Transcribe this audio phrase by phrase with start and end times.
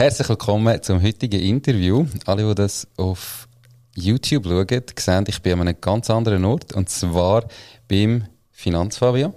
[0.00, 2.06] Herzlich willkommen zum heutigen Interview.
[2.24, 3.46] Alle, die das auf
[3.94, 6.72] YouTube schauen, sehen, ich bin an einem ganz anderen Ort.
[6.72, 7.44] Und zwar
[7.86, 9.34] beim Finanzfabio.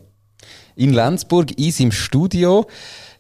[0.78, 2.65] In Lenzburg, in seinem Studio.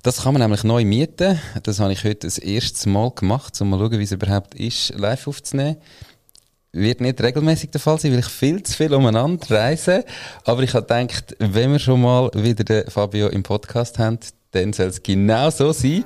[0.03, 1.37] Das kann man nämlich neu mieten.
[1.63, 4.97] Das habe ich heute das erste Mal gemacht, um mal schauen, wie es überhaupt ist,
[4.97, 5.75] live aufzunehmen.
[6.71, 10.05] Wird nicht regelmäßig der Fall sein, weil ich viel zu viel umeinander reise.
[10.45, 14.19] Aber ich habe gedacht, wenn wir schon mal wieder den Fabio im Podcast haben,
[14.51, 16.05] dann soll es genau so sein.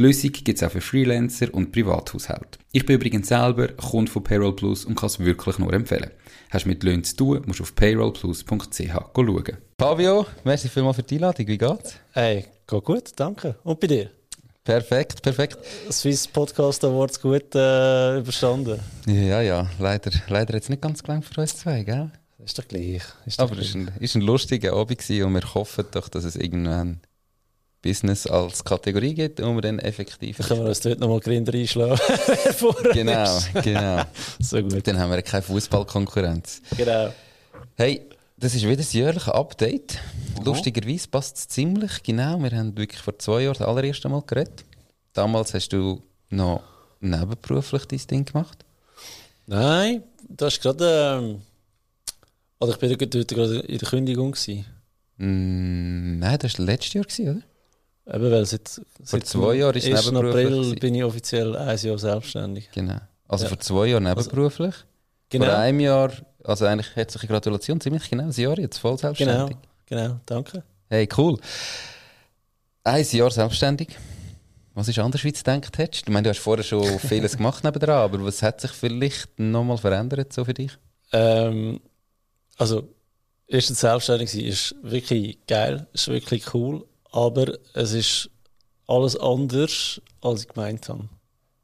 [0.00, 2.58] Die Lösung gibt es auch für Freelancer und Privathaushalte.
[2.72, 6.10] Ich bin übrigens selber Kunde von Payroll Plus und kann es wirklich nur empfehlen.
[6.48, 9.56] Hast du mit Löhnen zu tun, musst du auf payrollplus.ch schauen.
[9.78, 11.46] Fabio, merci vielmals für die Einladung.
[11.46, 11.96] Wie geht's?
[12.12, 13.56] Hey, geht gut, danke.
[13.62, 14.08] Und bei dir?
[14.64, 15.58] Perfekt, perfekt.
[15.90, 18.80] Swiss Podcast Awards gut äh, überstanden?
[19.04, 22.10] Ja, ja, leider, leider jetzt nicht ganz gelangt für uns zwei, gell?
[22.42, 23.02] Ist doch gleich.
[23.26, 26.24] Ist doch Aber es war ein, ist ein lustiger Abend und wir hoffen doch, dass
[26.24, 27.02] es irgendwann
[27.82, 30.36] Business als Kategorie gibt und wir dann effektiv.
[30.36, 31.98] Dann können wir uns dort nochmal Grinder einschlagen.
[32.92, 34.02] genau, genau.
[34.38, 34.86] so gut.
[34.86, 36.60] Dann haben wir keine Fußballkonkurrenz.
[36.76, 37.12] Genau.
[37.76, 38.02] Hey,
[38.36, 39.98] das ist wieder das jährliche Update.
[40.36, 40.44] Aha.
[40.44, 42.38] Lustigerweise passt es ziemlich genau.
[42.42, 44.64] Wir haben wirklich vor zwei Jahren das allererste Mal geredet.
[45.12, 46.62] Damals hast du noch
[47.00, 48.64] nebenberuflich dein Ding gemacht?
[49.46, 51.18] Nein, das ist gerade.
[51.18, 51.42] Ähm,
[52.60, 54.36] oder ich bin gerade in der Kündigung.
[55.16, 57.42] Mm, nein, das war letztes Jahr, oder?
[58.06, 60.08] Eben, weil seit, vor seit zwei Jahren ist 1.
[60.08, 62.70] April bin ich offiziell ein Jahr selbstständig.
[62.72, 62.98] Genau.
[63.28, 63.48] Also ja.
[63.48, 64.74] vor zwei Jahren also, nebenberuflich.
[64.74, 64.84] Also,
[65.28, 65.46] genau.
[65.46, 66.12] Vor einem Jahr,
[66.42, 69.56] also eigentlich herzliche Gratulation, ziemlich genau ein Jahr jetzt voll selbstständig.
[69.86, 70.64] Genau, genau, danke.
[70.88, 71.38] Hey, cool.
[72.82, 73.96] Ein Jahr selbstständig.
[74.74, 76.08] Was ist anders, wie du gedacht hättest?
[76.08, 79.78] Ich meine, du hast vorher schon vieles gemacht nebenan, aber was hat sich vielleicht nochmal
[79.78, 80.72] verändert so für dich?
[81.12, 81.80] Ähm,
[82.56, 82.88] also,
[83.46, 88.30] erstens selbstständig sein ist wirklich geil, ist wirklich cool aber es ist
[88.86, 91.08] alles anders, als ich gemeint habe.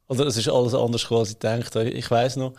[0.09, 1.91] Oder es ist alles anders, als ich gedacht habe.
[1.91, 2.53] Ich weiß noch,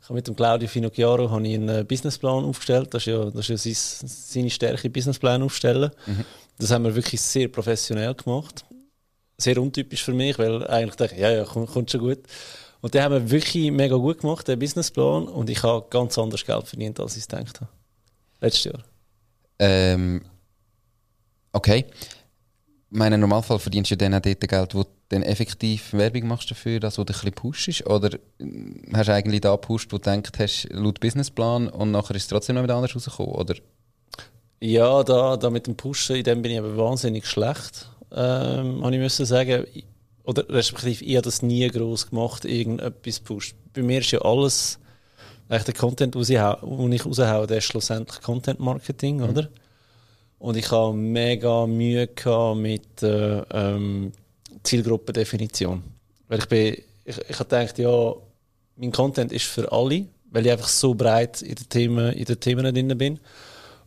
[0.00, 2.92] ich habe mit dem Claudio Finocchiaro habe ich einen äh, Businessplan aufgestellt.
[2.92, 5.90] Das ist ja, das ist ja sein, seine Stärke, Businessplan aufstellen.
[6.06, 6.24] Mhm.
[6.58, 8.64] Das haben wir wirklich sehr professionell gemacht.
[9.38, 12.18] Sehr untypisch für mich, weil eigentlich dachte ich, ja, ja, kommt, kommt schon gut.
[12.82, 15.28] Und den haben wir wirklich mega gut gemacht, den Businessplan.
[15.28, 17.70] Und ich habe ganz anders Geld verdient, als ich es gedacht habe.
[18.40, 18.82] Letztes Jahr.
[19.58, 20.22] Ähm,
[21.52, 21.86] okay
[22.90, 26.80] meinen Normalfall verdienst du dann auch dort Geld, wo du dann effektiv Werbung machst dafür,
[26.80, 27.86] dass du dich ein bisschen pushst?
[27.86, 28.18] Oder
[28.92, 32.28] hast du eigentlich da gepusht, wo du denkst, hast laut Businessplan und nachher ist es
[32.28, 33.54] trotzdem noch wieder anders rausgekommen, oder?
[34.60, 38.94] Ja, da, da mit dem Pushen, in dem bin ich aber wahnsinnig schlecht, ähm, habe
[38.94, 39.64] ich müssen sagen.
[40.24, 43.56] Oder respektive, ich habe das nie groß gemacht, irgendetwas pusht.
[43.72, 44.78] Bei mir ist ja alles,
[45.48, 49.30] eigentlich der Content, den ich raushaue, der ist schlussendlich Content Marketing, mhm.
[49.30, 49.48] oder?
[50.40, 52.08] Und ich habe mega Mühe
[52.56, 54.10] mit äh, ähm,
[54.62, 55.82] Zielgruppendefinition.
[56.28, 58.14] Weil ich bin, ich, ich habe gedacht, ja,
[58.76, 62.40] mein Content ist für alle, weil ich einfach so breit in den Themen, in den
[62.40, 63.20] Themen drin bin.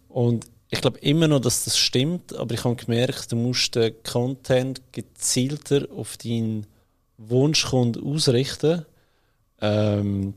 [0.09, 3.96] Und ich glaube immer noch, dass das stimmt, aber ich habe gemerkt, du musst den
[4.03, 6.68] Content gezielter auf deinen
[7.18, 8.85] Wunschkunden ausrichten.
[9.59, 10.35] Ähm,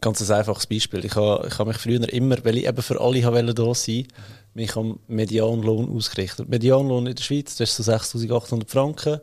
[0.00, 1.04] ganz ein einfaches Beispiel.
[1.04, 4.06] Ich habe, ich habe mich früher immer, weil ich eben für alle wollte da sein,
[4.54, 6.48] mich am Medianlohn ausgerichtet.
[6.48, 9.20] Medianlohn in der Schweiz, das ist so 6'800 Franken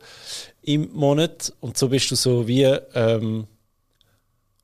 [0.62, 3.48] im Monat und so bist du so wie, ähm,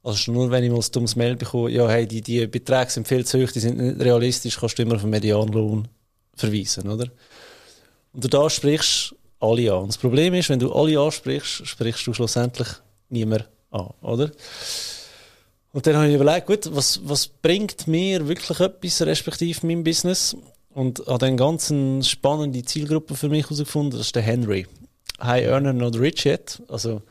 [0.03, 3.07] also nur wenn ich mal ein dummes Mail bekomme, ja hey, die, die Beträge sind
[3.07, 5.87] viel zu hoch, die sind nicht realistisch, kannst du immer auf den Medianlohn
[6.35, 7.07] verweisen, oder?
[8.13, 9.83] Und da sprichst alle an.
[9.83, 12.67] Und das Problem ist, wenn du alle ansprichst, sprichst du schlussendlich
[13.09, 14.31] niemand an, oder?
[15.73, 20.35] Und dann habe ich überlegt, gut, was, was bringt mir wirklich etwas, respektive mein Business?
[20.77, 24.68] Und habe dann ganz eine spannende Zielgruppe für mich herausgefunden, das ist der Henry.
[25.19, 26.62] High Earner, not rich yet.
[26.68, 27.01] Also,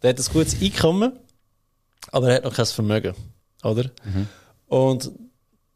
[0.00, 1.12] der hat ein gutes Einkommen,
[2.12, 3.14] aber er hat noch kein Vermögen.
[3.62, 3.90] Oder?
[4.04, 4.26] Mhm.
[4.68, 5.10] Und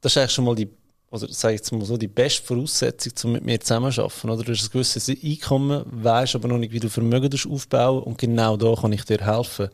[0.00, 0.70] das ist eigentlich schon mal die,
[1.10, 4.30] oder sage ich jetzt mal so, die beste Voraussetzung, um mit mir zusammenzuarbeiten.
[4.30, 4.42] Oder?
[4.42, 8.56] Du hast ein gewisses Einkommen, weißt aber noch nicht, wie du Vermögen aufbauen und genau
[8.56, 9.68] da kann ich dir helfen.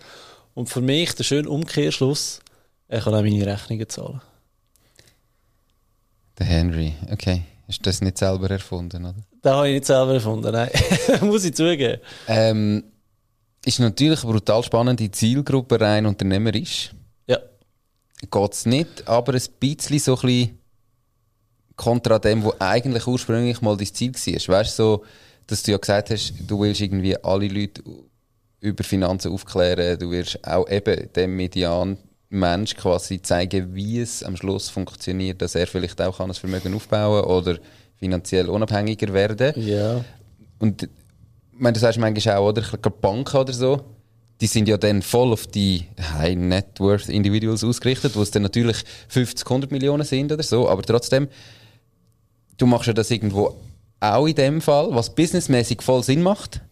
[0.55, 2.41] Und für mich der schöne Umkehrschluss,
[2.89, 4.21] ich kann auch meine Rechnungen zahlen.
[6.37, 7.45] Der Henry, okay.
[7.71, 9.15] Hast du das nicht selber erfunden, oder?
[9.43, 10.71] Das habe ich nicht selber erfunden, nein.
[11.21, 12.01] Muss ich zugeben.
[12.27, 12.83] Ähm,
[13.65, 16.91] ist natürlich eine brutal spannende Zielgruppe rein unternehmerisch.
[17.29, 17.39] Ja.
[18.29, 20.59] Geht es nicht, aber ein bisschen so ein bisschen
[21.77, 24.57] kontra dem, was eigentlich ursprünglich mal dein Ziel war.
[24.57, 25.05] Weißt du, so,
[25.47, 27.85] dass du ja gesagt hast, du willst irgendwie alle Leute
[28.59, 31.99] über Finanzen aufklären, du wirst auch eben dem Median
[32.31, 36.75] Mensch quasi zeigen, wie es am Schluss funktioniert, dass er vielleicht auch kann ein Vermögen
[36.75, 37.59] aufbauen oder
[37.97, 39.53] finanziell unabhängiger werden.
[39.61, 40.05] Ja.
[40.59, 40.89] Und
[41.53, 42.63] meine, du sagst manchmal auch, oder?
[42.63, 43.81] Glaube, Banken oder so,
[44.41, 48.43] die sind ja dann voll auf die High Net Worth Individuals ausgerichtet, wo es dann
[48.43, 48.79] natürlich
[49.09, 51.29] 50, 100 Millionen sind oder so, aber trotzdem,
[52.57, 53.57] du machst ja das irgendwo
[53.99, 56.63] auch in dem Fall, was businessmäßig voll Sinn macht.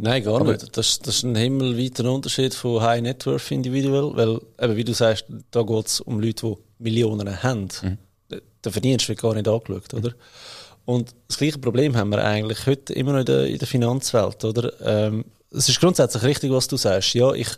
[0.00, 0.76] Nein, gar aber nicht.
[0.76, 4.94] Das, das ist ein himmelweiter Unterschied von High Net Worth Individual, weil, eben, wie du
[4.94, 7.68] sagst, da geht es um Leute, die Millionen haben.
[7.82, 7.98] Mhm.
[8.64, 10.12] Der Verdienst wird gar nicht angeschaut, oder?
[10.84, 14.44] Und das gleiche Problem haben wir eigentlich heute immer noch in der, in der Finanzwelt,
[14.44, 14.72] oder?
[14.80, 17.14] Ähm, es ist grundsätzlich richtig, was du sagst.
[17.14, 17.48] Ja, ich,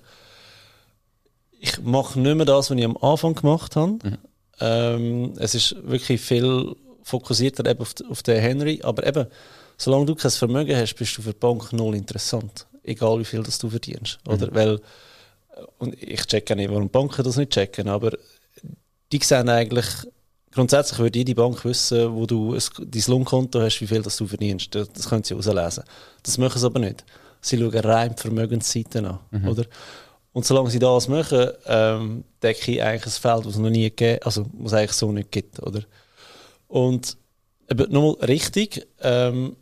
[1.60, 3.98] ich mache nicht mehr das, was ich am Anfang gemacht habe.
[4.02, 4.19] Mhm.
[4.60, 9.26] Ähm, es ist wirklich viel fokussierter eben auf, auf den Henry, aber eben,
[9.81, 12.67] solange du kein Vermögen hast, bist du für die Bank null interessant.
[12.82, 14.19] Egal wie viel das du verdienst.
[14.27, 14.32] Mhm.
[14.32, 14.55] Oder?
[14.55, 14.81] Weil,
[15.79, 18.12] und ich checke nicht, warum Banken das nicht checken, aber
[19.11, 19.87] die sehen eigentlich,
[20.53, 24.27] grundsätzlich würde jede Bank wissen, wo du ein, dein Lohnkonto hast, wie viel das du
[24.27, 24.75] verdienst.
[24.75, 25.85] Das, das können sie auslesen.
[26.23, 27.05] Das machen sie aber nicht.
[27.41, 29.19] Sie schauen rein die Vermögensseiten an.
[29.31, 29.49] Mhm.
[29.49, 29.65] Oder?
[30.33, 33.85] Und solange sie das machen, ähm, decke ich eigentlich ein Feld, das es noch nie
[33.85, 35.61] gegeben also was eigentlich so nicht gibt.
[35.62, 35.81] Oder?
[36.69, 37.17] Und
[37.88, 39.56] nochmal richtig, ähm,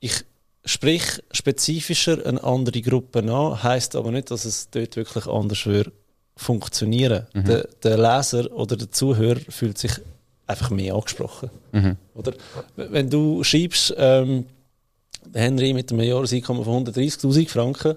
[0.00, 0.24] ich
[0.64, 5.92] sprich spezifischer eine andere Gruppe an, heißt aber nicht, dass es dort wirklich anders würde
[6.36, 7.26] funktionieren.
[7.34, 7.44] Mhm.
[7.44, 9.92] Der, der, Leser oder der Zuhörer fühlt sich
[10.46, 11.50] einfach mehr angesprochen.
[11.72, 11.96] Mhm.
[12.14, 12.32] Oder
[12.76, 14.46] wenn du schreibst, ähm,
[15.34, 17.96] Henry mit einem Jahreseinkommen von 130.000 Franken,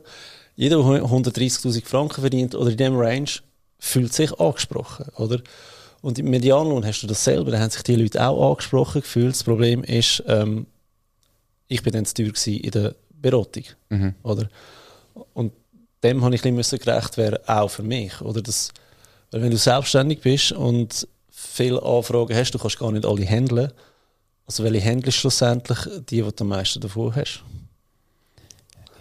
[0.55, 3.29] jeder, der 130.000 Franken verdient oder in diesem Range,
[3.79, 5.41] fühlt sich angesprochen, oder?
[6.01, 9.31] Und im Medianlohn hast du das selber, da haben sich die Leute auch angesprochen gefühlt.
[9.31, 10.67] Das Problem ist, ähm,
[11.73, 13.63] ich bin dann zu teuer in der Beratung.
[13.89, 14.13] Mhm.
[14.21, 14.49] Oder?
[15.33, 15.53] Und
[16.03, 18.21] dem habe ich ein bisschen gerecht werden, auch für mich.
[18.21, 18.69] Oder das,
[19.31, 23.71] wenn du selbstständig bist und viele Anfragen hast, du kannst gar nicht alle handeln.
[24.45, 25.79] Also welche handelst schlussendlich
[26.09, 27.43] die, die du am meisten davon hast?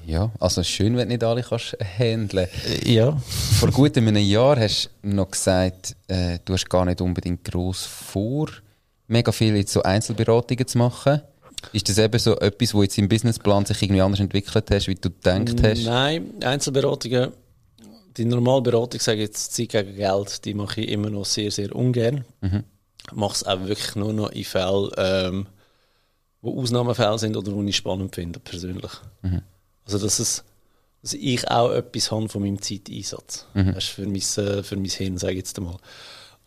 [0.06, 2.48] Ja, also schön, wenn du nicht alle kannst handeln.
[2.84, 3.16] Ja.
[3.58, 7.84] Vor gut einem Jahr hast du noch gesagt, äh, du hast gar nicht unbedingt gross
[7.84, 8.48] vor,
[9.08, 11.22] mega viel so Einzelberatungen zu machen.
[11.72, 14.94] Ist das eben so etwas, wo jetzt im Businessplan sich irgendwie anders entwickelt hast, wie
[14.94, 15.84] du gedacht hast?
[15.84, 17.32] Nein, Einzelberatungen,
[18.16, 21.74] die Normalberatung, sage ich jetzt Zeit gegen Geld, die mache ich immer noch sehr, sehr
[21.74, 22.24] ungern.
[22.40, 22.64] Mhm.
[23.06, 25.46] Ich mache es auch wirklich nur noch in Fällen, ähm,
[26.40, 28.92] wo Ausnahmefälle sind oder wo ich spannend finde, persönlich.
[29.22, 29.42] Mhm.
[29.84, 30.44] Also, dass, es,
[31.02, 33.46] dass ich auch etwas habe von meinem Zeiteinsatz.
[33.54, 33.74] Mhm.
[33.74, 35.76] Das ist für mein, äh, für mein Hirn, sage ich jetzt einmal.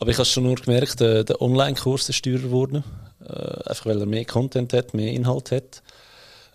[0.05, 2.83] Aber ich habe schon nur gemerkt, der, der Online-Kurs ist teurer geworden.
[3.27, 5.81] Äh, einfach weil er mehr Content hat, mehr Inhalt hat,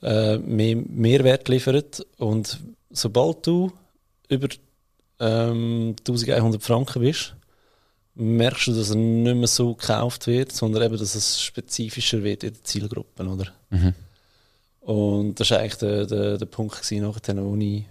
[0.02, 2.06] äh, mehr Mehrwert liefert.
[2.18, 3.72] Und sobald du
[4.28, 4.46] über
[5.18, 7.34] ähm, 1100 Franken bist,
[8.14, 12.44] merkst du, dass er nicht mehr so gekauft wird, sondern eben, dass es spezifischer wird
[12.44, 13.48] in den Zielgruppen, oder?
[13.70, 13.94] Mhm.
[14.78, 17.84] Und das war eigentlich der, der, der Punkt, gewesen, nachher, wo ich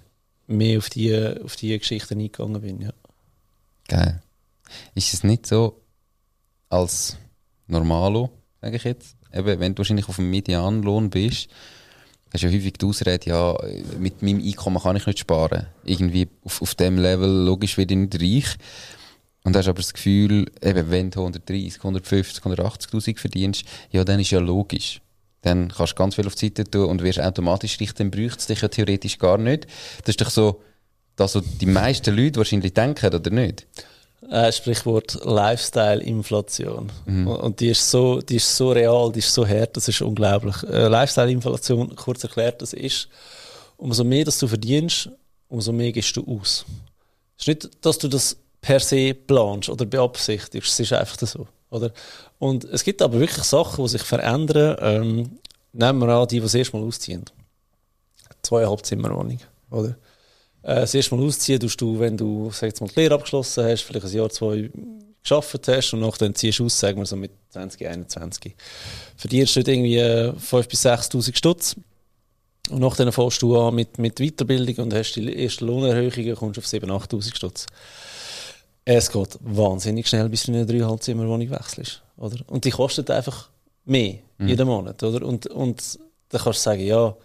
[0.48, 1.14] mehr auf die,
[1.44, 2.80] auf die Geschichten eingegangen bin.
[2.80, 2.94] Ja.
[3.90, 4.22] Geil.
[4.96, 5.82] Ist es nicht so
[6.70, 7.18] als
[7.68, 8.30] Normalo,
[8.62, 11.50] sage ich jetzt, eben, wenn du wahrscheinlich auf dem Medianlohn bist,
[12.34, 13.58] hast du ja häufig die Ausrede, ja,
[14.00, 15.68] mit meinem Einkommen kann ich nicht sparen.
[15.84, 18.56] Irgendwie auf, auf dem Level, logisch, werde ich nicht reich.
[19.44, 24.32] Und hast aber das Gefühl, eben, wenn du 130, 150, 180.000 verdienst, ja, dann ist
[24.32, 25.02] ja logisch.
[25.42, 28.40] Dann kannst du ganz viel auf die Seite tun und wirst automatisch reich, dann bräuchte
[28.40, 29.66] es dich ja theoretisch gar nicht.
[30.02, 30.62] Das ist doch so,
[31.16, 33.66] dass so die meisten Leute wahrscheinlich denken, oder nicht?
[34.30, 36.92] Äh, Sprichwort Lifestyle-Inflation.
[37.06, 37.28] Mhm.
[37.28, 40.62] Und die ist, so, die ist so real, die ist so hart, das ist unglaublich.
[40.64, 43.08] Äh, Lifestyle-Inflation, kurz erklärt, das ist,
[43.78, 45.10] umso mehr dass du verdienst,
[45.48, 46.66] umso mehr gehst du aus.
[47.38, 51.48] Es ist nicht, dass du das per se planst oder beabsichtigst, es ist einfach so.
[51.70, 51.92] Oder?
[52.40, 54.76] Und es gibt aber wirklich Sachen, die sich verändern.
[54.82, 55.40] Ähm,
[55.72, 57.26] nehmen wir an, die, die das erste Mal ausziehen.
[58.42, 59.96] Zweieinhalb Zimmerwohnung, oder?
[60.64, 63.66] Äh, das erste Mal ausziehen tust du, wenn du sag jetzt mal, die Lehre abgeschlossen
[63.66, 64.70] hast, vielleicht ein Jahr, zwei
[65.22, 68.56] geschafft hast und nachher ziehst du aus, sagen wir so mit 20, 21.
[69.18, 71.76] Verdienst du irgendwie 5.000 bis 6'000 Stutz
[72.70, 76.66] und nachher fährst du an mit, mit Weiterbildung und hast die erste Lohnerhöhung, kommst auf
[76.66, 77.66] 7.000, 8'000 Stutz.
[78.86, 82.02] Es geht wahnsinnig schnell, bis du in eine Dreieinhalbzimmerwohnung wechselst.
[82.18, 82.38] Oder?
[82.48, 83.50] Und die kostet einfach
[83.86, 84.48] mehr mhm.
[84.48, 85.04] jeden Monat.
[85.04, 85.26] Oder?
[85.26, 86.00] Und, und
[86.30, 87.16] dann kannst du sagen, ja,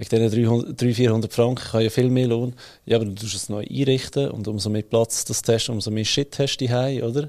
[0.00, 2.54] wegen diesen 300, 400 Franken kann ja viel mehr Lohn.
[2.86, 6.06] Ja, aber du tust es neu einrichten und umso mehr Platz das hast, umso mehr
[6.06, 7.28] Shit hast du hier, oder?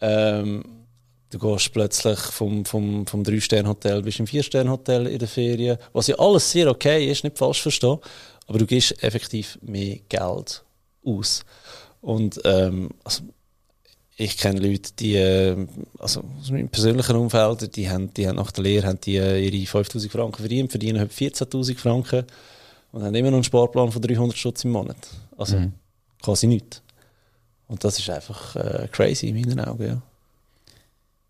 [0.00, 0.64] Ähm,
[1.30, 6.18] du gehst plötzlich vom, vom, vom 3-Stern-Hotel bis im 4-Stern-Hotel in der Ferien, was ja
[6.18, 7.98] alles sehr okay ist, nicht falsch verstehen,
[8.46, 10.64] aber du gibst effektiv mehr Geld
[11.04, 11.44] aus.
[12.00, 13.24] Und ähm, also,
[14.20, 15.56] ich kenne Leute, die, äh,
[16.00, 19.38] also aus meinem persönlichen Umfeld, die haben, die haben nach der Lehre haben die, äh,
[19.38, 22.24] ihre 5000 Franken verdient, verdienen heute 14.000 Franken
[22.90, 24.96] und haben immer noch einen Sparplan von 300 Stutz im Monat.
[25.36, 25.72] Also mhm.
[26.20, 26.82] quasi nichts.
[27.68, 30.02] Und das ist einfach äh, crazy in meinen Augen, ja.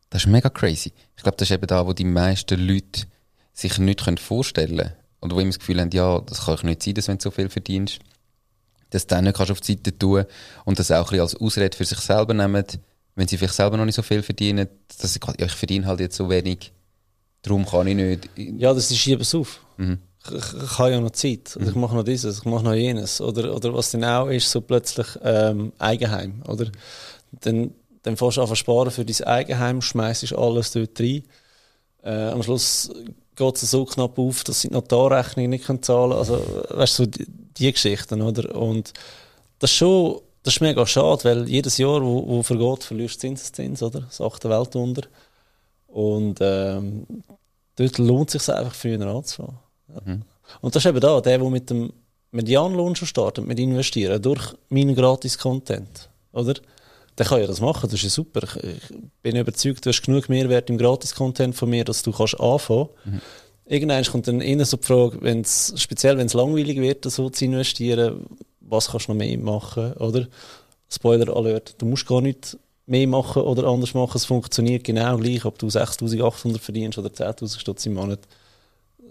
[0.08, 0.92] Das ist mega crazy.
[1.14, 3.02] Ich glaube, das ist eben da, wo die meisten Leute
[3.52, 4.92] sich nicht vorstellen können.
[5.20, 7.24] Oder wo immer das Gefühl haben, ja, das kann ich nicht sein, dass wenn du
[7.24, 7.98] so viel verdienst
[8.90, 10.24] das dann nicht kannst auf die Seite tun
[10.64, 12.64] und das auch ein bisschen als Ausrede für sich selber nehmen,
[13.14, 14.68] wenn sie vielleicht selber noch nicht so viel verdienen,
[15.00, 16.72] dass sie, ja, ich verdiene halt jetzt so wenig,
[17.42, 18.30] darum kann ich nicht.
[18.36, 19.60] Ja, das ist es auf.
[19.76, 19.98] Mhm.
[20.24, 21.70] Ich, ich, habe ja noch Zeit, oder mhm.
[21.70, 24.60] ich mache noch dieses, ich mache noch jenes, oder, oder was dann auch ist, so
[24.60, 26.70] plötzlich ähm, Eigenheim, oder?
[27.40, 31.24] Dann, dann fährst du einfach sparen für dein Eigenheim, schmeißt alles dort rein.
[32.02, 32.90] Äh, am Schluss
[33.38, 36.12] geht es so knapp auf, dass sie die Notarrechnung nicht zahlen können.
[36.12, 36.40] Also,
[36.70, 37.26] weißt du, so die,
[37.56, 38.54] die, Geschichten, oder?
[38.54, 38.92] Und
[39.58, 43.20] das ist schon, das ist mega schade, weil jedes Jahr, wo, wo vergeht, verlierst du
[43.20, 44.00] Zinseszins, oder?
[44.00, 45.02] Das achte Weltwunder.
[45.86, 47.06] Und, ähm,
[47.76, 49.58] dort lohnt es sich einfach früher anzufangen.
[49.88, 50.00] Ja.
[50.04, 50.22] Mhm.
[50.60, 51.92] Und das ist eben da, der, der mit dem
[52.30, 56.54] Medianlohn schon startet, mit investieren, durch meinen Gratis-Content, oder?
[57.18, 58.46] Dann kann ja das machen, das ist ja super.
[58.62, 62.88] Ich, bin überzeugt, du hast genug Mehrwert im Gratis-Content von mir, dass du kannst anfangen
[63.04, 63.20] mhm.
[63.66, 67.44] Irgendwann kommt dann innen so die Frage, wenn's, speziell wenn es langweilig wird, so zu
[67.44, 68.24] investieren,
[68.60, 70.26] was kannst du noch mehr machen, oder?
[70.88, 72.56] Spoiler Alert, du musst gar nicht
[72.86, 77.58] mehr machen oder anders machen, es funktioniert genau gleich, ob du 6'800 verdienst oder 10'000
[77.58, 78.20] Stutz im Monat.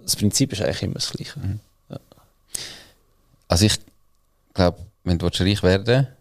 [0.03, 1.39] Das Prinzip ist eigentlich immer das Gleiche.
[1.39, 1.59] Mhm.
[1.89, 1.99] Ja.
[3.49, 3.75] Also ich
[4.55, 6.16] glaube, wenn du reich werden willst,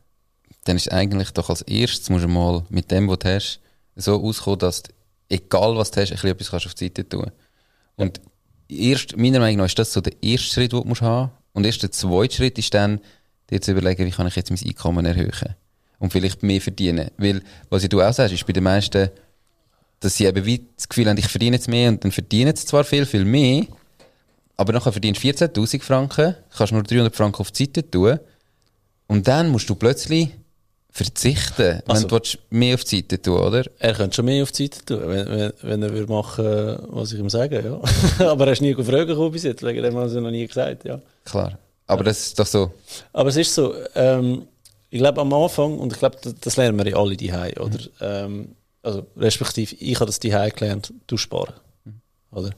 [0.68, 3.60] dann ist eigentlich doch als erstes, musst du mal mit dem, was du hast,
[3.94, 4.92] so auskommen, dass du,
[5.28, 7.30] egal was du hast, ein bisschen etwas kannst auf die Seite tun.
[7.96, 8.20] Und
[8.68, 11.30] erst, meiner Meinung nach ist das so der erste Schritt, den du musst haben.
[11.52, 13.00] Und erst der zweite Schritt ist dann,
[13.50, 15.54] dir zu überlegen, wie kann ich jetzt mein Einkommen erhöhen
[15.98, 17.10] und vielleicht mehr verdienen.
[17.16, 19.08] Weil, was du auch sagst, ist bei den meisten,
[20.00, 22.66] dass sie eben wie das Gefühl haben, ich verdiene jetzt mehr und dann verdienen sie
[22.66, 23.66] zwar viel, viel mehr,
[24.56, 28.18] aber nachher verdienst du 14'000 Franken, kannst nur 300 Franken auf die Seite tun
[29.06, 30.30] und dann musst du plötzlich
[30.96, 33.64] verzichten, also, wenn du mehr auf die Seite tun, oder?
[33.78, 37.12] Er könnte schon mehr auf die Seite tun, wenn, wenn, wenn er würde machen, was
[37.12, 38.26] ich ihm sage, ja.
[38.26, 40.86] Aber er ist nie gefragt gekommen bis jetzt, wegen dem haben sie noch nie gesagt,
[40.86, 40.98] ja.
[41.26, 41.58] Klar.
[41.86, 42.04] Aber ja.
[42.04, 42.72] das ist doch so.
[43.12, 44.48] Aber es ist so, ähm,
[44.88, 47.68] ich glaube am Anfang, und ich glaube, das, das lernen wir ja alle die oder?
[47.68, 47.90] Mhm.
[48.00, 48.48] Ähm,
[48.82, 51.56] also, respektive, ich habe das die gelernt, du sparen.
[51.84, 52.00] Mhm.
[52.30, 52.50] Oder?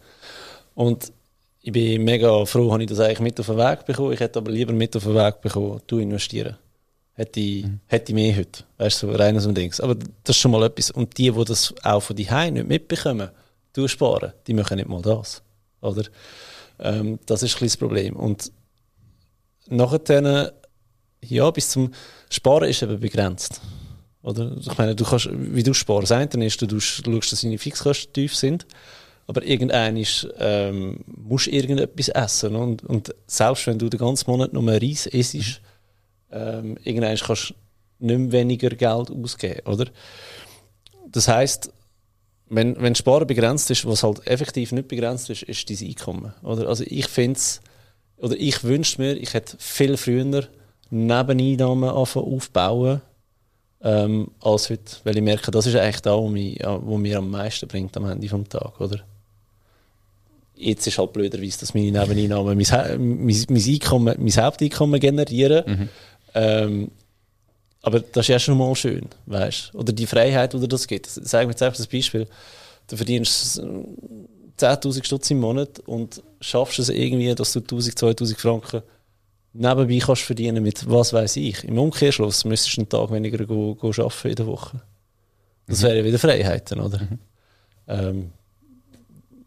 [0.77, 1.13] Und
[1.61, 4.13] ich bin mega froh, habe ich das eigentlich mit auf den Weg bekommen.
[4.13, 6.57] Ich hätte aber lieber mit auf den Weg bekommen, du investieren
[7.19, 7.81] hätte ich, mhm.
[7.87, 8.65] hätte ich mehr heute.
[8.79, 9.81] Weißt du, so rein aus dem Dings.
[9.81, 10.93] Aber das ist schon mal etwas.
[10.93, 13.31] Und die, die das auch von die nicht mitbekommen,
[13.73, 15.43] du sparen, die machen nicht mal das.
[15.81, 16.05] Oder?
[16.79, 18.15] Ähm, das ist ein das Problem.
[18.15, 18.53] Und
[19.67, 20.53] nachher,
[21.21, 21.93] ja, bis zum
[22.31, 23.61] Sparen ist eben begrenzt.
[24.23, 24.57] Oder?
[24.57, 27.59] Ich meine, du kannst, wie du sparst, das eine ist, du, du schaust, dass deine
[27.59, 28.65] Fixkosten tief sind.
[29.27, 32.55] Aber irgendein ist, ähm, musst irgendetwas essen.
[32.55, 35.69] Und, und selbst wenn du den ganzen Monat nur Reis isst, mhm
[36.31, 37.55] ähm, irgendwann kannst du
[38.01, 39.87] nicht mehr weniger Geld ausgeben, oder?
[41.07, 41.73] Das heisst,
[42.51, 46.69] wenn, wenn Sparen begrenzt ist, was halt effektiv nicht begrenzt ist, ist dein Einkommen, oder?
[46.69, 47.41] Also ich finde
[48.19, 50.49] oder ich wünschte mir, ich hätte viel früher
[50.91, 53.01] Nebeneinnahmen aufbauen
[53.83, 57.31] ähm, als heute, weil ich merke, das ist eigentlich da, was mich, was mir am
[57.31, 59.01] meisten bringt am Ende des Tages, oder?
[60.57, 65.65] Jetzt ist halt blöderweise, dass meine Nebeneinnahmen mein, mein, mein, Einkommen, mein Haupteinkommen generieren.
[65.67, 65.89] Mhm.
[66.39, 66.91] Ähm,
[67.83, 71.07] aber das ist ja schon mal schön, weißt Oder die Freiheit, die dir das gibt.
[71.07, 72.27] Sag mir jetzt einfach das Beispiel.
[72.87, 78.83] Du verdienst 10.000 Stutz im Monat und schaffst es irgendwie, dass du 1.000, 2.000 Franken
[79.53, 81.65] nebenbei kannst verdienen mit was weiß ich.
[81.65, 84.81] Im Umkehrschluss müsstest du einen Tag weniger go, go arbeiten in der Woche.
[85.67, 85.87] Das mhm.
[85.87, 87.01] wäre wieder Freiheiten, oder?
[87.01, 87.19] Mhm.
[87.89, 88.33] Ähm,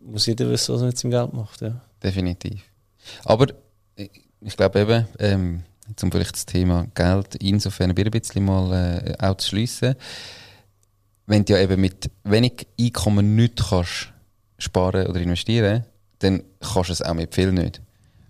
[0.02, 1.80] muss jeder wissen, was er mit seinem Geld macht, ja.
[2.04, 2.64] Definitiv.
[3.24, 3.48] Aber
[3.96, 5.64] ich glaube eben, ähm,
[6.02, 9.96] um vielleicht das Thema Geld insofern ein bisschen mal äh, auch zu schliessen.
[11.26, 14.10] wenn du ja eben mit wenig Einkommen nichts kannst
[14.58, 15.86] sparen oder investieren,
[16.20, 17.82] dann kannst du es auch mit viel nicht.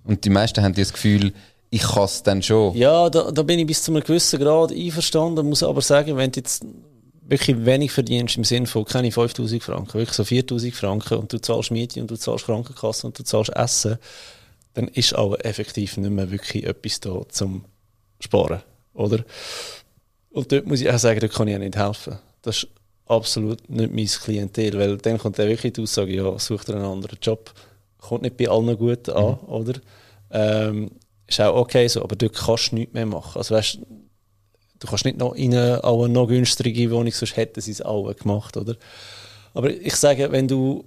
[0.03, 1.33] Und die meisten haben das Gefühl,
[1.69, 2.75] ich kann es dann schon.
[2.75, 6.31] Ja, da, da bin ich bis zu einem gewissen Grad einverstanden, muss aber sagen, wenn
[6.31, 6.65] du jetzt
[7.23, 11.39] wirklich wenig verdienst im Sinne von keine 5000 Franken, wirklich so 4000 Franken und du
[11.39, 13.97] zahlst Miete und du zahlst Krankenkasse und du zahlst Essen,
[14.73, 17.65] dann ist aber effektiv nicht mehr wirklich etwas da zum
[18.19, 18.61] Sparen,
[18.93, 19.23] oder?
[20.31, 22.17] Und dort muss ich auch sagen, da kann ich auch nicht helfen.
[22.41, 22.67] Das ist
[23.07, 26.85] absolut nicht mein Klientel, weil dann kommt dann wirklich die Aussage, ja, such dir einen
[26.85, 27.53] anderen Job.
[27.99, 29.49] Kommt nicht bei allen gut an, mhm.
[29.49, 29.73] oder?
[30.31, 30.91] Ähm,
[31.27, 33.37] ist auch okay so, aber dort kannst du nichts mehr machen.
[33.37, 33.79] Also weißt,
[34.79, 38.15] du kannst nicht noch in eine, eine noch günstige Wohnung, sonst hätten sie es alle
[38.15, 38.75] gemacht, oder?
[39.53, 40.85] Aber ich sage, wenn du,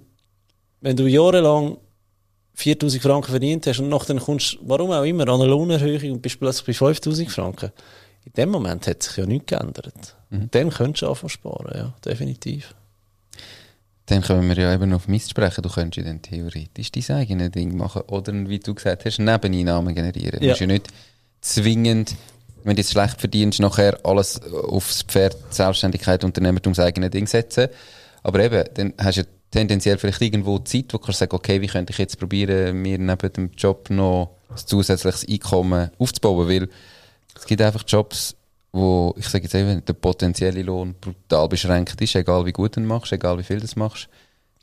[0.81, 1.77] wenn du jahrelang
[2.55, 6.39] 4000 Franken verdient hast und nachher kommst, warum auch immer, an eine Lohnerhöhung und bist
[6.39, 7.71] plötzlich bei 5000 Franken,
[8.25, 10.15] in dem Moment hat sich ja nichts geändert.
[10.29, 10.49] Mhm.
[10.51, 12.73] Dann könntest du anfangen sparen, ja, definitiv.
[14.07, 15.63] Dann können wir ja eben auf Mist sprechen.
[15.63, 19.93] Du könntest ja dann theoretisch dein eigenes Ding machen oder, wie du gesagt hast, Nebeneinnahmen
[19.95, 20.39] generieren.
[20.39, 20.87] Du musst ja nicht
[21.41, 22.15] zwingend,
[22.63, 27.67] wenn du jetzt schlecht verdienst, nachher alles aufs Pferd Selbstständigkeit, Unternehmertum, das eigene Ding setzen.
[28.23, 31.67] Aber eben, dann hast du ja tendenziell vielleicht irgendwo Zeit, wo du sagen, okay, wie
[31.67, 36.69] könnte ich jetzt probieren, mir neben dem Job noch ein zusätzliches Einkommen aufzubauen, weil
[37.33, 38.35] es gibt einfach Jobs,
[38.73, 42.81] wo, ich sage jetzt eben, der potenzielle Lohn brutal beschränkt ist, egal wie gut du
[42.81, 44.09] machst, egal wie viel du machst.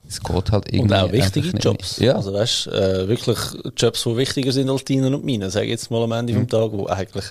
[0.07, 0.81] Es geht halt irgendwie.
[0.81, 1.99] Und auch wichtige Jobs.
[1.99, 2.17] Ja.
[2.17, 3.39] Also weißt, äh, wirklich
[3.77, 6.39] Jobs, die wichtiger sind als deine und meine, sage ich jetzt mal am Ende mhm.
[6.39, 7.25] vom Tag, wo eigentlich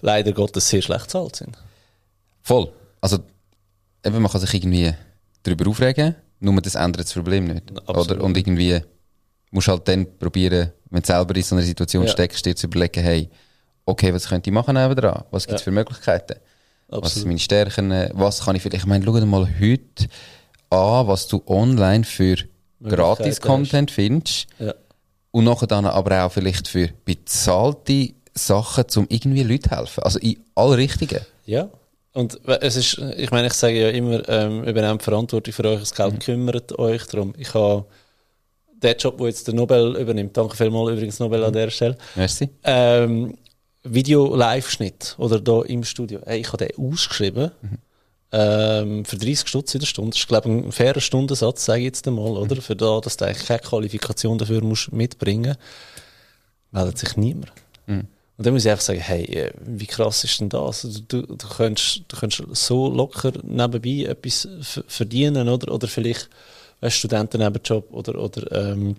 [0.00, 1.56] leider Gottes sehr schlecht zahlt sind.
[2.42, 2.70] Voll.
[3.00, 3.18] Also,
[4.04, 4.92] eben, man kann sich irgendwie
[5.42, 7.72] darüber aufregen, nur das ändert das Problem nicht.
[7.88, 8.22] Oder?
[8.22, 8.80] Und irgendwie
[9.50, 12.10] musst du halt dann probieren, wenn du selber in so einer Situation ja.
[12.10, 13.28] steckst, dir zu überlegen, hey,
[13.86, 15.24] okay, was könnte ich machen dran?
[15.30, 15.64] Was gibt es ja.
[15.64, 16.34] für Möglichkeiten?
[16.88, 17.04] Absolut.
[17.04, 18.10] Was sind meine Stärken?
[18.12, 20.06] Was kann ich vielleicht, ich meine, schau dir mal heute
[20.70, 22.36] an, was du online für
[22.82, 24.46] Gratis-Content findest.
[24.58, 24.74] Ja.
[25.30, 30.02] Und nachher dann aber auch vielleicht für bezahlte Sachen, um irgendwie Leuten zu helfen.
[30.02, 31.20] Also in alle Richtungen.
[31.46, 31.68] Ja.
[32.14, 35.94] Und es ist, ich meine, ich sage ja immer, ähm, übernehmt Verantwortung für euch das
[35.94, 36.18] Geld, mhm.
[36.20, 37.34] kümmert euch darum.
[37.36, 37.84] Ich habe
[38.72, 41.54] den Job, wo jetzt der Nobel übernimmt, danke vielmals übrigens Nobel an mhm.
[41.54, 41.98] der Stelle.
[42.14, 42.48] Merci.
[42.62, 43.36] Ähm,
[43.82, 46.20] Video-Live-Schnitt oder da im Studio.
[46.24, 47.78] Hey, ich habe den ausgeschrieben mhm.
[48.30, 50.10] ähm, für 30 Stutz in der Stunde.
[50.10, 52.54] Das ist, glaube ich, ein fairer Stundensatz, sage ich jetzt einmal, oder?
[52.54, 52.62] Mhm.
[52.62, 55.56] Für da, dass du eigentlich keine Qualifikation dafür musst mitbringen
[56.74, 57.52] meldet sich niemand.
[57.86, 58.08] Mhm.
[58.36, 60.84] Und dann muss ich einfach sagen, hey, äh, wie krass ist denn das?
[60.84, 64.48] Also, du, du, du, könntest, du könntest so locker nebenbei etwas
[64.88, 65.72] verdienen, oder?
[65.72, 66.28] Oder vielleicht,
[66.80, 68.96] weißt Studentennebenjob oder, oder ähm,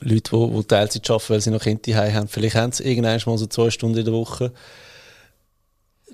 [0.00, 2.28] Leute, die, die Teilzeit arbeiten, weil sie noch Kinder haben.
[2.28, 4.52] Vielleicht haben sie irgendwann mal so zwei Stunden in der Woche.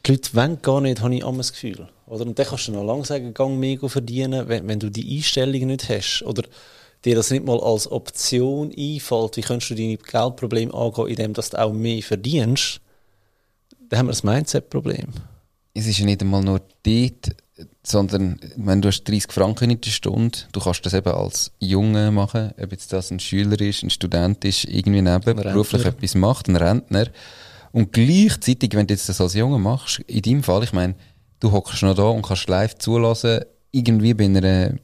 [0.05, 1.89] Die Leute wollen gar nicht, habe ich immer das Gefühl.
[2.07, 2.27] Oder?
[2.27, 5.67] Und dann kannst du noch lange sagen, gang mega verdienen, wenn, wenn du die Einstellung
[5.67, 6.23] nicht hast.
[6.23, 6.43] Oder
[7.05, 11.43] dir das nicht mal als Option einfällt, wie kannst du deine Geldprobleme angehen, indem du
[11.59, 12.81] auch mehr verdienst,
[13.89, 15.09] dann haben wir das Mindset-Problem.
[15.75, 17.37] Es ist ja nicht einmal nur dort,
[17.83, 22.11] sondern wenn du hast 30 Franken in der Stunde, du kannst das eben als Junge
[22.11, 26.49] machen, ob jetzt das ein Schüler ist, ein Student ist, irgendwie neben beruflich etwas macht,
[26.49, 27.09] ein Rentner.
[27.73, 30.95] Und gleichzeitig, wenn du jetzt das als Junge machst, in deinem Fall, ich meine,
[31.41, 33.41] du hockst noch da und kannst live zulassen,
[33.73, 34.75] irgendwie bei einer,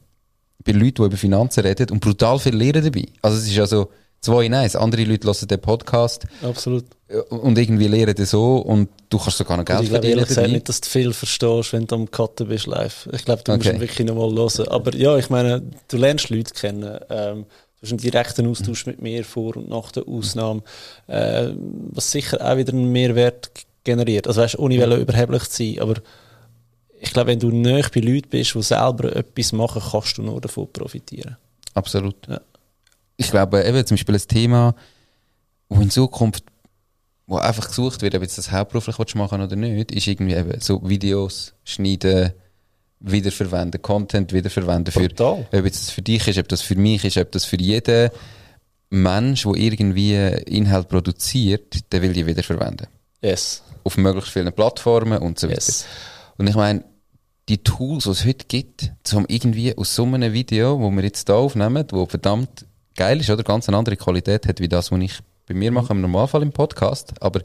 [0.63, 3.05] bei Leuten, die über Finanzen reden und brutal viel lernen dabei.
[3.21, 3.89] Also es ist ja so,
[4.21, 4.75] zwei in eins.
[4.75, 6.25] Andere Leute hören den Podcast.
[6.41, 6.85] Absolut.
[7.29, 10.19] Und irgendwie lernen das so und du kannst sogar noch Geld ich verdienen.
[10.19, 13.09] Ich glaube nicht, dass du viel verstehst, wenn du am Cutten bist live.
[13.13, 13.69] Ich glaube, du okay.
[13.69, 14.67] musst wirklich nochmal hören.
[14.67, 16.99] Aber ja, ich meine, du lernst Leute kennen.
[17.09, 20.61] Ähm, du hast einen direkten Austausch mit mir vor und nach der Ausnahme,
[21.07, 21.49] äh,
[21.91, 23.51] was sicher auch wieder einen Mehrwert
[23.83, 24.27] generiert.
[24.27, 25.01] Also weißt, ohne mhm.
[25.01, 25.95] überheblich zu sein, aber
[26.99, 30.41] ich glaube, wenn du näher bei Leuten bist, die selber etwas machen, kannst du nur
[30.41, 31.37] davon profitieren.
[31.73, 32.15] Absolut.
[32.27, 32.41] Ja
[33.19, 34.75] ich glaube eben zum Beispiel ein Thema,
[35.67, 36.45] wo in Zukunft
[37.27, 40.81] wo einfach gesucht wird, ob jetzt das hauptberuflich machen oder nicht, ist irgendwie eben so
[40.89, 42.33] Videos schneiden,
[43.01, 44.91] wiederverwenden, Content wiederverwenden.
[44.91, 45.45] Für, Total.
[45.51, 48.09] ob jetzt das für dich ist, ob das für mich ist, ob das für jeden
[48.89, 50.15] Mensch, der irgendwie
[50.47, 52.87] Inhalt produziert, der will die wiederverwenden.
[53.21, 53.61] Yes.
[53.83, 55.57] Auf möglichst vielen Plattformen und so weiter.
[55.57, 55.85] Yes.
[56.39, 56.83] Und ich meine,
[57.49, 61.27] die Tools, die es heute gibt, um irgendwie aus so einem Video, wo wir jetzt
[61.27, 63.43] hier aufnehmen, wo verdammt geil ist, oder?
[63.43, 66.51] Ganz eine andere Qualität hat, wie das, was ich bei mir mache im Normalfall im
[66.51, 67.13] Podcast.
[67.21, 67.41] Aber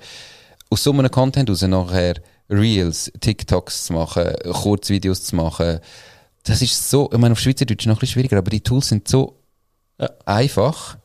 [0.69, 2.17] aus so einem Content raus nachher
[2.51, 5.81] Reels, TikToks zu machen, Kurzvideos zu machen,
[6.43, 8.89] das ist so, ich meine, auf Schweizerdeutsch ist noch ein bisschen schwieriger, aber die Tools
[8.89, 9.39] sind so
[9.99, 10.11] ja.
[10.27, 10.99] einfach.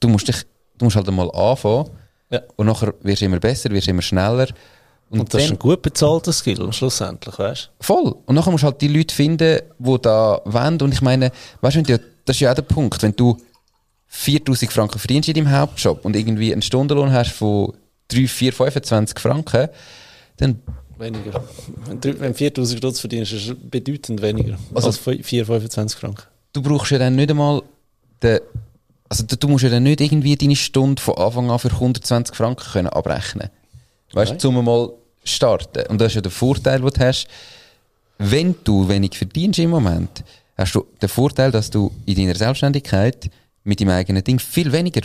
[0.00, 0.44] Du musst dich,
[0.78, 1.90] du musst halt einmal anfangen.
[2.30, 2.40] Ja.
[2.56, 4.48] Und nachher wirst du immer besser, wirst immer schneller.
[5.10, 8.14] Und, und das ist ein gut bezahlter Skill, schlussendlich, weißt Voll.
[8.26, 10.80] Und nachher musst du halt die Leute finden, die da wollen.
[10.82, 13.36] Und ich meine, weißt du, wenn du- das ist ja auch der Punkt, wenn du
[14.06, 17.72] 4000 Franken verdienst in deinem Hauptjob und irgendwie einen Stundenlohn hast von
[18.08, 19.68] 3, 4, 25 Franken,
[20.38, 20.60] dann
[20.96, 21.42] Weniger.
[21.86, 24.56] Wenn, du- wenn 4000 Stutz verdienst, ist es bedeutend weniger.
[24.74, 26.22] Also- als 4, 25 Franken.
[26.52, 27.62] du brauchst ja dann nicht einmal
[28.22, 28.38] den,
[29.08, 32.34] also du, du musst ja dann nicht irgendwie deine Stunde von Anfang an für 120
[32.36, 33.50] Franken können abrechnen.
[34.14, 34.90] Weißt du, zum mal
[35.24, 35.86] starten.
[35.88, 37.26] Und das ist ja der Vorteil, den du hast.
[38.18, 40.22] Wenn du wenig verdienst im Moment,
[40.56, 43.30] hast du den Vorteil, dass du in deiner Selbstständigkeit
[43.64, 45.02] mit deinem eigenen Ding viel weniger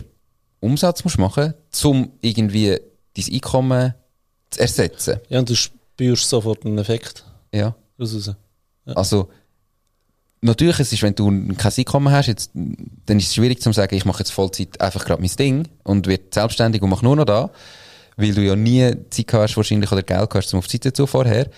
[0.59, 2.77] Umsatz musst machen, um irgendwie
[3.15, 3.93] dein Einkommen
[4.51, 5.19] zu ersetzen.
[5.29, 7.75] Ja, und du spürst sofort einen Effekt Ja.
[7.99, 8.31] raus.
[8.85, 9.29] Also,
[10.41, 13.95] natürlich, es ist, wenn du kein Einkommen hast, jetzt, dann ist es schwierig zu sagen,
[13.95, 17.25] ich mache jetzt Vollzeit einfach gerade mein Ding und werde selbstständig und mache nur noch
[17.25, 17.49] da,
[18.19, 21.07] weil du ja nie Zeit hast wahrscheinlich oder Geld hast, um auf die Seite zu
[21.07, 21.49] vorher.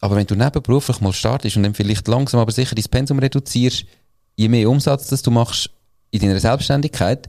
[0.00, 3.84] Aber wenn du nebenberuflich mal startest und dann vielleicht langsam aber sicher dein Pensum reduzierst,
[4.36, 5.70] je mehr Umsatz das du machst
[6.10, 7.28] in deiner Selbstständigkeit,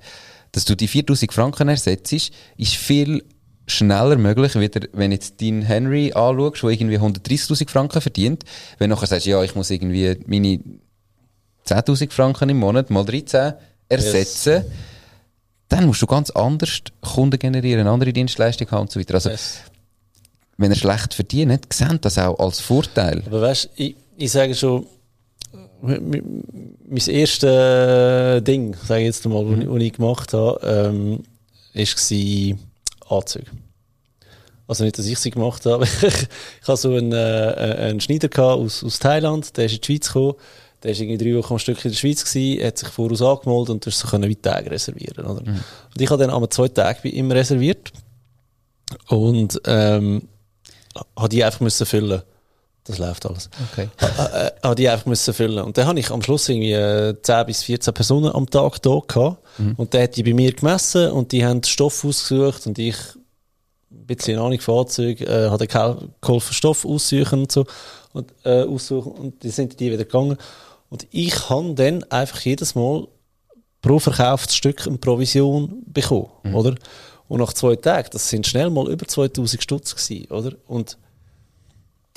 [0.52, 3.24] dass du die 4000 Franken ersetzt, ist viel
[3.67, 8.43] schneller möglich, wieder, wenn jetzt dein Henry anschaust, der irgendwie 130.000 Franken verdient,
[8.78, 10.60] wenn du nachher sagst, ja, ich muss irgendwie meine
[11.65, 13.54] 10.000 Franken im Monat mal 13
[13.88, 14.65] ersetzen,
[15.72, 19.16] dann musst du ganz anders Kunden generieren, andere Dienstleistungen haben und so weiter.
[19.16, 19.62] Also, Yes.
[20.58, 23.24] wenn er schlecht verdient, sehen das auch als Vorteil.
[23.26, 24.86] Aber weißt du, ich, ich sage schon,
[25.84, 26.10] m-
[26.90, 29.68] mein erstes Ding, sage ich jetzt mal, Mhm.
[29.70, 31.24] was ich, gemacht habe, ähm,
[31.74, 33.46] war Anzüge.
[34.68, 35.86] Also nicht, dass ich sie gemacht habe.
[36.62, 40.08] ich hatte so einen, äh, einen Schneider aus, aus Thailand, der ist in die Schweiz
[40.08, 40.36] gekommen.
[40.84, 43.70] Der war irgendwie drei Wochen am Stück in der Schweiz, gewesen, hat sich voraus angemeldet
[43.70, 45.26] und du so wie Tage reservieren.
[45.26, 45.41] Oder?
[45.41, 47.91] Und ich habe dann einmal zwei Tage bei ihm reserviert
[49.08, 50.28] und ähm,
[51.17, 52.22] habe die einfach müssen füllen.
[52.84, 53.50] Das läuft alles.
[53.72, 53.89] Okay.
[54.02, 55.63] äh, äh, habe die einfach müssen füllen.
[55.63, 59.00] Und dann habe ich am Schluss irgendwie äh, 10 bis 14 Personen am Tag da
[59.08, 59.38] gehabt.
[59.78, 62.96] Und der hat die bei mir gemessen und die haben Stoff ausgesucht und ich,
[63.91, 67.65] ein bisschen Ahnung von Anzügen, äh, habe gehel- geholfen, Stoff aussuchen und so.
[68.13, 70.38] Und, äh, aussuchen und die sind die wieder gegangen.
[70.91, 73.08] Und ich habe dann einfach jedes Mal
[73.82, 76.75] pro verkauftes Stück eine Provision bekommen, oder?
[77.30, 80.51] Und nach zwei Tagen, das sind schnell mal über 2000 Stutz gewesen, oder?
[80.67, 80.97] Und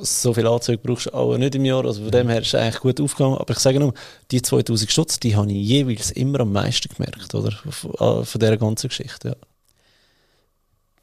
[0.00, 1.84] so viele Anzüge brauchst du auch nicht im Jahr.
[1.84, 3.36] Also von dem her ist es eigentlich gut aufgegangen.
[3.36, 3.92] Aber ich sage nur,
[4.30, 7.52] die 2000 Stutz, die habe ich jeweils immer am meisten gemerkt, oder?
[7.52, 9.36] Von, äh, von dieser ganzen Geschichte, ja.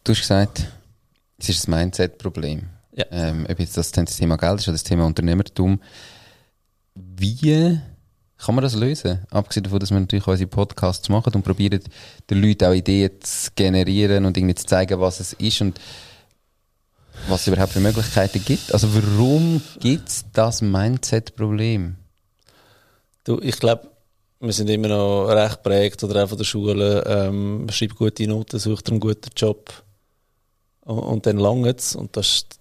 [0.03, 0.67] Du hast gesagt,
[1.37, 2.69] es ist ein Mindset-Problem.
[2.95, 3.05] Ja.
[3.11, 5.79] Ähm, ob jetzt das das Thema Geld ist oder das Thema Unternehmertum.
[6.95, 7.81] Wie
[8.39, 9.19] kann man das lösen?
[9.32, 11.82] Abgesehen davon, dass wir natürlich unsere Podcasts machen und probieren,
[12.30, 15.80] den Leuten auch Ideen zu generieren und irgendwie zu zeigen, was es ist und
[17.28, 18.73] was es überhaupt für Möglichkeiten gibt.
[18.73, 21.95] Also warum gibt es das Mindset-Problem?
[23.25, 23.89] Du, ich glaube,
[24.39, 27.04] wir sind immer noch recht prägt oder auch von der Schule.
[27.06, 29.84] Ähm, man schreibt gute Noten, sucht einen guten Job
[30.86, 31.93] und, und dann langt es.
[31.93, 32.60] Und das ist,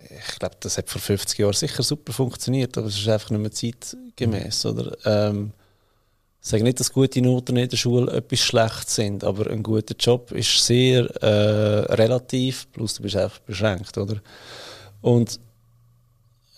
[0.00, 3.40] ich glaube, das hat vor 50 Jahren sicher super funktioniert, aber es ist einfach nicht
[3.40, 3.52] mehr
[4.16, 4.66] zeitgemäß.
[4.66, 4.96] Oder?
[5.04, 5.52] Ähm,
[6.42, 9.94] ich sage nicht, dass gute Noten in der Schule etwas schlecht sind, aber ein guter
[9.98, 13.96] Job ist sehr äh, relativ, plus du bist einfach beschränkt.
[13.96, 14.16] Oder?
[15.00, 15.38] Und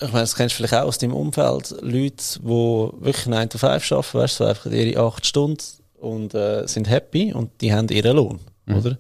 [0.01, 3.59] ich meine, das kennst du vielleicht auch aus deinem Umfeld, Leute, die wirklich 9 to
[3.59, 5.63] 5 arbeiten, weißt du, so einfach ihre 8 Stunden
[6.01, 8.99] und äh, sind happy und die haben ihren Lohn, oder?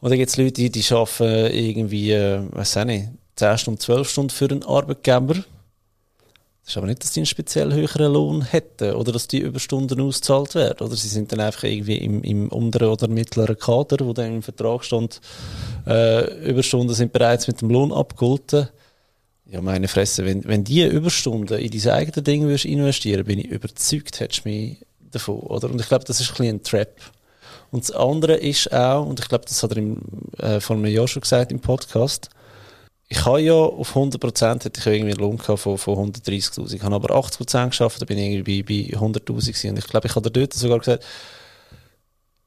[0.00, 3.80] Und dann gibt es Leute, die, die arbeiten irgendwie, äh, weiß auch nicht, 10 Stunden,
[3.80, 5.34] 12 Stunden für einen Arbeitgeber.
[6.62, 10.00] Das ist aber nicht, dass die einen speziell höheren Lohn hätten oder dass die Überstunden
[10.00, 10.86] ausgezahlt werden.
[10.86, 14.42] Oder sie sind dann einfach irgendwie im, im unteren oder mittleren Kader, wo dann im
[14.42, 15.20] Vertrag stand,
[15.86, 18.68] äh, Überstunden sind bereits mit dem Lohn abgegolten.
[19.46, 23.46] Ja, meine Fresse, wenn, wenn die Überstunden in dein eigenes Ding würdest investieren, bin ich
[23.46, 25.68] überzeugt, hättest du mich davon, oder?
[25.68, 26.94] Und ich glaube, das ist ein bisschen ein Trap.
[27.72, 30.02] Und das andere ist auch, und ich glaube, das hat er im,
[30.38, 32.30] äh, vor einem Jahr schon gesagt im Podcast,
[33.12, 36.72] ich habe ja auf 100% hätte ich irgendwie einen Lohn gehabt von, von 130'000.
[36.72, 39.70] Ich habe aber 80% geschafft, da bin ich irgendwie bei 100'000 gewesen.
[39.70, 41.04] Und ich glaube, ich habe dort sogar gesagt,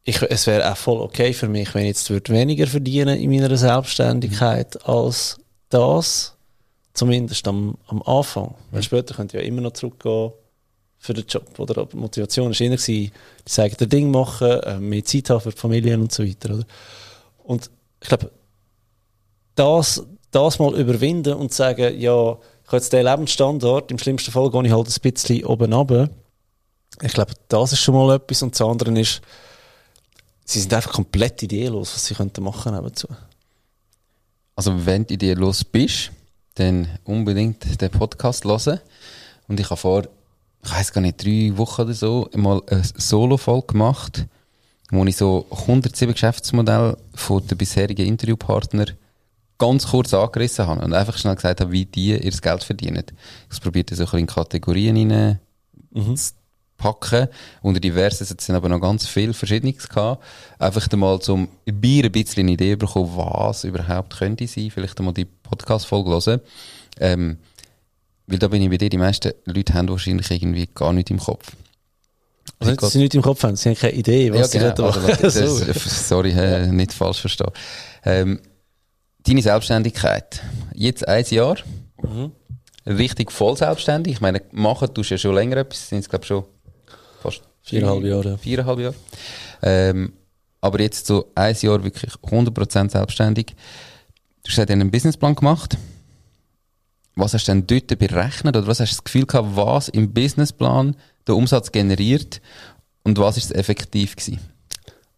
[0.06, 3.30] ich, es wäre auch voll okay für mich, wenn ich jetzt würde weniger verdienen in
[3.30, 4.93] meiner Selbstständigkeit mhm.
[4.93, 6.34] als das,
[6.93, 8.47] zumindest am, am Anfang.
[8.47, 8.56] Mhm.
[8.71, 10.32] Weil später könnt ihr ja immer noch zurückgehen
[10.97, 11.60] für den Job.
[11.60, 11.78] Oder?
[11.80, 13.12] Aber die Motivation war eher, die
[13.45, 16.54] sagen, der Ding machen, äh, mehr Zeit haben für die Familien und so weiter.
[16.54, 16.65] Oder?
[17.43, 17.69] Und
[18.02, 18.32] ich glaube,
[19.56, 24.50] das, das mal überwinden und sagen, ja, ich habe jetzt den Lebensstandard, im schlimmsten Fall
[24.50, 26.10] gehe ich halt ein bisschen oben runter.
[27.02, 28.41] Ich glaube, das ist schon mal etwas.
[28.41, 29.22] Und das andere ist,
[30.46, 33.08] sie sind einfach komplett ideenlos, was sie könnten machen nebenzu.
[34.56, 36.12] Also wenn du ideenlos bist,
[36.56, 38.80] dann unbedingt den Podcast hören.
[39.48, 40.04] Und ich habe vor,
[40.63, 44.26] ich weiß gar nicht, drei Wochen oder so, mal eine Solo-Folge gemacht,
[44.91, 48.91] wo ich so 107 Geschäftsmodelle von den bisherigen Interviewpartnern
[49.58, 53.04] ganz kurz angerissen habe und einfach schnell gesagt habe, wie die ihr Geld verdienen.
[53.52, 55.39] Ich so ein bisschen in Kategorien rein
[55.92, 56.18] mhm
[56.84, 57.28] packen.
[57.62, 60.24] Unter diversen es aber noch ganz viel Verschiedenes gehabt.
[60.60, 64.70] Einfach einmal zum Bier ein bisschen eine Idee bekommen, was überhaupt könnte sein.
[64.70, 66.42] Vielleicht einmal die Podcast-Folge hören.
[67.00, 67.38] Ähm,
[68.28, 71.20] weil da bin ich bei dir, die meisten Leute haben wahrscheinlich irgendwie gar nichts im
[71.20, 71.52] Kopf.
[72.60, 74.92] Also, sie nichts im Kopf haben, sie haben keine Idee, was ja, genau.
[74.92, 77.52] sie also, das, Sorry, äh, nicht falsch verstehen.
[78.06, 78.39] Ähm,
[79.28, 80.42] deine Selbstständigkeit.
[80.74, 81.58] Jetzt ein Jahr.
[82.02, 82.32] Mhm.
[82.86, 84.14] Richtig voll selbstständig.
[84.14, 85.90] Ich meine, machen tust du ja schon länger etwas.
[85.90, 86.44] Sind es, glaube schon
[87.22, 88.38] fast viereinhalb Jahre.
[88.38, 88.96] Viereinhalb Jahre.
[89.62, 90.14] Ähm,
[90.60, 93.56] aber jetzt so ein Jahr wirklich 100% selbstständig.
[94.44, 95.78] Du hast einen Businessplan gemacht.
[97.16, 100.14] Was hast du denn dort berechnet oder was hast du das Gefühl gehabt, was im
[100.14, 100.96] Businessplan
[101.28, 102.42] der Umsatz generiert
[103.04, 104.40] und was ist es effektiv gewesen?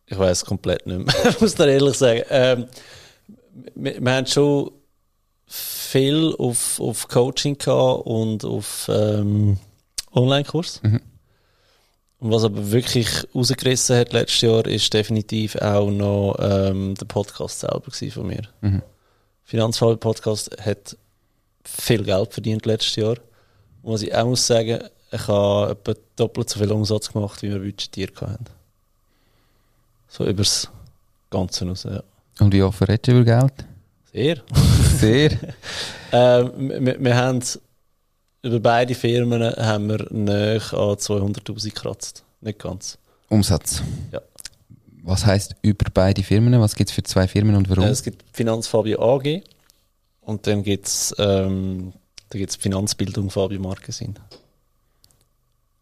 [0.07, 2.21] Ich weiß komplett nicht mehr, ich muss dir ehrlich sagen.
[2.29, 2.65] Ähm,
[3.75, 4.71] wir, wir, haben schon
[5.47, 9.57] viel auf, auf Coaching gehabt und auf ähm,
[10.13, 10.81] Online-Kurs.
[10.83, 11.01] Mhm.
[12.19, 17.59] Und was aber wirklich rausgerissen hat letztes Jahr, ist definitiv auch noch ähm, der Podcast
[17.59, 18.43] selber von mir.
[18.61, 18.81] Mhm.
[19.43, 20.97] Finanzfall Podcast hat
[21.63, 23.17] viel Geld verdient letztes Jahr.
[23.83, 27.51] Und was ich auch muss sagen, ich habe etwa doppelt so viel Umsatz gemacht, wie
[27.51, 28.45] wir budgetiert haben.
[30.07, 30.69] So übers
[31.29, 32.01] Ganze raus, ja.
[32.39, 33.53] Und wie offen redest du über Geld?
[34.11, 34.41] Sehr.
[34.97, 35.31] Sehr.
[36.11, 37.41] ähm, wir, wir haben
[38.41, 42.23] über beide Firmen haben wir näher an 200'000 gekratzt.
[42.41, 42.97] Nicht ganz.
[43.29, 43.81] Umsatz?
[44.11, 44.21] Ja.
[45.01, 46.59] Was heißt über beide Firmen?
[46.59, 47.85] Was gibt es für zwei Firmen und warum?
[47.85, 49.41] Es gibt Finanzfabio AG
[50.21, 51.93] und dann gibt es ähm,
[52.31, 54.15] Finanzbildung Fabio Markesin.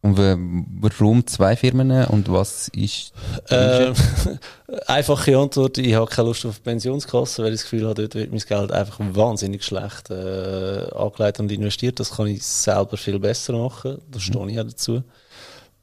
[0.04, 3.14] Und warum zwei Firmen und was ist
[3.50, 3.94] ähm,
[4.86, 8.32] Einfache Antwort, ich habe keine Lust auf Pensionskasse, weil ich das Gefühl habe, dort wird
[8.32, 12.02] mein Geld einfach wahnsinnig schlecht äh, angelegt und investiert.
[12.02, 14.22] Das kann ich selber viel besser machen, da mhm.
[14.22, 15.04] stehe ich auch dazu.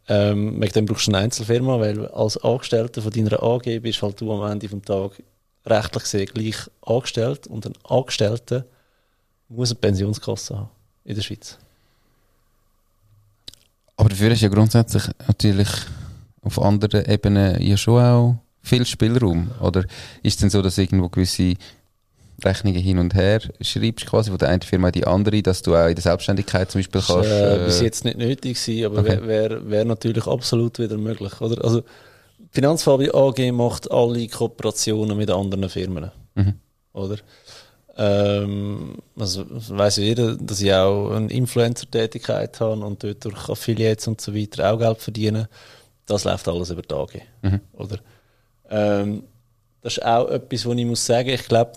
[0.06, 4.20] Ähm, wegen dem brauchst du eine Einzelfirma, weil als Angestellter von deiner AG bist halt
[4.20, 5.16] du am Ende des Tages
[5.64, 8.66] rechtlich gesehen gleich angestellt und ein Angestellter
[9.48, 10.70] muss eine Pensionskasse haben
[11.04, 11.56] in der Schweiz.
[14.00, 15.68] Aber dafür ist ja grundsätzlich natürlich
[16.40, 19.50] auf anderen Ebenen ja schon auch viel Spielraum.
[19.60, 19.80] Oder
[20.22, 21.52] ist es denn so, dass irgendwo gewisse
[22.42, 25.76] Rechnungen hin und her schreibst, quasi von der einen Firma in die andere, dass du
[25.76, 27.28] auch in der Selbstständigkeit zum Beispiel kannst?
[27.28, 29.18] Äh, bis jetzt nicht nötig gewesen, aber okay.
[29.26, 31.38] wäre wär, natürlich absolut wieder möglich.
[31.38, 31.62] Oder?
[31.62, 31.82] Also,
[32.52, 36.10] Finanzfabio AG macht alle Kooperationen mit anderen Firmen.
[36.36, 36.54] Mhm.
[36.94, 37.16] Oder?
[38.02, 44.22] Ähm, also weiß jeder, dass ich auch eine Influencer-Tätigkeit habe und dort durch Affiliates und
[44.22, 45.50] so weiter auch Geld verdiene.
[46.06, 47.20] Das läuft alles über Tage.
[47.42, 47.60] Mhm.
[47.74, 47.98] Oder?
[48.70, 49.24] Ähm,
[49.82, 51.72] das ist auch etwas, was ich muss sagen, ich glaube,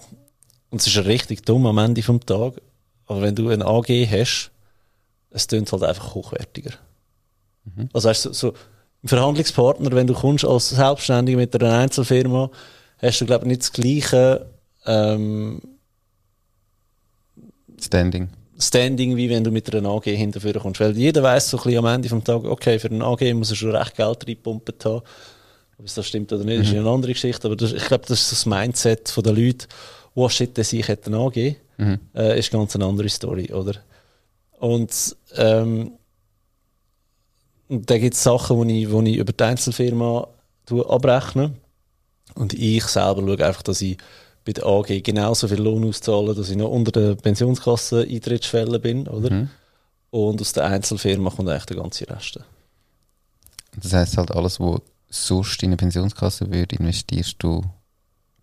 [0.70, 2.62] und es ist richtig dumm am Ende des Tages,
[3.06, 4.52] aber wenn du eine AG hast,
[5.30, 6.72] es tönt halt einfach hochwertiger.
[7.66, 7.90] Mhm.
[7.92, 8.54] Also weißt du, so, so
[9.04, 12.50] ein Verhandlungspartner, wenn du kommst als Selbstständiger mit einer Einzelfirma,
[13.00, 14.46] hast du glaube ich nicht das gleiche
[14.86, 15.62] ähm,
[17.80, 18.30] Standing.
[18.60, 20.80] Standing, wie wenn du mit einer AG hinterführen kommst.
[20.80, 23.50] Weil jeder weiß so ein bisschen am Ende vom Tag, okay, für eine AG muss
[23.50, 25.02] er schon recht Geld reinpumpen haben.
[25.80, 26.64] Ob es das stimmt oder nicht, mhm.
[26.64, 27.48] ist eine andere Geschichte.
[27.48, 29.68] Aber das, ich glaube, das ist das Mindset der Leute,
[30.14, 32.00] oh shit, der sich hätte AG, mhm.
[32.16, 33.74] äh, ist ganz eine andere Story, oder?
[34.60, 35.94] Und, ähm,
[37.70, 40.28] da gibt es Sachen, wo ich, wo ich über die Einzelfirma
[40.88, 41.54] abrechne.
[42.36, 43.98] Und ich selber schaue einfach, dass ich
[44.46, 49.34] bei der AG genauso viel Lohn auszahlen, dass ich noch unter der Pensionskasse-Eintrittsschwelle bin, oder?
[49.34, 49.50] Mhm.
[50.12, 52.40] Und aus der Einzelfirma kommt eigentlich der ganze Rest.
[53.82, 57.64] Das heisst halt, alles, was sonst in eine Pensionskasse würde, investierst du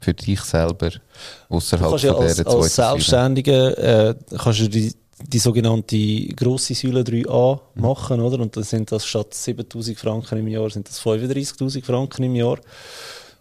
[0.01, 0.91] für dich selber
[1.49, 2.75] außerhalb kannst ja von als, dieser als.
[2.75, 7.83] Selbstständiger äh, kannst du die, die sogenannte grosse Säule 3a Mhm.
[7.83, 8.41] machen, oder?
[8.41, 12.59] Und dann sind das statt 7000 Franken im Jahr, sind das 35.000 Franken im Jahr.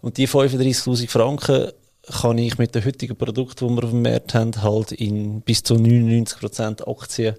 [0.02, 4.34] Und die 35.000 Franken kann ich mit den heutigen Produkten, die wir auf dem Markt
[4.34, 7.36] haben, halt in bis zu 99% Aktien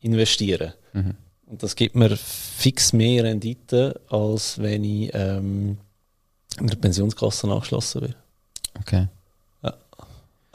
[0.00, 0.72] investieren.
[0.92, 1.14] Mhm.
[1.46, 5.78] Und das gibt mir fix mehr Rendite, als wenn ich ähm,
[6.58, 8.14] in der Pensionskasse angeschlossen bin.
[8.80, 9.08] Okay.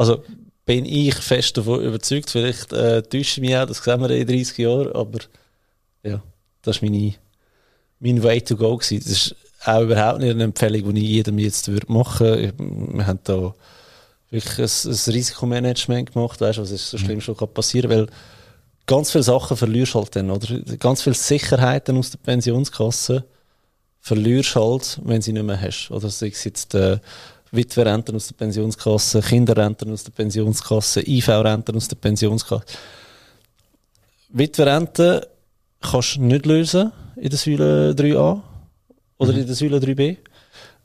[0.01, 0.23] Also
[0.65, 4.25] bin ich fest davon überzeugt, vielleicht äh, täusche ich mich auch, das sehen wir in
[4.25, 5.19] 30 Jahren, aber
[6.01, 6.23] ja,
[6.63, 7.13] das war meine,
[7.99, 8.77] mein Way to go.
[8.77, 9.03] Gewesen.
[9.03, 9.35] Das ist
[9.65, 12.53] auch überhaupt nicht eine Empfehlung, die ich jedem jetzt würde machen würde.
[12.57, 13.53] Wir haben da
[14.29, 18.07] wirklich ein, ein Risikomanagement gemacht, weißt du, was ist so schlimm schon kann passieren, weil
[18.87, 20.59] ganz viele Sachen verlierst halt dann, oder?
[20.77, 23.25] Ganz viele Sicherheiten aus der Pensionskasse
[23.99, 25.91] verlierst halt, wenn sie nicht mehr hast.
[25.91, 26.97] Oder sei es jetzt äh,
[27.51, 32.65] Witwerrenten aus der Pensionskasse, Kinderrenten aus der Pensionskasse, IV-Renten aus der Pensionskasse.
[34.29, 35.21] Witwerrenten
[35.81, 38.41] kannst du nicht lösen in der Säule 3a
[39.21, 40.17] oder in der Säule 3b.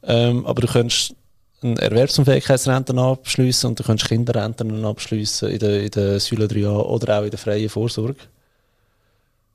[0.04, 1.14] Ähm, aber du kannst
[1.62, 7.18] eine Erwerbsunfähigkeitsrente abschließen und du kannst Kinderrenten abschließen in der, in der Säule 3a oder
[7.18, 8.16] auch in der freien Vorsorge.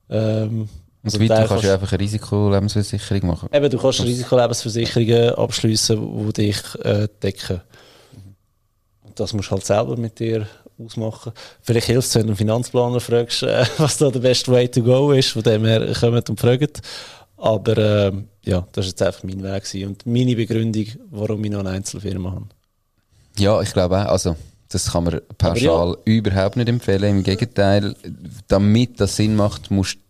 [0.10, 0.70] Ähm, Und
[1.04, 3.50] also weiter Teil kannst du einfach eine Risikolebensversicherung machen.
[3.54, 7.62] Eben, du kannst Risikolebensversicherungen abschließen, die dich äh, decken.
[9.04, 10.48] Und das musst du halt selber mit dir
[10.84, 11.32] ausmachen.
[11.62, 14.82] Vielleicht hilft es, wenn du einen Finanzplaner fragst, äh, was da der beste Way to
[14.82, 16.82] go ist, von dem her kommt und fragt.
[17.42, 19.88] Aber ähm, ja, das ist jetzt einfach mein Weg gewesen.
[19.90, 22.46] und meine Begründung, warum ich noch eine Einzelfirma habe.
[23.40, 24.12] Ja, ich glaube auch.
[24.12, 24.36] Also,
[24.70, 27.18] das kann man pauschal überhaupt nicht empfehlen.
[27.18, 27.96] Im Gegenteil,
[28.48, 30.02] damit das Sinn macht, musst du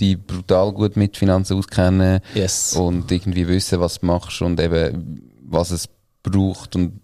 [0.00, 2.74] dich brutal gut mit Finanzen auskennen Yes.
[2.74, 5.88] und irgendwie wissen, was du machst und eben, was es
[6.22, 6.76] braucht.
[6.76, 7.00] Und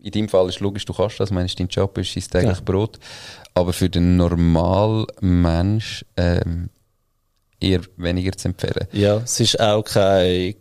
[0.00, 1.30] in deinem Fall ist logisch, du kannst das.
[1.30, 2.64] Meine, dein Job ist dein täglich Ja.
[2.64, 2.98] Brot.
[3.52, 6.70] Aber für den normalen Mensch ähm,
[7.60, 8.86] eher weniger zu empfehlen.
[8.92, 10.54] Ja, es ist auch kein,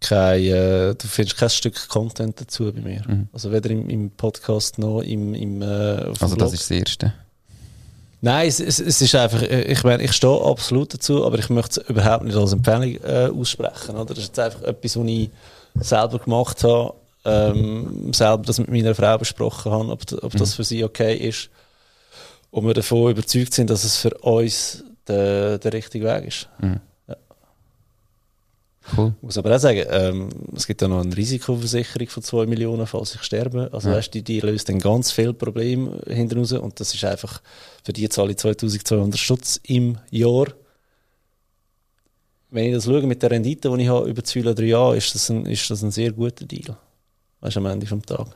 [0.00, 3.02] kein äh, du findest kein Stück Content dazu bei mir.
[3.32, 6.38] Also weder im, im Podcast noch im, im äh, Also, Blog.
[6.38, 7.14] das ist das Erste.
[8.24, 11.50] Nein, es, es, es ist einfach, äh, ich meine, ich stehe absolut dazu, aber ich
[11.50, 13.96] möchte es überhaupt nicht als Empfehlung äh, aussprechen.
[13.96, 14.14] Oder?
[14.14, 15.30] Das ist jetzt einfach etwas, was ich
[15.74, 20.64] selber gemacht habe, ähm, selber das mit meiner Frau besprochen habe, ob, ob das für
[20.64, 21.50] sie okay ist.
[22.52, 26.48] Und wir davon überzeugt sind, dass es für uns der, der richtige Weg ist.
[28.96, 29.12] Cool.
[29.16, 32.84] Ich muss aber auch sagen, ähm, es gibt ja noch eine Risikoversicherung von 2 Millionen,
[32.88, 33.70] falls ich sterbe.
[33.72, 33.94] Also Ja.
[33.96, 37.40] weißt du, die, die löst dann ganz viele Probleme hinten raus und das ist einfach,
[37.84, 40.46] für die zahle ich 2200 Stutz im Jahr.
[42.50, 44.96] Wenn ich das schaue mit der Rendite, die ich habe über die Säule 3 Jahre,
[44.96, 46.76] ist das ein, ist das ein sehr guter Deal.
[47.40, 48.26] Weißt du, am Ende vom Tag.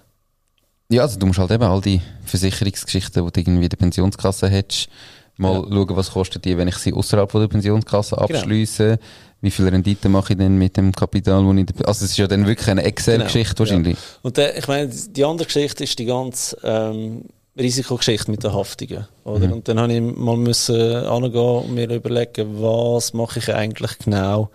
[0.88, 4.48] Ja, also du musst halt eben all die Versicherungsgeschichten, die du irgendwie in der Pensionskasse
[4.48, 4.88] hättest,
[5.37, 5.62] mal Ja.
[5.70, 8.25] schauen, was kostet die, wenn ich sie außerhalb von der Pensionskasse Genau.
[8.38, 8.99] abschließe.
[9.42, 12.11] Wie viel Rendite mache ich denn mit dem Kapital, wo ich in der, also es
[12.12, 13.99] ist ja dann wirklich eine Excel-Geschichte Genau, wahrscheinlich.
[14.22, 17.25] Und der, ich meine, die andere Geschichte ist die ganze ähm,
[17.59, 19.07] Risikogeschichte mit den Haftungen.
[19.25, 19.46] Oder?
[19.46, 19.53] Mhm.
[19.53, 24.51] Und dann habe ich mal müssen angehen und mir überlegen, was mache ich eigentlich genau.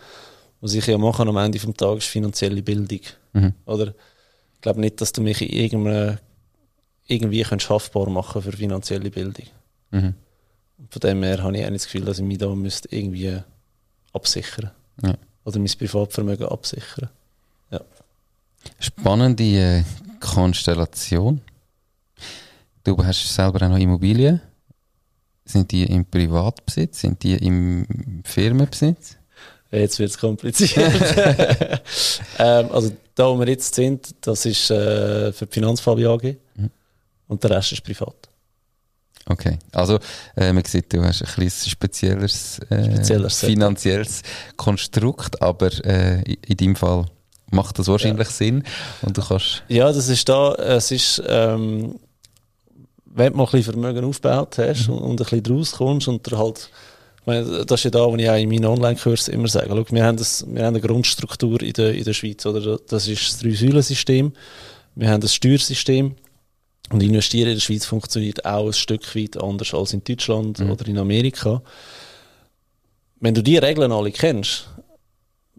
[0.61, 2.99] Was ich ja mache am Ende vom Tag ist finanzielle Bildung.
[3.33, 3.53] Mhm.
[3.65, 3.93] Oder?
[4.55, 6.17] Ich glaube nicht, dass du mich in irgendeinem,
[7.07, 9.45] irgendwie haftbar machen für finanzielle Bildung.
[9.91, 10.13] Mhm.
[10.89, 13.37] Von dem her habe ich auch nicht das Gefühl, dass ich mich da müsste irgendwie
[14.13, 14.71] absichern
[15.03, 15.15] Ja.
[15.45, 17.09] Oder mein Privatvermögen absichern.
[18.79, 19.83] Spannende äh,
[20.19, 21.41] Konstellation.
[22.83, 24.41] Du hast selber auch noch Immobilien.
[25.45, 27.01] Sind die im Privatbesitz?
[27.01, 29.17] Sind die im Firmenbesitz?
[29.71, 30.77] Jetzt wird es kompliziert.
[32.39, 36.69] ähm, also da, wo wir jetzt sind, das ist äh, für die Finanzfabi AG Mhm.
[37.29, 38.29] und der Rest ist privat.
[39.27, 39.99] Okay, also
[40.35, 44.23] äh, man sieht, du hast ein kleines spezielleres, äh, Spezielleres finanzielles
[44.57, 47.05] Konstrukt, aber äh, in, in deinem Fall
[47.51, 48.63] macht das wahrscheinlich Sinn
[49.01, 49.63] und du kannst...
[49.67, 51.99] Ja, das ist da, es ist, ähm,
[53.05, 56.25] wenn du mal ein bisschen Vermögen aufgebaut hast und, und ein bisschen draus kommst und
[56.25, 56.69] dir halt,
[57.19, 59.85] ich meine, das ist ja da, wo ich auch in meinen Online-Kurs immer sage, schau,
[59.91, 62.79] wir haben, das, wir haben eine Grundstruktur in der, in der Schweiz, oder?
[62.87, 64.33] Das ist das Drei-Säulen-System.
[64.95, 66.15] Wir haben das Steuersystem.
[66.91, 70.85] Und investieren in der Schweiz funktioniert auch ein Stück weit anders als in Deutschland oder
[70.87, 71.61] in Amerika.
[73.19, 74.67] Wenn du die Regeln alle kennst,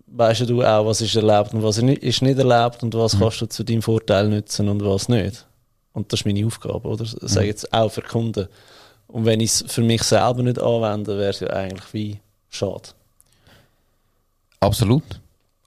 [0.08, 2.98] weißt du auch, was ist erlaubt und was ist nicht erlaubt und Mhm.
[2.98, 5.46] was kannst du zu deinem Vorteil nutzen und was nicht.
[5.94, 7.04] Und das ist meine Aufgabe, oder?
[7.04, 7.28] Das Mhm.
[7.28, 8.48] sage ich jetzt auch für Kunden.
[9.08, 12.18] Und wenn ich es für mich selber nicht anwende, wäre es ja eigentlich wie
[12.50, 12.90] schade.
[14.60, 15.02] Absolut.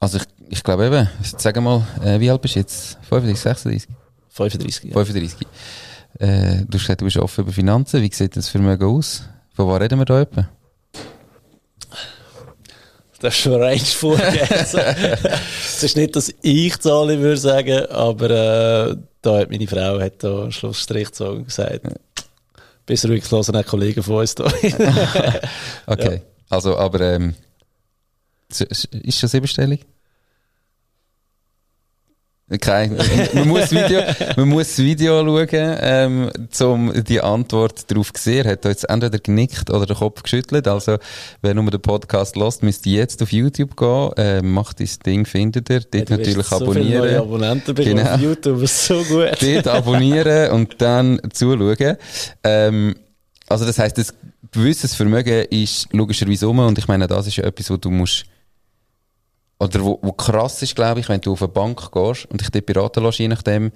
[0.00, 2.98] Also ich, ich glaube eben, sag mal, äh, wie alt bist du jetzt?
[3.08, 3.88] 35, 36?
[4.36, 5.04] 35 Jahre.
[5.06, 5.46] 35.
[6.18, 8.02] Äh, du hast gesagt, du bist offen über Finanzen.
[8.02, 9.22] Wie sieht das Vermögen aus?
[9.54, 10.48] Von was reden wir da etwa?
[13.20, 14.46] Das ist schon rein vorgegeben.
[15.76, 20.22] Es ist nicht, dass ich zahle, würde sagen, aber äh, da hat meine Frau hat
[20.22, 21.82] da einen Schlussstrich gezogen und gesagt,
[22.86, 24.44] bis ruhig lassen auch Kollegen von uns da.
[25.86, 26.22] Okay.
[26.48, 27.34] Also, aber ähm,
[28.48, 29.84] ist schon siebenstellig?
[32.60, 32.96] Kein,
[33.34, 34.02] man, muss das Video,
[34.36, 35.48] man muss das Video schauen,
[35.80, 36.30] ähm,
[36.60, 38.46] um die Antwort darauf zu sehen.
[38.46, 40.68] Er hat jetzt entweder genickt oder den Kopf geschüttelt.
[40.68, 40.98] Also,
[41.42, 45.26] wer nur den Podcast lost, müsst ihr jetzt auf YouTube gehen, äh, macht das Ding,
[45.26, 47.20] findet ihr, dort wirst natürlich so viele neue abonnieren.
[47.20, 48.14] Abonnenten Genau.
[48.14, 49.30] auf YouTube, ist so gut.
[49.40, 51.96] dort abonnieren und dann zuschauen.
[52.44, 52.94] Ähm,
[53.48, 54.14] also das heisst, das
[54.52, 58.24] gewisses Vermögen ist logischerweise um und ich meine, das ist ja etwas, wo du musst
[59.58, 62.50] oder wo, wo krass ist, glaube ich, wenn du auf eine Bank gehst und dich
[62.50, 63.72] dort beraten lässt, je nachdem,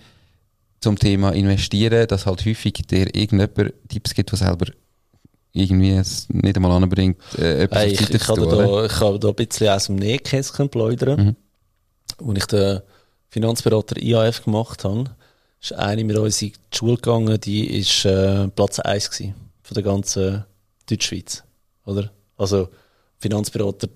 [0.80, 4.66] zum Thema investieren, dass halt häufig dir irgendjemand Tipps gibt, der selber
[5.52, 8.48] irgendwie es nicht einmal anbringt, äh, etwas Hey, ich, ich, kann tun.
[8.48, 11.36] da, ich kann da ein bisschen aus dem Nähkästchen plaudern.
[12.18, 12.26] Mhm.
[12.28, 12.80] Als ich den
[13.28, 15.16] Finanzberater IAF gemacht habe,
[15.60, 19.74] ist eine mit uns in die Schule gegangen, die ist äh, Platz 1 gewesen von
[19.74, 20.44] der ganzen
[20.88, 21.42] Deutschschweiz.
[21.84, 22.10] Oder?
[22.36, 22.68] Also,
[23.18, 23.88] Finanzberater,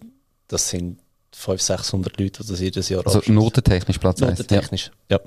[0.48, 0.98] das sind
[1.34, 3.34] 500, 600 Leute, die das jedes Jahr Also abschließen.
[3.34, 4.22] notentechnisch Platz 1.
[4.22, 4.28] Ja.
[4.30, 5.20] Notentechnisch, ja.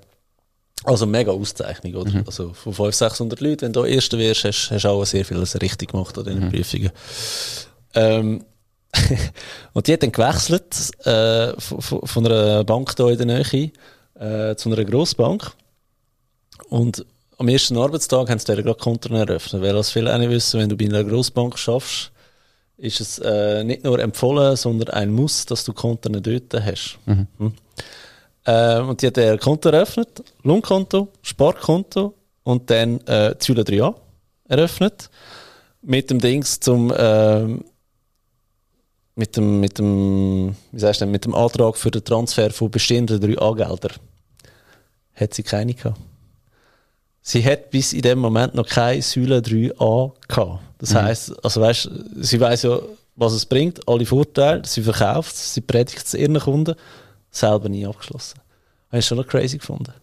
[0.83, 2.11] Also mega Auszeichnung, oder?
[2.11, 2.23] Mhm.
[2.25, 5.59] Also von 500, 600 Leuten, wenn du Erster wirst, hast hast du auch sehr vieles
[5.61, 6.51] richtig gemacht an diesen Mhm.
[6.51, 6.91] Prüfungen.
[7.95, 8.45] Ähm,
[9.73, 13.71] und die hat dann gewechselt äh, von, von einer Bank hier in der Nähe
[14.19, 15.51] äh, zu einer Grossbank.
[16.69, 17.05] Und
[17.37, 19.61] am ersten Arbeitstag haben sie denen gerade Konten eröffnet.
[19.61, 22.11] Weil, was viele auch nicht wissen, wenn du bei einer Grossbank schaffst,
[22.78, 26.99] ist es äh, nicht nur empfohlen, sondern ein Muss, dass du Konten dort hast.
[27.05, 27.28] Hm.
[28.45, 32.13] Ähm, und die hat ein Konto eröffnet, Lohnkonto, Sparkonto
[32.43, 33.93] und dann äh, Züle 3a
[34.47, 35.09] eröffnet.
[35.82, 37.65] Mit dem Dings zum, ähm,
[39.15, 42.71] mit dem, mit dem, wie sagst du denn, mit dem Antrag für den Transfer von
[42.71, 43.95] bestehenden 3a-Gelder.
[45.15, 45.99] Hat sie keine gehabt.
[47.21, 50.66] Sie hat bis in dem Moment noch keine Säule 3a gehabt.
[50.80, 52.80] Das heisst, also weißt, sie weiß ja,
[53.15, 56.75] was es bringt, alle Vorteile, sie verkauft es, sie predigt es ihren Kunden,
[57.32, 58.39] selber nie abgeschlossen.
[58.89, 59.93] Habe ich schon noch crazy gefunden.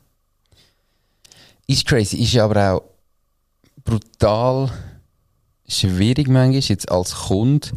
[1.66, 2.82] Ist crazy, ist aber auch
[3.84, 4.70] brutal
[5.66, 7.68] schwierig manchmal jetzt als Kunde,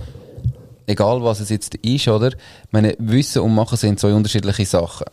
[0.87, 2.31] egal was es jetzt ist, oder?
[2.71, 5.05] Meine, Wissen und Machen sind zwei unterschiedliche Sachen.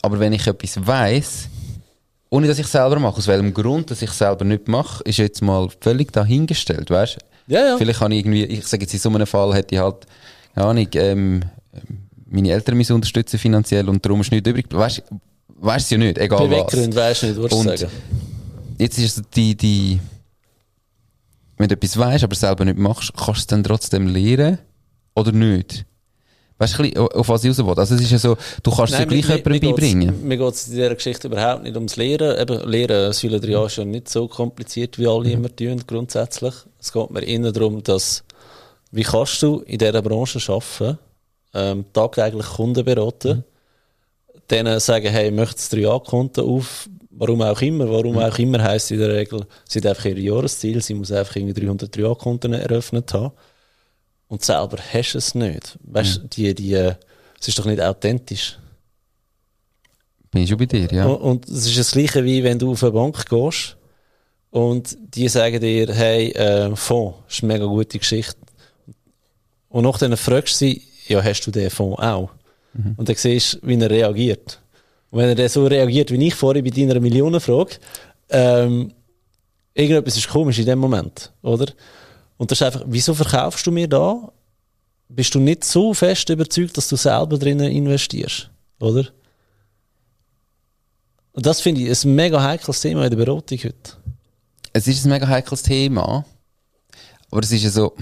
[0.00, 1.48] Aber wenn ich etwas weiss,
[2.34, 5.40] ohne dass ich selber mache, aus welchem Grund, dass ich selber nicht mache, ist jetzt
[5.40, 7.18] mal völlig dahingestellt, weißt?
[7.46, 7.76] Ja, ja.
[7.78, 10.04] Vielleicht kann ich irgendwie, ich sage jetzt in so einem Fall, hätte ich halt,
[10.52, 11.44] keine Ahnung, ähm,
[12.26, 14.66] meine Eltern müssen unterstützen finanziell und darum ist nichts übrig.
[14.68, 15.04] Weißt,
[15.60, 16.48] weißt du ja nicht, egal was.
[16.48, 17.92] Beweggrund weisst du nicht, würdest du Und sagen.
[18.78, 20.00] jetzt ist es die, die,
[21.56, 24.58] wenn du etwas weißt, aber selber nicht machst, kannst du es dann trotzdem lernen
[25.14, 25.86] oder nicht?
[26.56, 27.74] Weißt du, auf was ich raus will?
[27.76, 30.26] Also, es ist ja so, du kannst es ja gleich jemandem beibringen.
[30.26, 32.40] Mir geht es in dieser Geschichte überhaupt nicht ums Lehren.
[32.40, 36.54] Eben, Lehren, Säule 3a ist ja nicht so kompliziert, wie alle immer tun, grundsätzlich.
[36.80, 38.22] Es geht mir eher darum, dass,
[38.92, 40.98] wie kannst du in dieser Branche arbeiten,
[41.54, 43.44] ähm, tagtäglich Kunden beraten,
[44.48, 49.00] denen sagen, hey, möchtest du 3a-Konto auf, warum auch immer, warum auch immer heisst in
[49.00, 53.32] der Regel, sie hat einfach ihr Jahresziel, sie muss einfach irgendwie 300 3a-Konten eröffnet haben.
[54.34, 55.78] Und selber hast du es nicht.
[55.84, 58.58] Weißt du, die, die, es ist doch nicht authentisch.
[60.32, 61.06] Bin ich schon bei dir, ja.
[61.06, 63.76] Und, es ist das Gleiche, wie wenn du auf eine Bank gehst
[64.50, 68.34] und die sagen dir, hey, äh, Fonds, ist eine mega gute Geschichte.
[69.68, 72.30] Und nachdem fragst du sie, ja, hast du den Fonds auch?
[72.96, 74.60] Und dann siehst du, wie er reagiert.
[75.12, 77.76] Und wenn er dann so reagiert, wie ich vorhin bei deiner Millionenfrage,
[78.30, 78.92] ähm,
[79.74, 81.66] irgendetwas ist komisch in dem Moment, oder?
[82.44, 84.30] Und das ist einfach, wieso verkaufst du mir da?
[85.08, 89.08] Bist du nicht so fest überzeugt, dass du selber drinnen investierst, oder?
[91.32, 93.92] Und das finde ich ein mega heikles Thema in der Beratung heute.
[94.74, 96.26] Es ist ein mega heikles Thema,
[97.30, 97.96] aber es ist ja so,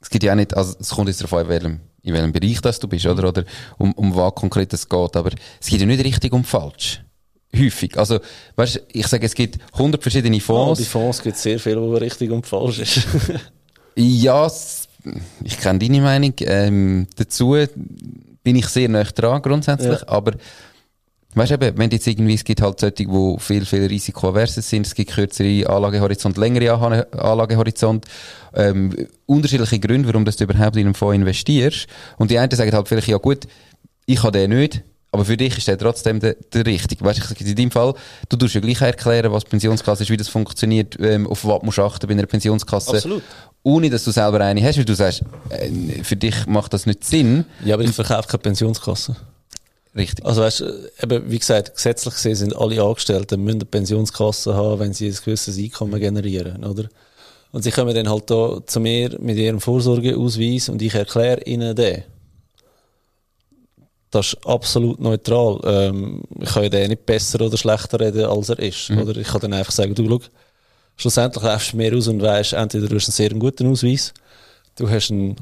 [0.00, 2.32] es gibt ja auch nicht, also es kommt jetzt darauf an, in welchem, in welchem
[2.32, 3.44] Bereich das du bist, oder, oder
[3.76, 7.04] um, um was konkret es geht, aber es geht ja nicht richtig um falsch.
[7.56, 7.96] Häufig.
[7.96, 8.20] Also,
[8.56, 10.80] weißt ich sage, es gibt 100 verschiedene Fonds.
[10.80, 13.06] bei Fonds gibt es sehr viel, wo richtig und falsch ist.
[13.96, 14.50] Ja,
[15.44, 17.56] ich kenne deine Meinung ähm, dazu.
[18.42, 20.08] bin ich sehr nah dran grundsätzlich, Ja.
[20.08, 20.32] aber
[21.34, 24.94] weißt eben, wenn jetzt irgendwie, es gibt halt solche, die viel, viel risikoaverser sind, es
[24.94, 26.72] gibt kürzere Anlagehorizont, längere
[27.12, 28.06] Anlagehorizont,
[28.54, 28.94] ähm,
[29.26, 31.86] unterschiedliche Gründe, warum du überhaupt in einen Fonds investierst.
[32.18, 33.46] Und die einen sagen halt vielleicht, ja gut,
[34.06, 34.82] ich habe den nicht,
[35.14, 37.04] aber für dich ist der trotzdem der, der richtige.
[37.04, 37.94] Weißt du, in deinem Fall,
[38.28, 41.78] du tust ja gleich erklären, was Pensionskasse ist, wie das funktioniert, ähm, auf was musst
[41.78, 42.96] du achten bei einer Pensionskasse.
[42.96, 43.22] Absolut.
[43.62, 47.04] Ohne, dass du selber eine hast, weil du sagst, äh, für dich macht das nicht
[47.04, 47.44] Sinn.
[47.64, 49.14] Ja, aber ich verkaufe keine Pensionskasse.
[49.96, 50.26] Richtig.
[50.26, 50.64] Also weißt
[51.04, 55.16] eben, wie gesagt, gesetzlich gesehen sind alle Angestellten, müssen eine Pensionskasse haben, wenn sie ein
[55.24, 56.88] gewisses Einkommen generieren, oder?
[57.52, 61.76] Und sie kommen dann halt da zu mir mit ihrem Vorsorgeausweis und ich erkläre ihnen
[61.76, 62.02] den.
[64.14, 65.58] Das ist absolut neutral.
[65.64, 68.88] Ähm, ich kann ja den nicht besser oder schlechter reden, als er ist.
[68.90, 70.20] Oder ich kann dann einfach sagen, du, schau,
[70.94, 74.14] schlussendlich läufst du mehr aus und weißt, entweder du hast einen sehr guten Ausweis,
[74.76, 75.34] du hast einen,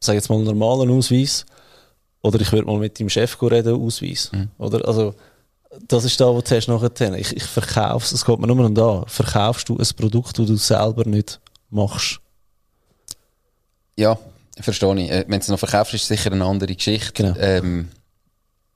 [0.00, 1.44] sag jetzt mal, normalen Ausweis,
[2.22, 4.30] oder ich würde mal mit deinem Chef reden, Ausweis.
[4.56, 4.88] Oder?
[4.88, 5.14] Also,
[5.86, 7.14] das ist da, wo du hast nachher.
[7.14, 9.04] Ich, ich verkaufe es, es geht mir nur da.
[9.06, 12.20] Verkaufst du ein Produkt, das du selber nicht machst?
[13.96, 14.18] Ja,
[14.58, 15.10] verstehe ich.
[15.10, 17.12] Äh, wenn du es noch verkaufst, ist es sicher eine andere Geschichte.
[17.12, 17.34] Genau.
[17.38, 17.90] Ähm,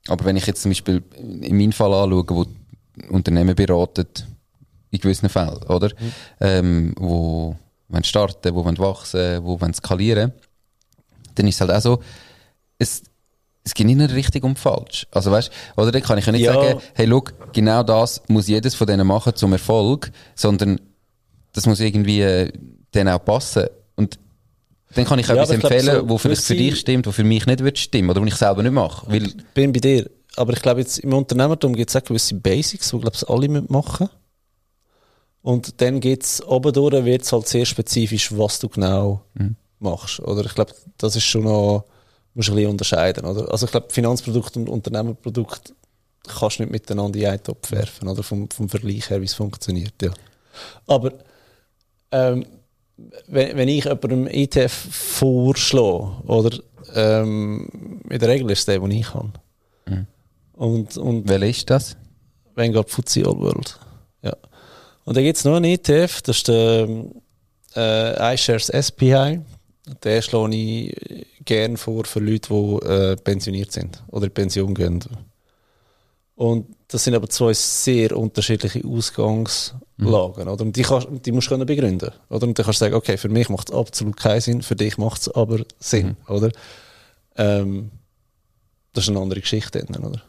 [0.09, 2.47] aber wenn ich jetzt zum Beispiel in meinem Fall anschaue, wo
[3.09, 4.07] Unternehmen beraten,
[4.91, 5.91] in gewissen Fällen, oder?
[6.41, 7.57] Ähm, wo
[7.89, 10.33] wollen starten, wo wollen wachsen, wo wollen skalieren,
[11.35, 12.03] dann ist es halt auch so,
[12.79, 13.03] es,
[13.65, 15.07] es gibt nicht nur richtig und falsch.
[15.11, 16.55] Also weißt, oder dann kann ich ja nicht Ja.
[16.55, 20.81] sagen, hey, schau, genau das muss jedes von denen machen zum Erfolg, sondern
[21.53, 22.53] das muss irgendwie äh,
[22.91, 23.67] dann auch passen.
[24.95, 27.24] Dann kann ich Ja, etwas ich empfehlen, so wo vielleicht für dich stimmt, wo für
[27.24, 29.11] mich nicht wird stimmen, oder wo ich selber nicht mache.
[29.11, 30.11] Weil, Bin bei dir.
[30.36, 33.49] Aber ich glaube, jetzt im Unternehmertum gibt es auch gewisse Basics, die, glaube ich, alle
[33.49, 34.09] mitmachen.
[35.43, 39.24] Und dann geht es oben durch, wird es halt sehr spezifisch, was du genau
[39.80, 40.20] machst.
[40.20, 41.84] Oder ich glaube, das ist schon noch,
[42.34, 43.51] musst du ein bisschen unterscheiden, oder?
[43.51, 45.74] Also ich glaube, Finanzprodukt und Unternehmerprodukt
[46.26, 48.22] kannst du nicht miteinander in einen Topf werfen, oder?
[48.22, 50.12] Vom, vom Vergleich her, wie es funktioniert, ja.
[50.86, 51.12] Aber,
[52.12, 52.47] ähm,
[53.26, 56.59] wenn, wenn ich jemandem ETF vorschlage, oder,
[56.95, 59.32] ähm, in der Regel ist es der, den ich habe.
[60.55, 61.97] Und, und welcher ist das?
[62.55, 63.78] Vanguard FTSE All World.
[64.22, 64.36] Ja.
[65.05, 66.88] Und dann gibt es noch einen ETF, das ist der
[67.74, 69.40] äh, iShares SPI.
[70.05, 75.03] Den schlage ich gerne vor für Leute, die äh, pensioniert sind oder in Pension gehen.
[76.36, 80.49] Und das sind aber zwei sehr unterschiedliche Ausgangslagen.
[80.49, 80.64] Oder?
[80.64, 82.11] Und die, kannst, die musst du können begründen.
[82.28, 82.47] Oder?
[82.47, 84.99] Und dann kannst du sagen, okay, für mich macht es absolut keinen Sinn, für dich
[84.99, 86.16] macht es aber Sinn.
[86.28, 86.51] Oder?
[87.36, 87.90] Ähm,
[88.93, 89.84] das ist eine andere Geschichte.
[89.84, 90.22] dann, Oder?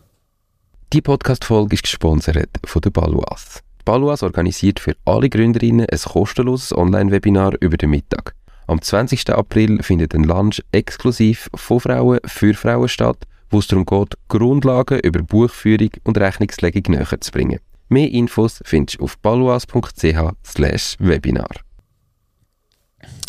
[0.93, 3.61] Die Podcast-Folge ist gesponsert von der Baluas.
[3.81, 8.35] Die Baluas organisiert für alle Gründerinnen ein kostenloses Online-Webinar über den Mittag.
[8.67, 9.29] Am 20.
[9.31, 13.17] April findet ein Lunch exklusiv von Frauen für Frauen statt,
[13.53, 17.59] wo es darum geht, Grundlagen über Buchführung und Rechnungslegung näher zu bringen.
[17.87, 21.55] Mehr Infos findest du auf baluas.ch/webinar.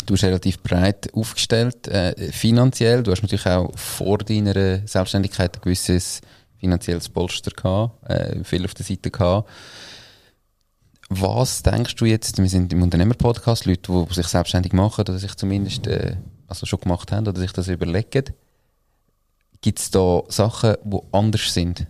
[0.05, 3.03] Du bist relativ breit aufgestellt, äh, finanziell.
[3.03, 6.21] Du hast natürlich auch vor deiner Selbstständigkeit ein gewisses
[6.57, 9.47] finanzielles Polster gehabt, äh, viel auf der Seite gehabt.
[11.09, 15.35] Was denkst du jetzt, wir sind im Unternehmer-Podcast, Leute, die sich selbstständig machen oder sich
[15.35, 16.15] zumindest äh,
[16.47, 18.23] also schon gemacht haben oder sich das überlegen,
[19.65, 21.87] gibt es da Sachen, die anders sind?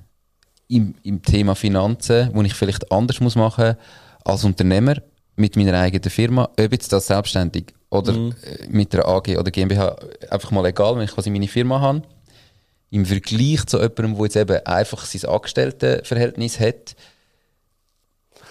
[0.69, 3.75] Im, im Thema Finanzen, wo ich vielleicht anders muss machen
[4.23, 4.95] als Unternehmer
[5.35, 9.97] mit meiner eigenen Firma, ob jetzt das selbstständig oder äh, mit der AG oder GmbH,
[10.29, 12.03] einfach mal egal, wenn ich quasi meine Firma habe,
[12.91, 16.95] im Vergleich zu jemandem, der jetzt eben einfach sein Angestelltenverhältnis hat,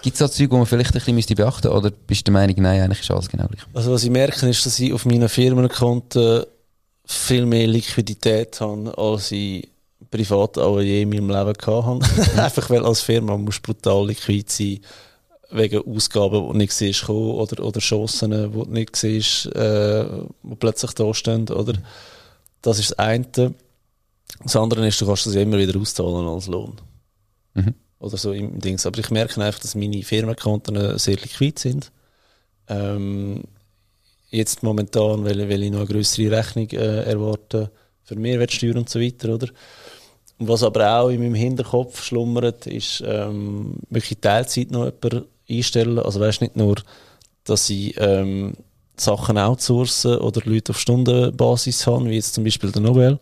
[0.03, 2.33] gibt es da Zeug, die man vielleicht ein bisschen müsste beachten oder bist du der
[2.33, 3.65] Meinung, nein, eigentlich ist alles genau gleich?
[3.73, 6.45] Also was ich merke, ist, dass ich auf meinen Firmenkonten
[7.05, 9.67] viel mehr Liquidität habe, als ich
[10.09, 11.99] privat auch je in meinem Leben gehabt habe.
[12.41, 14.79] Einfach weil als Firma musst du brutal liquid sein,
[15.51, 20.05] wegen Ausgaben, die du nicht siehst, kommen, oder, oder Chancen, die du nicht siehst, äh,
[20.43, 21.73] die plötzlich da stehen, oder?
[22.61, 23.53] Das ist das eine.
[24.43, 26.73] Das andere ist, du kannst das immer wieder auszahlen als Lohn.
[27.53, 27.75] Mhm.
[27.99, 28.85] Oder so im Dings.
[28.85, 31.91] Aber ich merke einfach, dass meine Firmenkonten sehr liquid sind.
[32.67, 33.43] Ähm,
[34.35, 37.71] jetzt momentan, weil, weil ich noch eine größere Rechnung äh, erwarte
[38.03, 39.47] für Mehrwertsteuer und so weiter, oder?
[40.37, 45.99] Und was aber auch in meinem Hinterkopf schlummert, ist ähm, wirklich Teilzeit noch jemand einstellen.
[45.99, 46.75] Also weißt nicht nur,
[47.45, 48.53] dass ich ähm,
[48.97, 53.19] Sachen outsourcen oder Leute auf Stundenbasis habe, wie jetzt zum Beispiel der Nobel,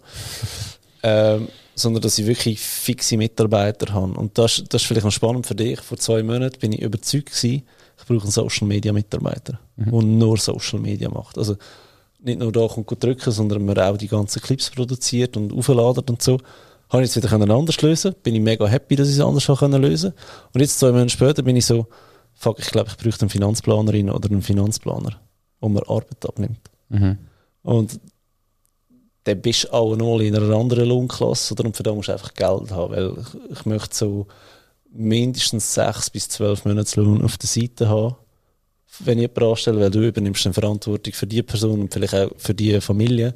[1.03, 4.13] ähm, sondern dass ich wirklich fixe Mitarbeiter habe.
[4.13, 5.79] Und das, das ist vielleicht noch spannend für dich.
[5.81, 7.63] Vor zwei Monaten bin ich überzeugt gewesen,
[7.97, 11.37] ich brauche einen Social Media Mitarbeiter, der nur Social Media macht.
[11.37, 11.55] Also
[12.19, 16.21] nicht nur da kommt drücken, sondern man auch die ganzen Clips produziert und aufladet und
[16.21, 16.39] so,
[16.89, 19.45] habe ich jetzt wieder können anders lösen Bin ich mega happy, dass ich es anders
[19.45, 20.13] können lösen
[20.53, 21.87] Und jetzt zwei Monate später bin ich so,
[22.33, 25.19] fuck, ich glaube, ich bräuchte eine Finanzplanerin oder einen Finanzplaner,
[25.59, 26.69] wo mir Arbeit abnimmt.
[26.89, 27.17] Mhm.
[27.63, 27.99] Und
[29.23, 31.65] dann bist du auch noch in einer anderen Lohnklasse, oder?
[31.65, 34.27] Und für das musst du einfach Geld haben, weil ich, ich möchte so
[34.93, 38.15] mindestens sechs bis zwölf Monatslohn auf der Seite haben,
[38.99, 42.31] wenn ich jemanden anstelle, weil du übernimmst dann Verantwortung für die Person und vielleicht auch
[42.37, 43.33] für die Familie,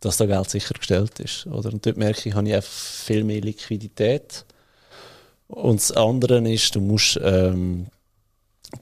[0.00, 1.72] dass da Geld sichergestellt ist, oder?
[1.72, 4.44] Und dort merke ich, habe ich einfach viel mehr Liquidität.
[5.48, 7.86] Und das andere ist, du musst, ähm,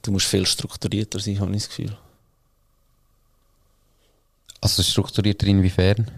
[0.01, 1.97] du musst viel strukturierter sein, habe ich das Gefühl.
[4.59, 6.09] Also strukturierter inwiefern?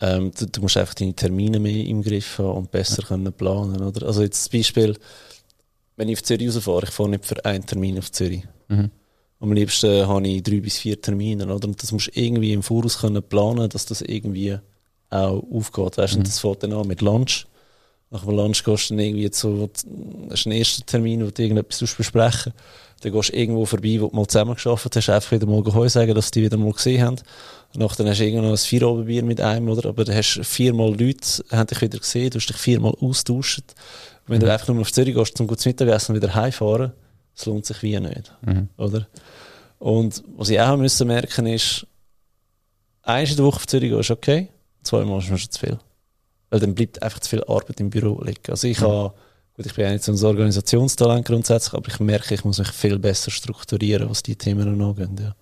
[0.00, 3.08] Ähm, du, du, musst einfach deine Termine mehr im Griff haben und besser ja.
[3.08, 4.06] können planen, oder?
[4.06, 4.96] Also jetzt zum Beispiel,
[5.96, 8.44] wenn ich auf Zürich rausfahre, ich fahre nicht für einen Termin auf Zürich.
[8.68, 8.90] Mhm.
[9.40, 11.68] Am liebsten habe ich drei bis vier Termine, oder?
[11.68, 14.58] Und das musst du irgendwie im Voraus können planen, dass das irgendwie
[15.10, 16.14] auch aufgeht, weißt?
[16.14, 16.18] Mhm.
[16.20, 17.46] Und das fängt dann an mit Lunch.
[18.10, 19.70] Nach dem Lunch gehst du dann irgendwie so,
[20.28, 22.52] das ist ein erster Termin, wo du irgendetwas besprechen
[23.00, 26.14] Dann gehst du irgendwo vorbei, wo du mal zusammengearbeitet hast, einfach wieder mal Heu sagen,
[26.14, 27.16] dass die wieder mal gesehen haben.
[27.74, 29.88] Nach dann hast du irgendwann noch ein Feierabendbier mit einem, oder?
[29.88, 33.62] Aber dann hast du viermal Leute, haben dich wieder gesehen, du hast dich viermal austauscht.
[34.26, 34.44] wenn mhm.
[34.44, 36.92] du einfach nur auf Zürich gehst, zum gutes Mittagessen wieder heimfahren,
[37.36, 38.68] das lohnt sich wie nicht, mhm.
[38.76, 39.06] oder?
[39.78, 41.86] Und was ich auch müssen merken ist,
[43.02, 44.48] eins in der Woche auf Zürich gehst, okay,
[44.82, 45.78] zweimal ist mir schon zu viel.
[46.50, 48.50] Weil dann bleibt einfach zu viel Arbeit im Büro liegen.
[48.50, 48.84] Also ich mhm.
[48.84, 49.14] habe,
[49.56, 52.70] gut, ich bin ja nicht so ein Organisationstalent grundsätzlich, aber ich merke, ich muss mich
[52.72, 55.34] viel besser strukturieren, was die Themen angeht, ja.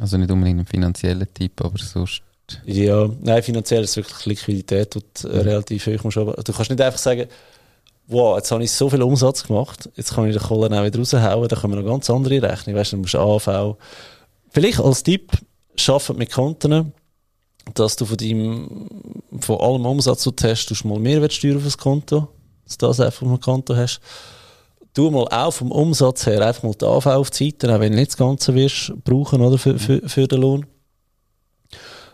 [0.00, 2.22] Also nicht unbedingt ein finanzieller Typ, aber sonst.
[2.66, 6.04] Ja, nein, finanziell ist wirklich Liquidität und äh, relativ hoch.
[6.04, 7.28] Musst aber, du kannst nicht einfach sagen,
[8.06, 10.98] wow, jetzt habe ich so viel Umsatz gemacht, jetzt kann ich den Kohlen auch wieder
[10.98, 12.78] raushauen, da kommen noch ganz andere Rechnungen.
[12.78, 13.76] Weißt du, du musst AV.
[14.50, 15.32] Vielleicht als Tipp,
[15.76, 16.92] schaffen mit Konten,
[17.72, 18.88] dass du von deinem,
[19.38, 22.28] von allem Umsatz, den du hast, du mal Mehrwertsteuer auf das Konto,
[22.64, 24.00] dass du das einfach auf dem Konto hast
[24.94, 27.92] du mal auch vom Umsatz her einfach mal die AV auf die Seite, auch wenn
[27.92, 30.66] du nicht das Ganze wirst brauchen, oder, für, für, für den Lohn.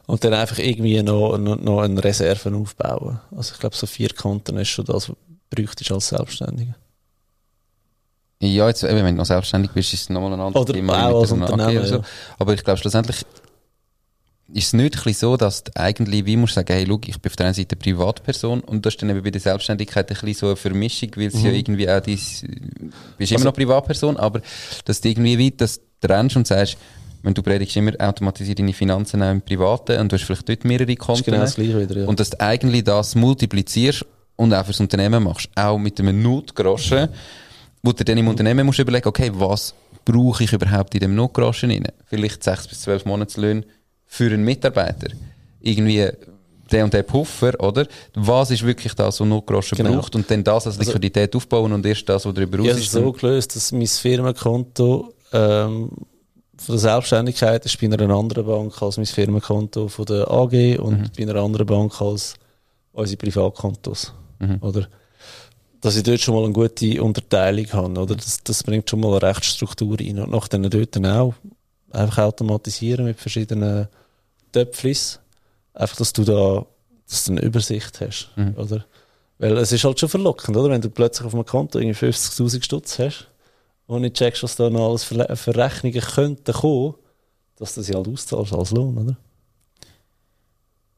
[0.06, 3.20] Und dann einfach irgendwie noch, noch, noch eine Reserve aufbauen.
[3.36, 5.14] Also ich glaube, so vier Konten ist schon das, was du
[5.50, 6.74] bräuchtest als Selbstständiger.
[8.42, 11.10] Ja, jetzt, wenn du noch selbstständig bist, ist es nochmal ein anderes oder Thema.
[11.10, 12.02] Auch als Unternehmer, so.
[12.38, 13.24] Aber ich glaube, schlussendlich
[14.52, 17.20] ist es nicht ein so, dass du eigentlich, wie musst du sagen, hey, look, ich
[17.20, 20.14] bin auf der einen Seite Privatperson und das ist dann eben bei der Selbstständigkeit ein
[20.14, 21.46] bisschen so eine Vermischung, weil es mhm.
[21.46, 22.44] ja irgendwie auch dein, bist
[23.20, 24.40] also, immer noch Privatperson, aber
[24.84, 26.76] dass du irgendwie weit, dass du rennst und sagst,
[27.22, 30.64] wenn du predigst immer automatisiert deine Finanzen auch im Privaten und du hast vielleicht dort
[30.64, 31.24] mehrere Konten.
[31.24, 32.06] Genau das wieder, ja.
[32.06, 37.08] Und dass du eigentlich das multiplizierst und auch fürs Unternehmen machst, auch mit einem Notgroschen,
[37.82, 39.74] wo du dann im Unternehmen musst überlegen, okay, was
[40.04, 41.88] brauche ich überhaupt in dem Notgroschen rein?
[42.06, 43.64] Vielleicht sechs bis zwölf Monatslöhne
[44.12, 45.08] für einen Mitarbeiter
[45.60, 46.04] irgendwie
[46.70, 47.86] der und der Puffer, oder?
[48.14, 49.94] Was ist wirklich das, was Notgroschen genau.
[49.94, 50.16] braucht?
[50.16, 52.78] Und dann das als also Liquidität also, aufbauen und erst das, was darüber raus ist.
[52.78, 55.90] Ich habe so gelöst, dass mein Firmenkonto ähm,
[56.56, 61.00] von der Selbstständigkeit ist bei einer anderen Bank als mein Firmenkonto von der AG und
[61.00, 61.10] mhm.
[61.16, 62.34] bei einer anderen Bank als
[62.92, 64.12] unsere Privatkontos.
[64.40, 64.58] Mhm.
[64.60, 64.88] Oder?
[65.80, 68.16] Dass ich dort schon mal eine gute Unterteilung habe, oder?
[68.16, 70.18] Das, das bringt schon mal eine Rechtsstruktur rein.
[70.18, 71.34] Und nach dann dort dann auch
[71.92, 73.88] einfach automatisieren mit verschiedenen
[74.52, 75.20] Töpflis.
[75.74, 76.66] Einfach, dass du da
[77.10, 78.54] dass du eine Übersicht hast, mhm.
[78.56, 78.84] oder?
[79.38, 80.70] Weil es ist halt schon verlockend, oder?
[80.70, 83.28] Wenn du plötzlich auf einem Konto irgendwie 50.000 Stutz hast
[83.86, 86.94] und nicht checkst, was da noch alles für, für Rechnungen könnten kommen,
[87.56, 89.16] dass du sie halt auszahlst als Lohn, oder?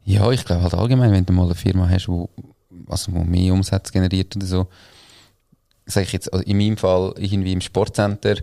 [0.05, 2.29] Ja, ich glaube halt allgemein, wenn du mal eine Firma hast, wo,
[2.89, 4.67] also wo mehr Umsatz generiert oder so,
[5.87, 8.37] sage ich jetzt, also in meinem Fall irgendwie im Sportcenter,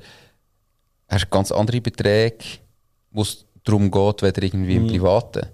[1.08, 2.46] hast du ganz andere Beträge,
[3.12, 4.88] wo es darum geht, weder irgendwie im mhm.
[4.90, 5.48] Privaten.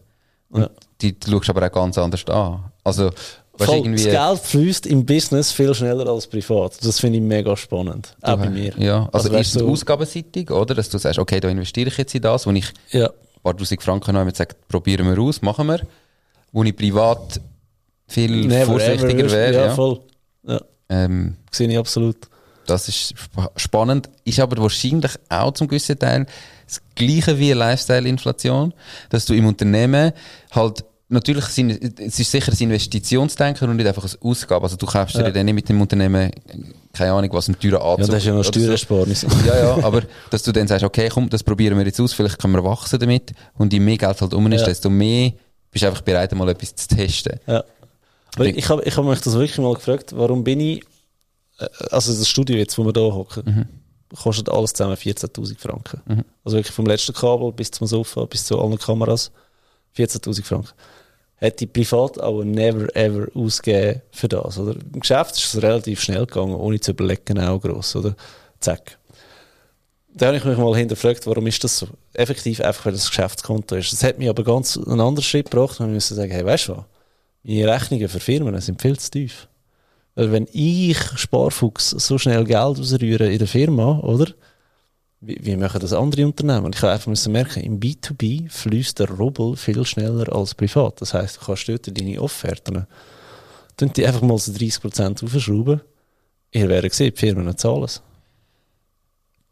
[0.49, 0.69] Und ja.
[1.01, 2.65] die, schaust aber auch ganz anders an.
[2.83, 3.11] Also,
[3.57, 6.83] Voll, irgendwie, das Geld fließt im Business viel schneller als privat.
[6.83, 8.15] Das finde ich mega spannend.
[8.21, 8.73] Auch bei mir.
[8.77, 10.75] Ja, also, also ist es so ausgabenseitig, oder?
[10.75, 13.07] Dass du sagst, okay, da investiere ich jetzt in das, wo ich ja.
[13.07, 15.81] ein paar tausend Franken habe und sage, probieren wir aus, machen wir.
[16.51, 17.39] Wo ich privat
[18.07, 19.53] viel Never vorsichtiger wäre.
[19.53, 20.01] Ja, ja, voll.
[20.43, 20.61] Ja.
[20.89, 22.17] Ähm, Sehe ich absolut.
[22.67, 23.13] Das ist
[23.55, 24.09] spannend.
[24.25, 26.25] Ist aber wahrscheinlich auch zum gewissen Teil
[26.65, 28.73] das Gleiche wie Lifestyle-Inflation,
[29.09, 30.11] dass du im Unternehmen
[30.51, 34.63] halt Natürlich, sind, es ist sicher ein Investitionsdenken und nicht einfach ein Ausgabe.
[34.63, 35.21] Also du kaufst ja.
[35.21, 36.31] dir dann nicht mit dem Unternehmen,
[36.93, 39.21] keine Ahnung, was ein teurer Anzug Ja, das ist ja noch Steuersparnis.
[39.21, 39.27] So.
[39.45, 40.01] Ja, ja, aber
[40.31, 42.99] dass du dann sagst, okay, komm, das probieren wir jetzt aus, vielleicht können wir wachsen
[42.99, 43.33] damit.
[43.53, 44.65] Und je mehr Geld halt um ist, ja.
[44.65, 45.33] desto mehr
[45.69, 47.39] bist du einfach bereit, mal etwas zu testen.
[47.45, 47.63] Ja.
[48.35, 50.83] Aber ich, ich habe ich hab mich das wirklich mal gefragt, warum bin ich
[51.59, 53.65] äh, also das Studio jetzt, wo wir hier hocken, mhm.
[54.15, 56.01] Kostet alles zusammen 14.000 Franken.
[56.05, 56.25] Mhm.
[56.43, 59.31] Also wirklich vom letzten Kabel bis zum Sofa, bis zu allen Kameras.
[59.97, 60.71] 14.000 Franken.
[61.37, 64.75] Hätte ich privat aber never ever ausgegeben für das, oder?
[64.93, 68.15] Im Geschäft ist es relativ schnell gegangen, ohne zu überlegen, auch gross, oder?
[68.59, 68.97] Zack.
[70.13, 71.87] Da habe ich mich mal hinterfragt, warum ist das so?
[72.13, 73.91] Effektiv einfach, weil das Geschäftskonto ist.
[73.91, 76.69] Das hat mich aber ganz einen anderen Schritt gebracht und ich musste sagen, hey, weißt
[76.69, 76.85] du was?
[77.43, 79.49] Meine Rechnungen für Firmen sind viel zu tief.
[80.15, 84.31] Weil wenn ich, Sparfuchs, so schnell Geld ausrühre in der Firma, oder?
[85.19, 86.71] Wie, wie machen das andere Unternehmen?
[86.73, 91.01] Ich habe einfach müssen merken, im B2B fließt der Rubel viel schneller als privat.
[91.01, 92.87] Das heisst, du kannst dort deine Offerten,
[93.79, 95.81] die einfach mal so 30% aufschrauben.
[96.51, 98.01] Ihr werdet gesehen, die Firmen zahlen es.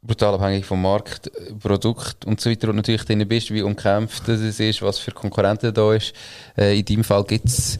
[0.03, 4.27] Brutal abhängig vom Markt, äh, Produkt und so weiter und natürlich drin bist, wie umkämpft
[4.27, 6.13] es ist, was für Konkurrenten da ist.
[6.57, 7.41] Äh, in deinem Fall Tried.
[7.41, 7.77] gibt's,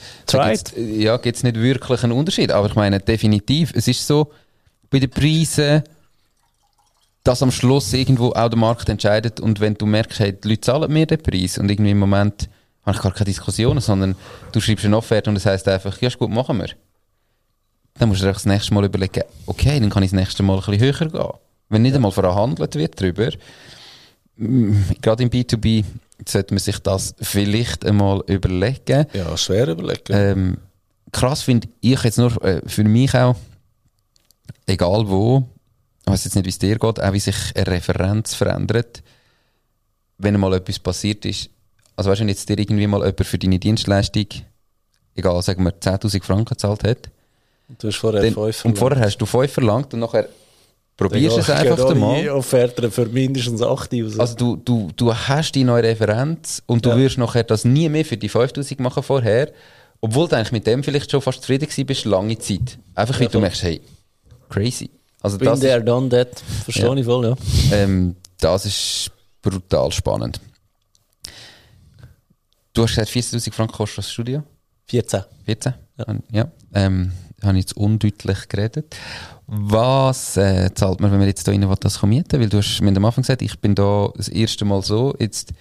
[0.78, 4.32] äh, ja, gibt's nicht wirklich einen Unterschied, aber ich meine definitiv, es ist so,
[4.90, 5.84] bei den Preisen,
[7.24, 10.62] dass am Schluss irgendwo auch der Markt entscheidet und wenn du merkst, hey, die Leute
[10.62, 12.50] zahlen mir den Preis und irgendwie im Moment
[12.86, 14.16] habe ich gar keine Diskussionen, sondern
[14.52, 16.70] du schreibst eine Offerte und es heisst einfach, ja ist gut, machen wir.
[17.96, 20.58] Dann musst du dir das nächste Mal überlegen, okay, dann kann ich das nächste Mal
[20.58, 21.34] ein bisschen höher gehen.
[21.70, 23.30] Wenn nicht einmal verhandelt wird darüber,
[24.38, 25.84] mm, gerade im B2B
[26.28, 29.06] sollte man sich das vielleicht einmal überlegen.
[29.14, 30.04] Ja, schwer überlegen.
[30.10, 30.58] Ähm,
[31.12, 33.36] krass finde ich jetzt nur äh, für mich auch,
[34.66, 35.48] egal wo,
[36.06, 39.04] ich weiß jetzt nicht, wie es dir geht, auch wie sich eine Referenz verändert,
[40.18, 41.50] wenn mal etwas passiert ist.
[41.96, 44.28] Also weißt du, wenn jetzt dir irgendwie mal jemand für deine Dienstleistung,
[45.16, 47.10] egal, sagen wir 10'000 Franken gezahlt hat,
[47.78, 50.28] du hast vorher dann, fünf und vorher hast du 5 verlangt und nachher
[50.98, 52.30] probierst du es einfach einmal.
[52.30, 54.20] Offerten für mindestens 8 raus.
[54.20, 56.98] Also du, du, du hast die neue Referenz und du Ja.
[56.98, 59.52] wirst nachher das nie mehr für die 5000 machen vorher,
[60.02, 62.78] obwohl du eigentlich mit dem vielleicht schon fast zufrieden bist, lange Zeit.
[62.96, 63.42] Einfach weil Ja, du voll.
[63.42, 63.82] merkst, hey,
[64.50, 64.90] crazy.
[65.22, 66.40] Also Bin das there, ist, done that.
[66.64, 66.94] Verstehe Ja.
[66.96, 67.36] ich voll, ja.
[67.72, 69.10] ähm, das ist
[69.42, 70.40] brutal spannend.
[72.74, 74.44] Du hast gesagt, 40'000 Franken kostet das Studio?
[74.88, 75.22] 14.
[75.46, 75.74] 14?
[76.32, 76.52] Ja.
[76.74, 77.12] Ähm,
[77.44, 78.96] habe ich jetzt undeutlich geredet.
[79.48, 82.82] Was äh, zahlt man, wenn man jetzt da rein will, das mieten Weil du hast
[82.82, 85.54] mir am Anfang gesagt, ich bin da das erste Mal so, jetzt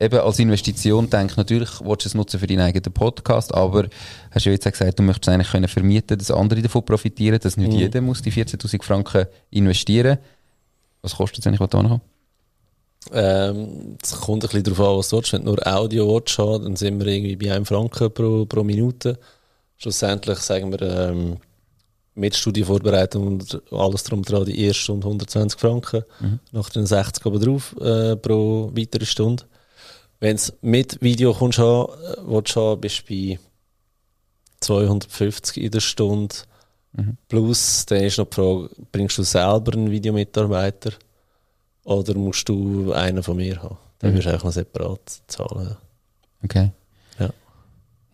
[0.00, 3.88] eben als Investition denk natürlich, willst du es nutzen für deinen eigenen Podcast, aber
[4.30, 7.38] hast ja jetzt auch gesagt, du möchtest es eigentlich können vermieten, dass andere davon profitieren,
[7.40, 10.18] dass nicht jeder muss die 14'000 Franken investieren.
[11.02, 12.00] Was kostet es, wenn ich was da noch?
[13.12, 15.32] Ähm, es kommt ein bisschen darauf an, was du willst.
[15.32, 18.64] Wenn du nur Audio willst, haben, dann sind wir irgendwie bei 1 Franken pro, pro
[18.64, 19.18] Minute.
[19.76, 21.36] Schlussendlich sagen wir, ähm,
[22.18, 26.04] mit Studienvorbereitung und alles drum dran, die erste Stunde 120 Franken,
[26.52, 29.44] nach den 60 oben drauf äh, pro weitere Stunde.
[30.20, 33.38] Wenn es mit Video kommst, haben, äh, willst haben, bist du bei
[34.60, 36.34] 250 in der Stunde.
[37.28, 40.90] Plus, dann ist noch die Frage, bringst du selber einen Videomitarbeiter
[41.84, 43.76] oder musst du einen von mir haben?
[44.00, 44.16] Dann Mhm.
[44.16, 45.76] wirst du eigentlich noch separat zahlen.
[46.42, 46.72] Okay.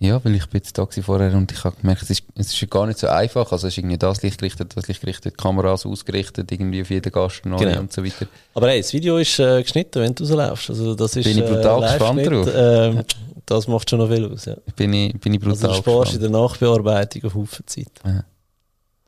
[0.04, 0.14] Ja.
[0.14, 2.70] Ja, weil ich bin jetzt gewesen vorher und ich habe gemerkt, es ist, es ist
[2.70, 3.50] gar nicht so einfach.
[3.52, 7.10] Also es ist irgendwie das Licht gerichtet, das Licht gerichtet, Kameras ausgerichtet, irgendwie auf jeden
[7.10, 7.80] Gast neu Genau.
[7.80, 8.26] und so weiter.
[8.54, 10.70] Aber hey, das Video ist äh, geschnitten, wenn du rausläufst.
[10.70, 12.48] Also das ist Bin ich brutal äh, gespannt drauf.
[12.54, 13.04] Ähm,
[13.46, 14.44] das macht schon noch viel aus.
[14.44, 14.56] Ja.
[14.76, 18.24] Bin ich, bin ich Also brutal du sparst in der Nachbearbeitung auf Haufen Zeit.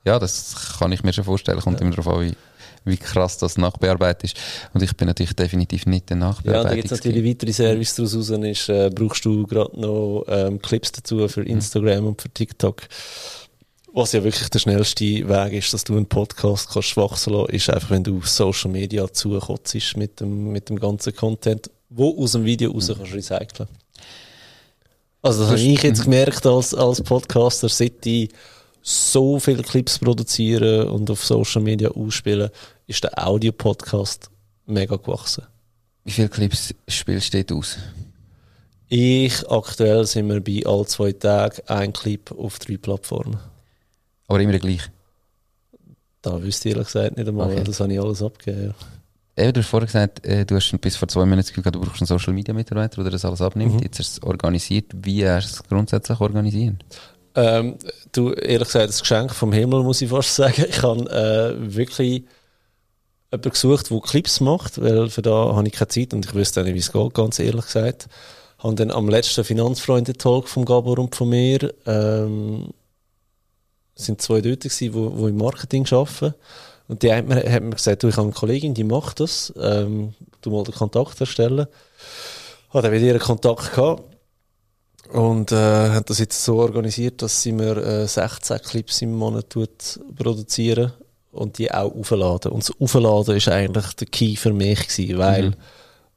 [0.04, 1.58] Ja, das kann ich mir schon vorstellen.
[1.60, 2.34] Kommt immer darauf an, wie,
[2.86, 4.36] wie krass das nachbearbeitet ist.
[4.72, 7.94] Und ich bin natürlich definitiv nicht der Ja, und da gibt es natürlich weitere Services
[7.96, 8.44] daraus raus.
[8.44, 11.28] Ist, äh, brauchst du gerade noch ähm, Clips dazu Mhm.
[11.28, 12.82] für Instagram und für TikTok.
[13.92, 17.70] Was ja wirklich der schnellste Weg ist, dass du einen Podcast kannst wachsen lassen, ist
[17.70, 22.32] einfach, wenn du auf Social Media zukotzt mit dem, mit dem ganzen Content, wo aus
[22.32, 23.68] dem Video raus kannst recyceln.
[25.22, 28.30] Also das habe ich jetzt gemerkt als, als Podcaster, seit ich
[28.88, 32.50] so viele Clips produzieren und auf Social Media ausspielen,
[32.86, 34.30] ist der Audio-Podcast
[34.66, 35.42] mega gewachsen.
[36.04, 37.78] Wie viele Clips spielst du dort aus?
[38.88, 43.38] Ich, aktuell sind wir bei all zwei Tagen ein Clip auf drei Plattformen.
[44.28, 44.82] Aber immer gleich.
[46.22, 47.64] Da wüsste ich ehrlich gesagt nicht einmal, Okay.
[47.64, 48.72] das habe ich alles abgegeben.
[49.36, 52.00] Eben, du hast vorher gesagt, äh, du hast bis vor zwei Monaten gehabt, du brauchst
[52.00, 53.74] einen Social Media Mitarbeiter, der das alles abnimmt.
[53.74, 53.80] Mhm.
[53.82, 54.92] Jetzt du es organisiert.
[54.94, 56.84] Wie hast du es grundsätzlich organisiert?
[57.36, 57.76] Ähm,
[58.12, 60.64] du, ehrlich gesagt, das Geschenk vom Himmel, muss ich fast sagen.
[60.68, 62.24] Ich habe äh, wirklich
[63.30, 66.60] jemanden gesucht, der Clips macht, weil für da habe ich keine Zeit und ich wüsste
[66.60, 68.08] auch nicht, wie es geht, ganz ehrlich gesagt.
[68.58, 72.72] Habe dann am letzten Finanzfreunde-Talk vom Gabor und von mir, ähm,
[73.94, 76.34] sind zwei dort gewesen, wo, wo im Marketing arbeiten.
[76.88, 79.52] Und die hat mir, hat mir gesagt, du, ich habe eine Kollegin, die macht das,
[79.60, 81.66] ähm, du mal den Kontakt erstellen.
[82.70, 84.15] Hat dann mit ihr Kontakt gehabt.
[85.12, 89.50] Und äh, hat das jetzt so organisiert, dass sie mir äh, 16 Clips im Monat
[89.50, 90.92] tut produzieren
[91.32, 92.52] und die auch aufladen.
[92.52, 95.52] Und das Aufladen ist eigentlich der Key für mich gewesen, weil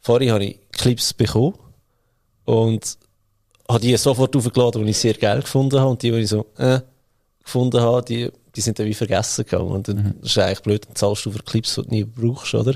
[0.01, 1.55] vorher habe ich Clips bekommen
[2.45, 2.97] und
[3.67, 6.47] habe die sofort aufgeladen, die ich sehr geil gefunden habe und die, die ich so
[6.57, 6.79] äh,
[7.43, 9.71] gefunden habe, die, die sind dann wie vergessen gegangen.
[9.71, 10.23] Und dann mhm.
[10.23, 12.75] ist eigentlich blöd, dann zahlst du für Clips, die du nie brauchst, oder?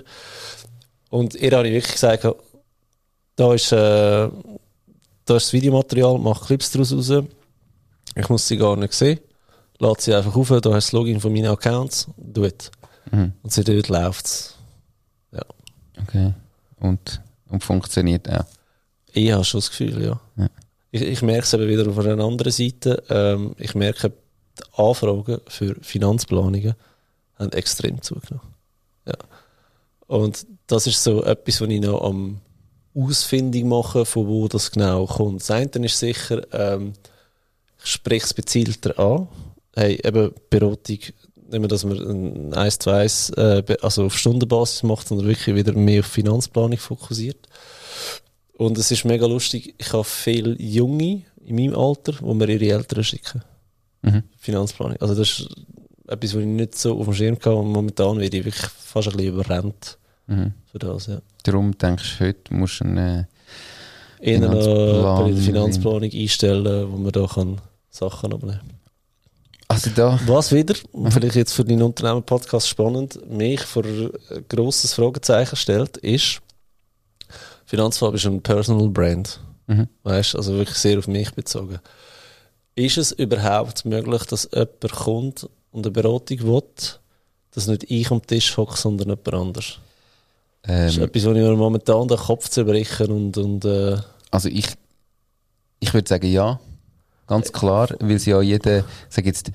[1.10, 2.28] Und ihr habe ich wirklich gesagt,
[3.36, 4.30] da ist, äh,
[5.26, 7.24] da ist das Videomaterial, mach Clips daraus raus.
[8.16, 9.20] Ich muss sie gar nicht sehen.
[9.80, 12.72] Lade sie einfach auf, da hast du das Login von meinen Accounts, do it.
[13.12, 13.34] Mhm.
[13.42, 14.56] Und sie dort läuft es.
[15.32, 15.42] Ja.
[16.02, 16.34] Okay.
[16.80, 18.46] Und, und funktioniert auch?
[19.12, 20.20] Ich habe schon das Gefühl, ja.
[20.38, 20.50] ja.
[20.92, 23.04] Ich, ich merke es eben wieder auf einer anderen Seite.
[23.10, 26.76] Ähm, ich merke, die Anfragen für Finanzplanungen
[27.40, 28.54] haben extrem zugenommen.
[29.06, 29.16] Ja.
[30.08, 32.42] Und das ist so etwas, was ich noch am
[32.96, 35.42] Ausfindung mache, von wo das genau kommt.
[35.42, 36.94] Das eine ist sicher, ähm,
[37.84, 39.28] ich spreche es gezielter an.
[39.76, 44.84] Hey, eben Beratung, nicht mehr, dass man ein 1 zu 1, äh, also auf Stundenbasis
[44.84, 47.48] macht, sondern wirklich wieder mehr auf Finanzplanung fokussiert.
[48.58, 52.78] Und es ist mega lustig, ich habe viele Junge in meinem Alter, wo mir ihre
[52.78, 53.44] Eltern schicken.
[54.04, 54.24] Mhm.
[54.38, 54.98] Finanzplanung.
[54.98, 55.50] Also das ist
[56.08, 59.08] etwas, was ich nicht so auf dem Schirm hatte und momentan werde ich wirklich fast
[59.08, 59.98] ein bisschen überrennt
[60.28, 60.54] mhm.
[60.72, 61.20] für das, ja.
[61.44, 63.28] Darum denkst du, heute musst du eine
[64.22, 68.74] Finanzplanung, eine Finanzplanung einstellen, wo man da kann Sachen abnehmen kann.
[69.68, 70.20] Also da.
[70.28, 70.76] Was wieder,
[71.10, 74.12] vielleicht jetzt für deinen Unternehmen-Podcast spannend, mich vor ein
[74.48, 76.42] grosses Fragezeichen stellt, ist,
[77.66, 79.40] Finanzfab ist ein Personal Brand.
[79.68, 79.88] Mhm.
[80.04, 81.80] Weißt also wirklich sehr auf mich bezogen.
[82.76, 86.64] Ist es überhaupt möglich, dass jemand kommt und eine Beratung will,
[87.52, 89.80] dass nicht ich am Tisch hocke, sondern jemand anders?
[90.68, 93.98] Ähm, das ist etwas, was ich mir momentan den Kopf zerbrechen und, und äh
[94.32, 94.68] Also ich,
[95.80, 96.60] ich würde sagen ja,
[97.28, 99.52] ganz klar, weil sie ja jeder, sag jetzt,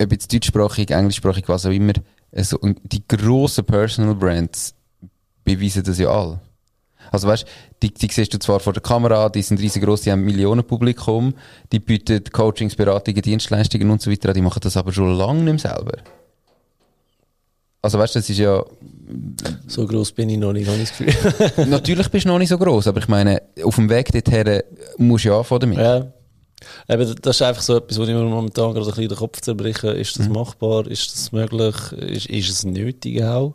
[0.00, 1.92] ob jetzt deutschsprachig, englischsprachig, was auch immer,
[2.34, 4.74] also, die grossen Personal Brands
[5.44, 6.40] beweisen das ja alle.
[7.10, 7.44] Also weißt,
[7.82, 11.34] die, die siehst du zwar vor der Kamera, die sind riesengroß, die haben Millionenpublikum,
[11.70, 15.64] die bieten Coachings, Beratungen, Dienstleistungen und so weiter, die machen das aber schon lange nicht
[15.64, 15.98] mehr selber.
[17.82, 18.64] Also weißt du, das ist ja...
[19.66, 21.66] So groß bin ich noch nicht, habe ich das Gefühl.
[21.68, 24.62] Natürlich bist du noch nicht so groß, aber ich meine, auf dem Weg dorthin
[24.98, 25.78] musst du ja anfangen damit.
[25.78, 26.12] Ja.
[26.88, 29.40] Eben, das ist einfach so etwas, wo ich mir momentan gerade ein bisschen den Kopf
[29.40, 29.90] zerbreche.
[29.90, 30.34] Ist das mhm.
[30.34, 30.86] machbar?
[30.86, 31.74] Ist das möglich?
[31.92, 33.54] Ist, ist es nötig auch?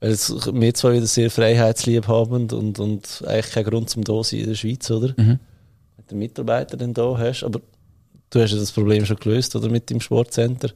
[0.00, 4.40] Weil wir zwar wieder sehr freiheitslieb haben und, und eigentlich keinen Grund zum da sein
[4.40, 5.14] in der Schweiz, oder?
[5.16, 5.38] Mhm.
[5.96, 7.60] Mit den Mitarbeitern den da hast, aber
[8.30, 9.68] du hast ja das Problem schon gelöst, oder?
[9.68, 10.70] Mit dem Sportcenter.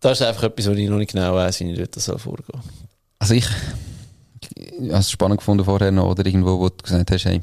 [0.00, 2.60] Das ist einfach etwas, was ich noch nicht genau weiß, wie ich dort soll vorgehen
[3.18, 3.46] Also ich,
[4.58, 7.40] ich habe es spannend gefunden vorher noch, oder irgendwo, wo du gesagt hast, hey,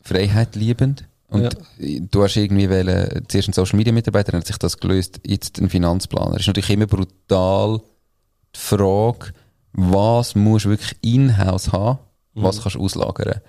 [0.00, 1.04] Freiheit liebend.
[1.28, 2.00] Und ja.
[2.10, 5.68] du hast irgendwie wählen, zuerst ein Social Media Mitarbeiter, hat sich das gelöst, jetzt ein
[5.68, 6.32] Finanzplaner.
[6.32, 7.82] Das ist natürlich immer brutal,
[8.54, 9.34] die Frage,
[9.72, 11.98] was musst du wirklich in-house haben,
[12.32, 12.62] was mhm.
[12.62, 13.40] kannst du auslagern.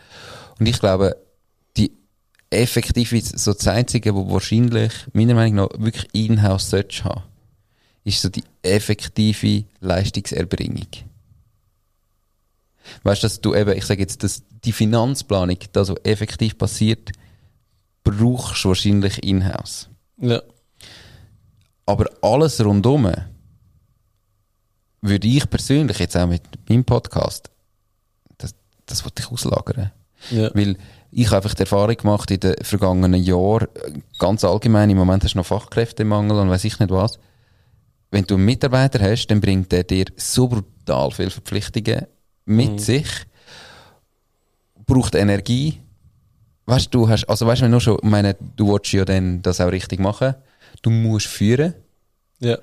[0.60, 1.16] Und ich glaube,
[1.78, 1.94] die
[2.50, 7.24] effektive, so das Einzige, wo wahrscheinlich, meiner Meinung nach, wirklich in-house solltest haben,
[8.10, 10.88] ist so die effektive Leistungserbringung.
[13.04, 17.12] Weißt du, dass du eben, ich sage jetzt, dass die Finanzplanung, da so effektiv passiert,
[18.04, 19.90] brauchst du wahrscheinlich in-house.
[20.18, 20.42] Ja.
[21.86, 23.12] Aber alles rundum,
[25.02, 27.50] würde ich persönlich jetzt auch mit meinem Podcast,
[28.38, 28.54] das,
[28.86, 29.92] das wollte ich auslagern.
[30.32, 30.50] Ja.
[30.54, 30.78] Weil
[31.12, 33.68] ich habe einfach die Erfahrung gemacht in den vergangenen Jahren,
[34.20, 37.18] ganz allgemein, im Moment hast du noch Fachkräftemangel und weiß ich nicht was.
[38.12, 42.08] Wenn du einen Mitarbeiter hast, dann bringt der dir so brutal viele Verpflichtungen
[42.46, 42.80] mit mhm.
[42.80, 43.08] sich,
[44.86, 45.80] braucht Energie.
[46.66, 49.72] Weißt du, hast, also weißt du, du schon, meine, du willst ja dann das auch
[49.72, 50.36] richtig machen.
[50.82, 51.74] Du musst führen.
[52.40, 52.58] Ja.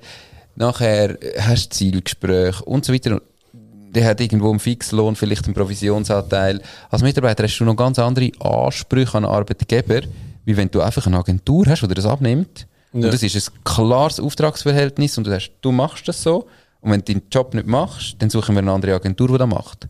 [0.55, 3.21] Nachher hast du Zielgespräche und so weiter.
[3.53, 6.61] Der hat irgendwo einen Fixlohn, vielleicht einen Provisionsanteil.
[6.89, 10.01] Als Mitarbeiter hast du noch ganz andere Ansprüche an Arbeitgeber,
[10.45, 12.67] wie wenn du einfach eine Agentur hast, die das abnimmt.
[13.01, 13.05] Ja.
[13.05, 16.47] Und das ist ein klares Auftragsverhältnis und du, hast, du machst das so.
[16.81, 19.47] Und wenn du deinen Job nicht machst, dann suchen wir eine andere Agentur, die das
[19.47, 19.87] macht.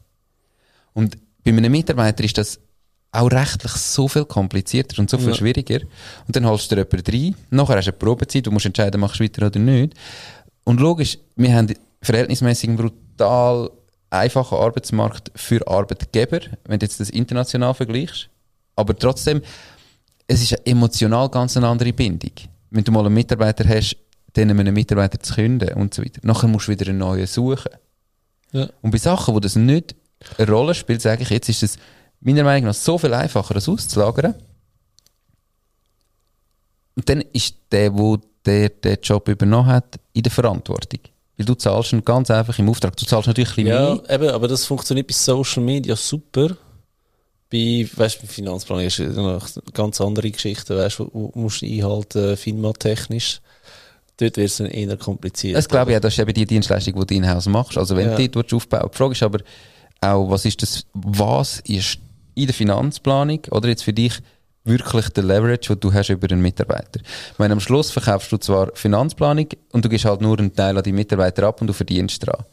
[0.94, 2.60] Und bei einem Mitarbeiter ist das
[3.12, 5.36] auch rechtlich so viel komplizierter und so viel ja.
[5.36, 5.80] schwieriger.
[6.28, 9.00] Und dann holst du dir jemanden rein, nachher hast du eine Probezeit, du musst entscheiden,
[9.00, 9.94] machst du weiter oder nicht.
[10.64, 13.72] Und logisch, wir haben verhältnismäßig einen brutal
[14.10, 18.30] einfachen Arbeitsmarkt für Arbeitgeber, wenn du jetzt das international vergleichst.
[18.76, 19.42] Aber trotzdem,
[20.28, 22.32] es ist eine emotional ganz eine andere Bindung.
[22.70, 23.98] Wenn du mal einen Mitarbeiter hast,
[24.34, 26.20] dann einen Mitarbeiter zu künden und so weiter.
[26.24, 27.72] Nachher musst du wieder einen neuen suchen.
[28.52, 28.70] Ja.
[28.82, 29.96] Und bei Sachen, wo das nicht
[30.38, 31.78] eine Rolle spielt, sage ich jetzt, ist es
[32.20, 34.36] meiner Meinung nach so viel einfacher, das auszulagern.
[36.96, 41.02] Und dann ist der, der der den Job übernommen hat, in der Verantwortung.
[41.36, 42.96] Weil du zahlst ihn ganz einfach im Auftrag.
[42.98, 44.10] Du zahlst natürlich ein bisschen ja, mehr.
[44.10, 46.58] Eben, aber das funktioniert bei Social Media super.
[47.50, 49.40] Bei, weißt, bei Finanzplanung ist eine
[49.74, 53.40] ganz andere Geschichte, weißt, wo, wo musst du einhalten, FINMA-technisch.
[54.18, 55.56] Dort wird es dann eher kompliziert.
[55.56, 57.78] Das glaube ich auch, das ist eben die Dienstleistung, die du in-house machst.
[57.78, 58.16] Also wenn Ja.
[58.16, 59.40] du dort aufbauen Die Frage ist aber
[60.02, 62.00] auch, was ist das, was ist
[62.36, 64.14] in der Finanzplanung oder jetzt für dich
[64.64, 67.00] wirklich der Leverage, den du hast über einen Mitarbeiter?
[67.38, 70.84] Meine, am Schluss verkaufst du zwar Finanzplanung und du gibst halt nur einen Teil an
[70.84, 72.44] die Mitarbeiter ab und du verdienst dran.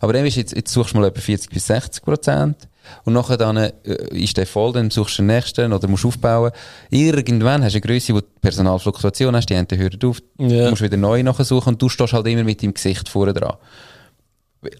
[0.00, 2.68] Aber dann ist jetzt, jetzt suchst du mal etwa 40 bis 60 Prozent
[3.04, 3.72] und nachher dann äh,
[4.10, 6.50] ist der voll, dann suchst du den nächsten oder musst aufbauen.
[6.90, 10.64] Irgendwann hast du eine Größe, wo du Personalfluktuation hast, die Ente hören auf, Ja.
[10.64, 13.32] du musst wieder neu nachher suchen und du stehst halt immer mit deinem Gesicht vorne
[13.34, 13.56] dran.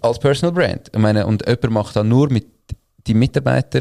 [0.00, 0.88] Als Personal Brand.
[0.92, 2.46] Ich meine, und jemand macht das nur mit
[3.06, 3.80] die Mitarbeiter,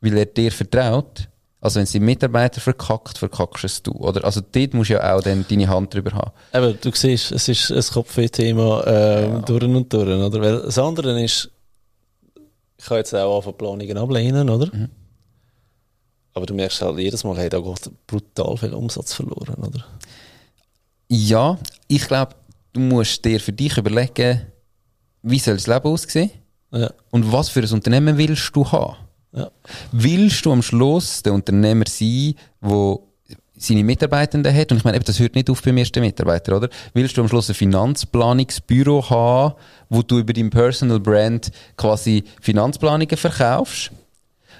[0.00, 1.26] weil er dir vertraut.
[1.62, 3.92] Also wenn es die Mitarbeiter verkackt, verkackst es du.
[3.92, 4.24] Oder?
[4.24, 6.30] Also dort musst du ja auch dann deine Hand drüber haben.
[6.54, 10.40] Eben, du siehst, es ist ein Kopfweh-Thema ähm, durch und durch, oder?
[10.40, 11.50] Weil das andere ist,
[12.80, 14.74] ich kann jetzt auch anfangen Planungen ablehnen, oder?
[14.74, 14.88] Mhm.
[16.32, 19.84] Aber du merkst halt jedes Mal, hey, da geht brutal viel Umsatz verloren, oder?
[21.08, 21.58] Ja,
[21.88, 22.34] ich glaube,
[22.72, 24.46] du musst dir für dich überlegen,
[25.22, 26.30] wie soll das Leben aussehen
[26.72, 28.96] Ja, und was für ein Unternehmen willst du haben.
[29.32, 29.50] ja.
[29.92, 33.09] Willst du am Schluss der Unternehmer sein, wo
[33.60, 34.72] seine Mitarbeitenden hat?
[34.72, 36.68] Und ich meine, eben, das hört nicht auf beim ersten Mitarbeiter, oder?
[36.94, 39.54] Willst du am Schluss ein Finanzplanungsbüro haben,
[39.88, 43.90] wo du über dein Personal Brand quasi Finanzplanungen verkaufst?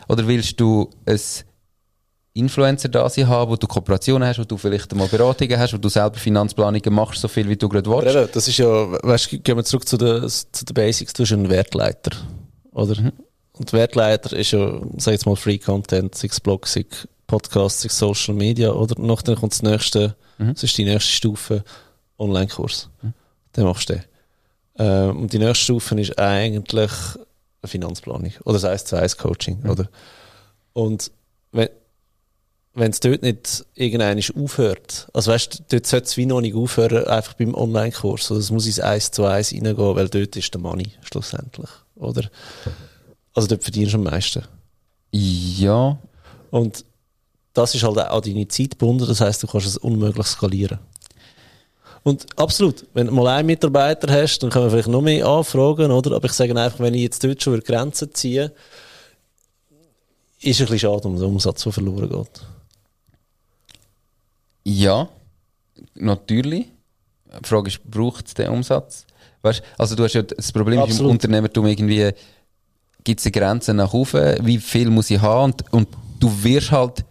[0.09, 1.19] Oder willst du ein
[2.35, 5.79] Influencer da sein haben, wo du Kooperationen hast, wo du vielleicht mal Beratungen hast, wo
[5.79, 8.15] du selber Finanzplanungen machst, so viel wie du gerade willst?
[8.15, 8.67] eben, das ist ja,
[9.03, 12.13] weißt du, gehen wir zurück zu den, zu den Basics, du bist ein Wertleiter,
[12.73, 13.13] oder?
[13.53, 18.35] Und Wertleiter ist ja, sag jetzt mal, Free Content, sechs Blog, sechs Podcast, sechs Social
[18.35, 19.01] Media, oder?
[19.01, 21.63] Nachher kommt das nächste, das ist die nächste Stufe,
[22.19, 22.91] Online-Kurs.
[23.57, 24.05] Den machst du den.
[24.79, 26.91] Ähm, und die nächste Stufe ist eigentlich
[27.63, 29.89] eine Finanzplanung oder das 1 zu 1 Coaching, oder?
[30.73, 31.11] Und
[31.53, 31.69] wenn,
[32.75, 36.55] wenn es dort nicht irgendeiner aufhört, also weißt du, dort sollte es wie noch nicht
[36.57, 40.53] aufhören, einfach beim Online-Kurs, oder es muss ins 1 zu 1 reingehen, weil dort ist
[40.53, 42.29] der Money, schlussendlich, oder?
[43.35, 44.43] Also dort verdienst du am meisten.
[45.13, 45.99] Ja,
[46.51, 46.85] Und
[47.53, 50.79] das ist halt auch an deine Zeit gebunden, das heißt, du kannst es unmöglich skalieren.
[52.03, 55.91] Und absolut, wenn du mal einen Mitarbeiter hast, dann können wir vielleicht noch mehr anfragen,
[55.91, 56.17] oder?
[56.17, 58.53] Aber ich sage einfach, wenn ich jetzt dort schon über Grenzen ziehe,
[60.41, 62.41] ist ein bisschen schade um den Umsatz, der verloren geht.
[64.65, 65.09] Ja,
[65.95, 66.67] natürlich.
[67.43, 69.05] Die Frage ist, braucht es den Umsatz?
[69.43, 71.07] Weißt, also du hast ja das Problem ist im.
[71.07, 72.13] Unternehmertum irgendwie,
[73.05, 75.89] gibt es eine Grenze nach oben, wie viel muss ich haben und, und
[76.19, 77.05] du wirst halt,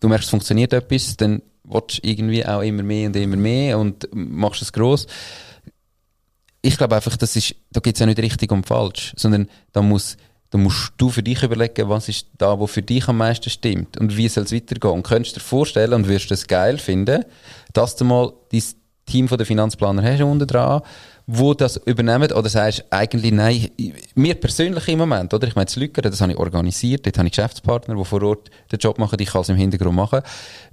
[0.00, 3.78] du merkst, es funktioniert etwas, dann willst du irgendwie auch immer mehr und immer mehr
[3.78, 5.06] und machst es gross.
[6.62, 9.82] Ich glaube einfach, das ist, da gibt es ja nicht richtig und falsch, sondern da
[9.82, 10.16] muss,
[10.50, 13.96] da musst du für dich überlegen, was ist da, wo für dich am meisten stimmt
[13.98, 14.94] und wie soll es weitergehen.
[14.94, 17.24] Und könntest du dir vorstellen und wirst es geil finden,
[17.72, 18.62] dass du mal dein
[19.06, 20.82] Team von der Finanzplaner hast unten dran,
[21.30, 23.68] wo das übernehmen oder sagst eigentlich nein,
[24.14, 25.46] mir persönlich im Moment, oder?
[25.46, 28.48] Ich meine, das Lücker, das habe ich organisiert, dort habe ich Geschäftspartner, die vor Ort
[28.72, 30.22] den Job machen, ich kann es im Hintergrund machen.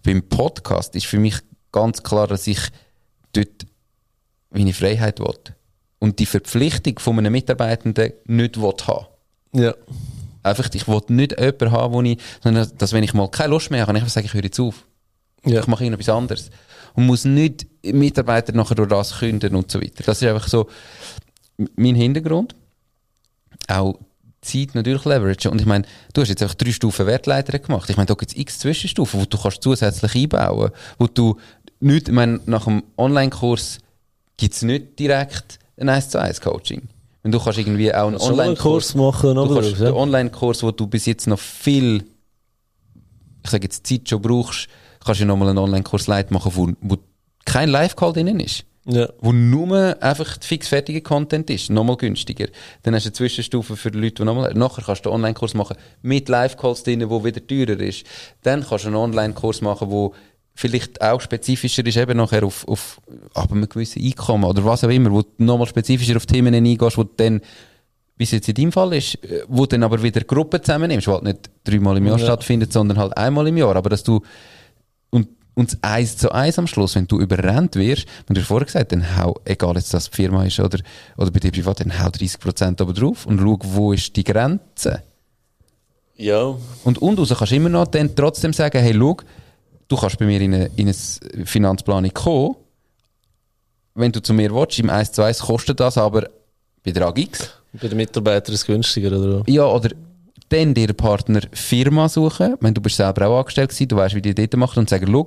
[0.02, 1.36] Beim Podcast ist für mich
[1.74, 2.60] ganz klar, dass ich
[3.34, 3.66] dort
[4.50, 5.36] meine Freiheit will.
[6.00, 9.08] Und die Verpflichtung von einem Mitarbeitenden nicht will haben.
[9.52, 9.76] Ja.
[10.42, 13.72] Einfach, ich will nicht jemanden haben, wo ich, sondern dass wenn ich mal keine Lust
[13.72, 14.86] mehr habe, kann ich einfach sagen, ich höre jetzt auf.
[15.44, 15.60] Ja.
[15.60, 16.50] Ich mache irgendetwas anderes.
[16.96, 20.04] Und muss nicht Mitarbeiter nachher durch das künden und so weiter.
[20.04, 20.68] Das ist einfach so
[21.76, 22.56] mein Hintergrund.
[23.68, 24.00] Auch
[24.42, 25.52] Zeit natürlich leveragen.
[25.52, 27.90] Und ich meine, du hast jetzt einfach drei Stufen Wertleiter gemacht.
[27.90, 31.38] Ich meine, da gibt es x Zwischenstufen, wo du kannst zusätzlich einbauen Wo du
[31.80, 33.80] nicht, ich meine, nach dem Online-Kurs
[34.38, 36.88] gibt es nicht direkt ein 1 zu 1 Coaching.
[37.24, 40.88] Wenn du kannst irgendwie auch einen Online-Kurs Kurs machen, Du kannst den Online-Kurs, wo du
[40.88, 42.06] bis jetzt noch viel,
[43.44, 44.68] ich sage jetzt Zeit schon brauchst,
[45.06, 46.98] kannst du nochmal einen Online-Kurs live machen, wo, wo
[47.46, 48.66] kein Live-Call drin ist.
[48.88, 49.10] Ja.
[49.20, 52.48] Wo nur einfach fix fertiger Content ist, nochmal günstiger.
[52.84, 55.56] Dann hast du eine Zwischenstufe für die Leute, die nochmal, nachher kannst du einen Online-Kurs
[55.56, 58.06] machen mit Live-Calls drin, wo wieder teurer ist.
[58.44, 60.14] Dann kannst du einen Online-Kurs machen, wo
[60.54, 63.02] vielleicht auch spezifischer ist, eben nachher auf, auf,
[63.34, 66.98] ab einem gewissen Einkommen oder was auch immer, wo du nochmal spezifischer auf Themen eingehst,
[66.98, 67.42] wo du dann
[68.18, 69.18] wie es jetzt in deinem Fall ist,
[69.50, 72.24] wo du dann aber wieder Gruppen zusammennimmst, die halt nicht dreimal im Jahr Ja.
[72.24, 73.76] stattfindet, sondern halt einmal im Jahr.
[73.76, 74.22] Aber dass du,
[75.56, 78.92] und, das eins zu eins am Schluss, wenn du überrennt wirst, wenn du vorher gesagt
[78.92, 80.80] dann hau, egal jetzt das die Firma ist oder,
[81.18, 85.02] oder bei dir privat, dann hau 30% oben drauf und schau, wo ist die Grenze.
[86.18, 86.56] Ja.
[86.84, 89.18] Und und raus kannst du immer noch dann trotzdem sagen, hey, schau,
[89.88, 92.56] du kannst bei mir in eine, in eine Finanzplanung kommen,
[93.96, 96.30] wenn du zu mir willst, im 1 zu 1 kostet das aber
[96.84, 97.50] Betrag X.
[97.82, 99.44] Bei den Mitarbeitern ist es günstiger, oder?
[99.48, 99.90] Ja, oder
[100.50, 104.22] dann dir Partner Firma suchen, wenn du bist selber auch angestellt gewesen, du weißt, wie
[104.22, 105.26] die dort machen und sagen, schau,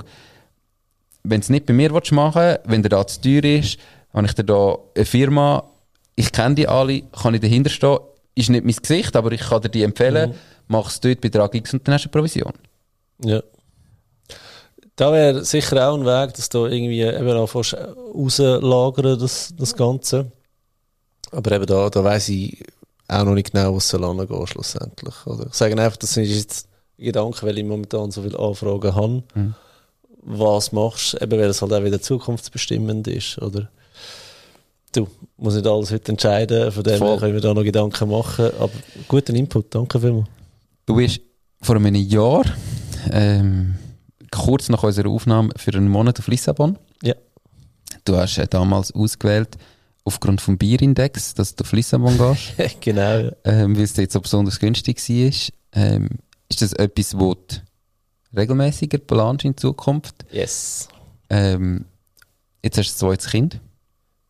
[1.24, 3.78] wenn es nicht bei mir willst machen wenn der da zu teuer ist,
[4.12, 5.64] habe ich dir da eine Firma,
[6.14, 7.98] ich kenne die alle, kann ich dahinter stehen,
[8.34, 10.34] ist nicht mein Gesicht, aber ich kann dir die empfehlen,
[10.68, 12.52] mach es dort, Betrag X und dann hast du eine Provision.
[13.22, 13.42] Ja.
[14.96, 19.76] Da wäre sicher auch ein Weg, dass du irgendwie eben auch fast rauslagern, das, das
[19.76, 20.32] Ganze.
[21.30, 22.64] Aber eben da, da weiss ich
[23.08, 25.14] auch noch nicht genau, was soll angehen schlussendlich.
[25.26, 25.46] Oder?
[25.46, 29.22] Ich sage einfach, das ist jetzt ein Gedanke, weil ich momentan so viele Anfragen habe.
[30.22, 33.70] Was machst du, eben weil es halt auch wieder zukunftsbestimmend ist, oder?
[34.92, 35.06] Du,
[35.36, 37.18] muss nicht alles heute entscheiden, von dem Voll.
[37.18, 38.72] können wir da noch Gedanken machen, aber
[39.06, 40.28] guten Input, danke vielmals.
[40.86, 41.20] Du bist
[41.60, 42.44] vor einem Jahr,
[43.10, 43.74] ähm,
[44.30, 46.78] kurz nach unserer Aufnahme, für einen Monat auf Lissabon.
[47.02, 47.14] Ja.
[48.04, 49.56] Du hast äh, damals ausgewählt,
[50.08, 52.18] aufgrund vom Bierindex, dass du auf Lissabon
[52.56, 53.32] gehst, genau, ja.
[53.44, 55.32] ähm, weil es jetzt so besonders günstig war.
[55.74, 56.08] Ähm,
[56.48, 57.56] ist das etwas, wo du
[58.36, 60.24] regelmäßiger planst in Zukunft?
[60.32, 60.88] Yes.
[61.30, 61.84] Ähm,
[62.62, 63.60] jetzt hast du ein zweites Kind.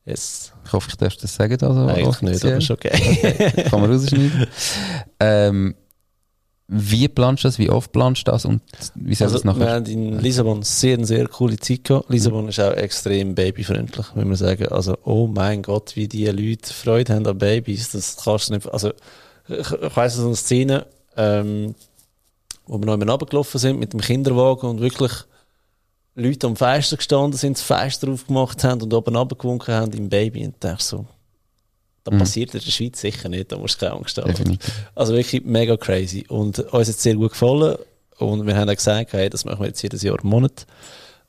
[0.04, 0.52] Yes.
[0.64, 1.62] Ich hoffe, ich darf das sagen.
[1.62, 2.52] Also Eigentlich nicht, offiziell.
[2.52, 3.62] aber ist okay.
[3.70, 4.46] Kann man rausschneiden.
[5.20, 5.74] ähm,
[6.70, 7.58] wie planst du das?
[7.58, 8.44] Wie oft planst du das?
[8.44, 8.60] Und
[8.94, 9.74] wie soll Also, das wir nachher?
[9.76, 12.10] haben in Lissabon sehr, eine sehr coole Zeit gehabt.
[12.10, 14.68] Lissabon ist auch extrem babyfreundlich, muss man sagen.
[14.68, 18.70] Also, oh mein Gott, wie die Leute Freude haben an Babys, das kannst du nicht,
[18.70, 18.92] also,
[19.48, 21.74] ich, ich weiss so eine Szene, ähm,
[22.66, 25.12] wo wir noch einmal runtergelaufen sind mit dem Kinderwagen und wirklich
[26.14, 30.44] Leute am Fenster gestanden sind, das Fenster aufgemacht haben und oben runtergewunken haben im Baby
[30.44, 31.06] und dachte so,
[32.10, 32.18] das Mhm.
[32.20, 34.28] passiert in der Schweiz sicher nicht, da musst du keine Angst haben.
[34.28, 34.72] Definitiv.
[34.94, 36.24] Also wirklich mega crazy.
[36.28, 37.76] Und uns hat es sehr gut gefallen.
[38.18, 40.66] Und wir haben auch gesagt, hey, das machen wir jetzt jedes Jahr einen Monat.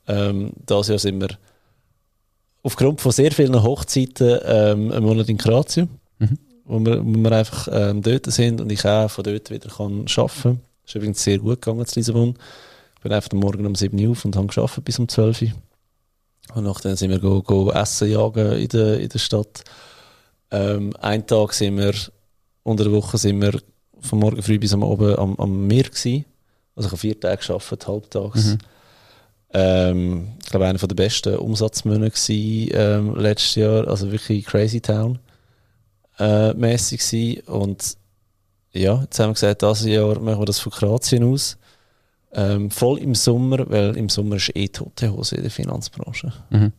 [0.07, 1.29] Ähm, dieses Jahr sind wir
[2.63, 6.37] aufgrund von sehr vielen Hochzeiten ähm, einen Monat in Kroatien, Mhm.
[6.65, 10.05] wo, wir, wo wir einfach ähm, dort sind und ich auch von dort wieder kann
[10.07, 10.59] arbeiten kann.
[10.85, 12.35] ist übrigens sehr gut gegangen zu Lissabon.
[12.97, 15.41] Ich bin einfach am Morgen um 7 Uhr auf und habe gearbeitet bis um 12
[15.43, 15.47] Uhr.
[16.55, 19.63] Und nachdem sind wir go, go essen jagen in der, in der Stadt.
[20.51, 21.93] Ähm, einen Tag sind wir,
[22.63, 23.59] unter der Woche sind wir
[23.99, 26.25] von morgen früh bis am Abend am, am Meer gewesen.
[26.75, 28.45] Also ich habe vier Tage gearbeitet, halbtags.
[28.45, 28.57] Mhm.
[29.51, 33.87] Ähm, ich glaube, einer der besten Umsatzmonate gewesen, ähm, letztes Jahr.
[33.87, 35.19] Also wirklich Crazy Town
[36.19, 37.41] äh, mäßig gewesen.
[37.47, 37.97] Und
[38.71, 41.57] ja, jetzt haben wir gesagt, dieses Jahr machen wir das von Kroatien aus.
[42.31, 46.31] Ähm, voll im Sommer, weil im Sommer ist eh tote Hose in der Finanzbranche.
[46.51, 46.71] Mhm.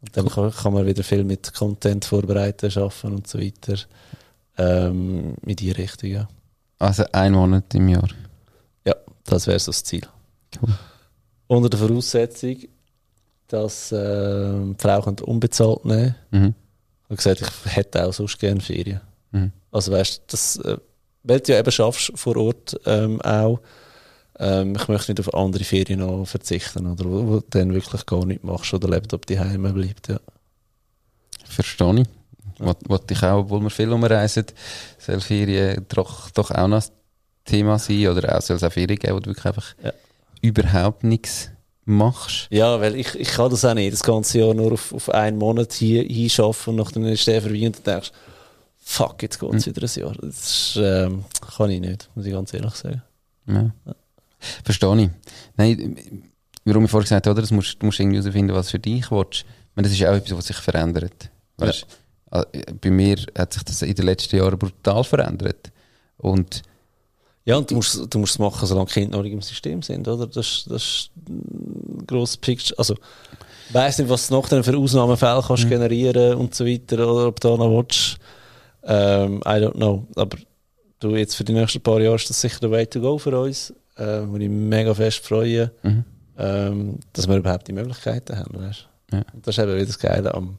[0.00, 3.76] Und dann kann, kann man wieder viel mit Content vorbereiten, schaffen und so weiter.
[4.58, 6.28] Ähm, in die Richtung, ja.
[6.78, 8.08] Also ein Monat im Jahr.
[8.84, 8.94] Ja,
[9.24, 10.06] das wäre so das Ziel.
[10.60, 10.74] Cool.
[11.48, 12.56] Unter der Voraussetzung,
[13.48, 16.54] dass ähm, die Frau unbezahlt nehmen Mhm.
[17.08, 19.00] Ich habe gesagt, ich hätte auch sonst gerne Ferien.
[19.30, 19.52] Mhm.
[19.70, 20.76] Also weißt du, das, äh,
[21.22, 23.60] weil du ja eben schaffst vor Ort ähm, auch,
[24.38, 28.04] ähm, ich möchte nicht auf andere Ferien noch verzichten, oder wo, wo du dann wirklich
[28.06, 30.18] gar nichts machst oder Laptop die Heime bleibt, ja.
[31.44, 32.08] Verstehe ich.
[32.58, 34.46] Wollte wollte ich auch, obwohl wir viel umreisen,
[34.98, 36.90] soll Ferien doch, doch auch noch ein
[37.44, 39.92] Thema sein oder auch soll es auch Ferien geben, wo du wirklich einfach Ja.
[40.40, 41.50] überhaupt nichts
[41.84, 42.48] machst.
[42.50, 45.38] Ja, weil ich, ich kann das auch nicht, das ganze Jahr nur auf, auf einen
[45.38, 48.10] Monat hier hinschaffen und nachdem ist der vorbei und denkst,
[48.78, 50.14] fuck, jetzt geht es wieder ein Jahr.
[50.20, 51.24] Das ist, ähm,
[51.56, 53.02] kann ich nicht, muss ich ganz ehrlich sagen.
[53.46, 53.70] Ja.
[54.64, 55.10] Verstehe ich.
[55.56, 55.96] Nein,
[56.64, 57.54] warum ich vorher gesagt habe, oder?
[57.54, 59.40] Musst, du musst irgendwie herausfinden, was für dich willst.
[59.40, 61.30] Ich meine, das ist auch etwas, was sich verändert.
[61.58, 61.86] Weißt,
[62.32, 62.44] äh,
[62.80, 65.70] Bei mir hat sich das in den letzten Jahren brutal verändert.
[66.18, 66.62] Und
[67.44, 70.08] Ja, und du musst, du musst es machen, solange Kinder noch nicht im System sind,
[70.08, 70.26] oder?
[70.26, 72.78] Das, das ist ein grosses Picture.
[72.78, 72.94] Also,
[73.68, 77.40] ich weiss nicht, was du noch für Ausnahmefälle kannst generieren und so weiter, oder ob
[77.40, 78.16] du da noch willst.
[78.84, 80.06] Ähm, I don't know.
[80.14, 80.38] Aber
[81.00, 83.38] du, jetzt für die nächsten paar Jahre ist das sicher der Way to go für
[83.38, 86.04] uns, äh, wo ich mich mega fest freue, Mhm.
[86.38, 88.88] ähm, dass wir überhaupt die Möglichkeiten haben, weißt?
[89.12, 89.22] Ja.
[89.32, 90.58] Und das ist eben wieder das Geile am,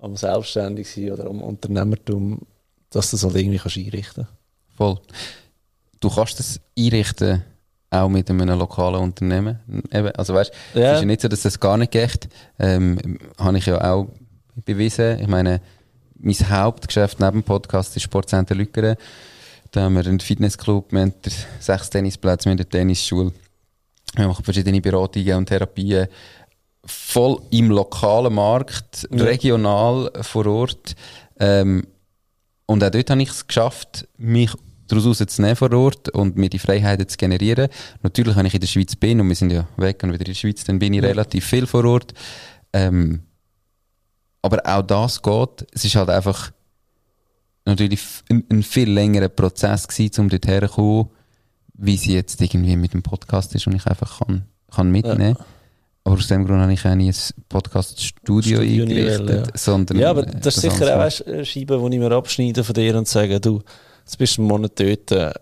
[0.00, 2.40] am selbstständig sein oder am Unternehmertum,
[2.90, 4.26] dass du das halt irgendwie kannst einrichten
[4.76, 4.98] voll.
[6.00, 7.42] Du kannst das einrichten,
[7.90, 9.58] auch mit einem lokalen Unternehmen.
[9.90, 10.92] Eben, also weißt, es Ja.
[10.94, 12.28] ist ja nicht so, dass das gar nicht geht.
[12.58, 14.08] Ähm, habe ich ja auch
[14.66, 15.18] bewiesen.
[15.20, 15.60] Ich meine,
[16.18, 18.96] mein Hauptgeschäft neben dem Podcast ist Sportcenter Lückeren.
[19.76, 21.12] Da haben wir einen Fitnessclub, wir haben
[21.60, 23.30] sechs Tennisplätze, wir haben eine Tennisschule.
[24.14, 26.06] Wir machen verschiedene Beratungen und Therapien.
[26.86, 29.24] Voll im lokalen Markt, Ja.
[29.24, 30.94] regional vor Ort.
[31.38, 31.86] Ähm,
[32.64, 34.50] und auch dort habe ich es geschafft, mich
[34.88, 37.68] daraus rauszunehmen vor Ort und mir die Freiheiten zu generieren.
[38.02, 40.32] Natürlich, wenn ich in der Schweiz bin und wir sind ja weg und wieder in
[40.32, 41.08] der Schweiz, dann bin ich Ja.
[41.08, 42.14] relativ viel vor Ort.
[42.72, 43.24] Ähm,
[44.40, 45.66] aber auch das geht.
[45.72, 46.50] Es ist halt einfach,
[47.66, 51.10] natürlich ein, ein viel längerer Prozess gewesen, um dort herzukommen,
[51.74, 55.36] wie sie jetzt irgendwie mit dem Podcast ist und ich einfach kann, kann mitnehmen.
[56.04, 59.50] Aber aus dem Grund habe ich auch nie ein Podcast-Studio Studio eingerichtet, wollen, ja.
[59.54, 62.74] sondern Ja, aber das ist sicher auch weißt, eine Scheibe, die ich mir abschneide von
[62.74, 63.60] dir und sage, du,
[64.04, 65.10] jetzt bist du einen Monat dort.
[65.10, 65.32] äh,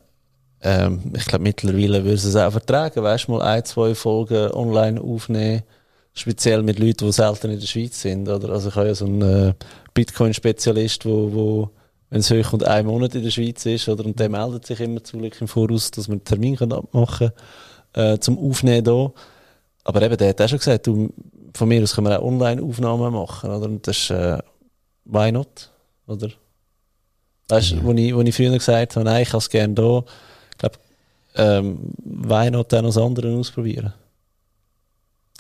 [0.65, 4.99] Ähm, ich glaube, mittlerweile würde es auch vertragen, weißt du, mal ein, zwei Folgen online
[4.99, 5.63] aufnehmen.
[6.15, 8.29] Speziell mit Leuten, die selten in der Schweiz sind.
[8.29, 8.49] Oder?
[8.49, 9.55] Also ich habe ja so einen äh,
[9.93, 11.71] Bitcoin-Spezialist, wo, wo
[12.15, 15.03] wenn es und ein Monat in der Schweiz ist, oder, und der meldet sich immer
[15.03, 17.33] zum Glück im Voraus, dass wir einen Termin können abmachen
[17.93, 19.13] können, äh, zum Aufnehmen hier.
[19.83, 21.13] Aber eben, der hat auch schon gesagt, du,
[21.55, 23.67] von mir aus können wir auch Online-Aufnahmen machen, oder?
[23.67, 24.39] Und das ist, äh,
[25.07, 25.73] why not?
[26.07, 26.29] Oder?
[27.49, 30.05] Weißt du, wo, ich, wo ich früher gesagt habe, nein, ich kann es gerne da.
[30.53, 30.77] Ich glaube,
[31.35, 33.93] ähm, why not dann das andere ausprobieren?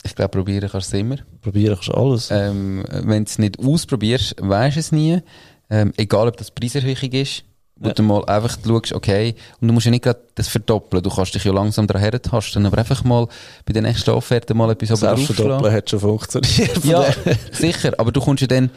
[0.03, 1.19] Ich glaube, probieren kannst du es immer.
[1.41, 2.31] Probieren kannst du alles.
[2.33, 5.23] Ähm, wenn du es nicht ausprobierst, weisst du es nie.
[5.71, 7.45] Ähm, egal, ob das Preiserhöhung ist,
[7.77, 7.95] wo Ja.
[7.95, 11.35] du mal einfach schaust, okay, und du musst ja nicht gerade das verdoppeln, du kannst
[11.35, 13.27] dich ja langsam daran hertasten, aber einfach mal
[13.67, 16.85] bei der nächsten Offerte mal etwas Selbst verdoppeln hat schon funktioniert.
[16.85, 17.05] Ja,
[17.53, 18.71] sicher, aber du kommst ja dann,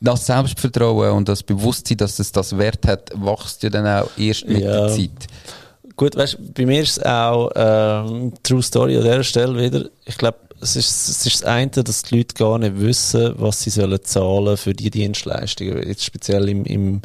[0.00, 4.46] das Selbstvertrauen und das Bewusstsein, dass es das Wert hat, wächst ja dann auch erst
[4.46, 4.86] mit Ja.
[4.86, 5.10] der Zeit.
[5.96, 9.88] Gut, weißt, bei mir ist es auch ähm, True Story an dieser Stelle wieder.
[10.04, 10.36] Ich glaube,
[10.66, 14.02] es ist, es ist das eine, dass die Leute gar nicht wissen, was sie sollen
[14.02, 15.86] zahlen für die Dienstleistungen.
[15.86, 17.02] Jetzt speziell im, im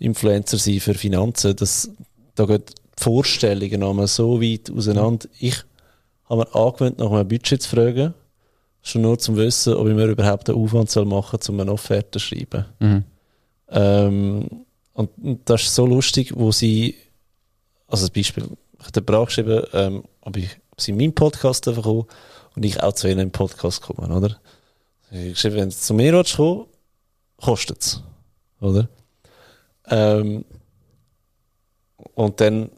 [0.00, 1.54] Influencer sein für Finanzen.
[1.54, 1.90] Das,
[2.34, 5.28] da gehen die Vorstellungen einmal so weit auseinander.
[5.38, 5.56] Ich
[6.28, 8.14] habe mir angewöhnt, nach einem Budget zu fragen.
[8.82, 11.72] Schon nur zum Wissen, ob ich mir überhaupt einen Aufwand soll machen soll, um eine
[11.72, 12.64] Offerte zu schreiben.
[12.80, 13.04] Mhm.
[13.70, 16.96] Ähm, und und das ist so lustig, wo sie,
[17.86, 18.44] also ein Beispiel,
[18.78, 22.06] ich habe den Bra geschrieben, ähm, ob, ich, sie in meinen Podcast kommen
[22.54, 24.36] und ich auch zu ihnen im Podcast kommen, oder?
[25.10, 26.66] Ich geschrieben, wenn sie zu mir willst kommen,
[27.38, 28.02] kostet es,
[28.60, 28.88] oder?
[29.86, 30.44] Ähm,
[32.14, 32.70] und dann hat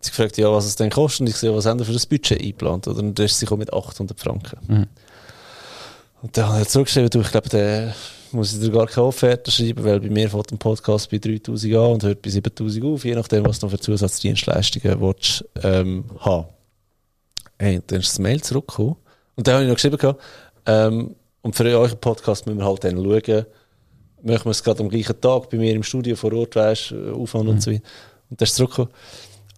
[0.00, 2.06] sie gefragt, ja, was es denn kostet, und ich sehe, was haben wir für das
[2.06, 3.00] Budget eingeplant, oder?
[3.00, 4.58] Und dann ist sie mit 800 Franken.
[4.66, 4.86] Mhm.
[6.22, 7.94] Und dann habe ich zurückgeschrieben, du, ich glaube, der
[8.32, 11.74] muss ich dir gar keine Offerte schreiben, weil bei mir fängt ein Podcast bei 3000
[11.74, 16.04] an und hört bei 7000 auf, je nachdem, was du noch für Zusatzdienstleistungen willst, ähm,
[16.20, 16.46] haben.
[17.60, 18.96] Hey, dann ist das Mail zurückgekommen.
[19.36, 20.16] Und dann habe ich noch geschrieben,
[20.64, 23.44] ähm, und für euren Podcast müssen wir halt dann schauen,
[24.22, 27.10] möchten wir es gerade am gleichen Tag bei mir im Studio vor Ort, weißt, äh,
[27.10, 27.82] Aufwand und so weiter.
[28.30, 28.88] Und dann ist es zurückgekommen.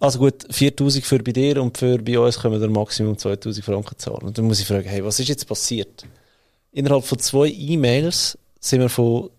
[0.00, 3.64] Also gut, 4000 für bei dir und für bei uns können wir dann Maximum 2000
[3.64, 4.22] Franken zahlen.
[4.22, 6.04] Und dann muss ich fragen, hey, was ist jetzt passiert?
[6.72, 9.30] Innerhalb von zwei E-Mails sind wir von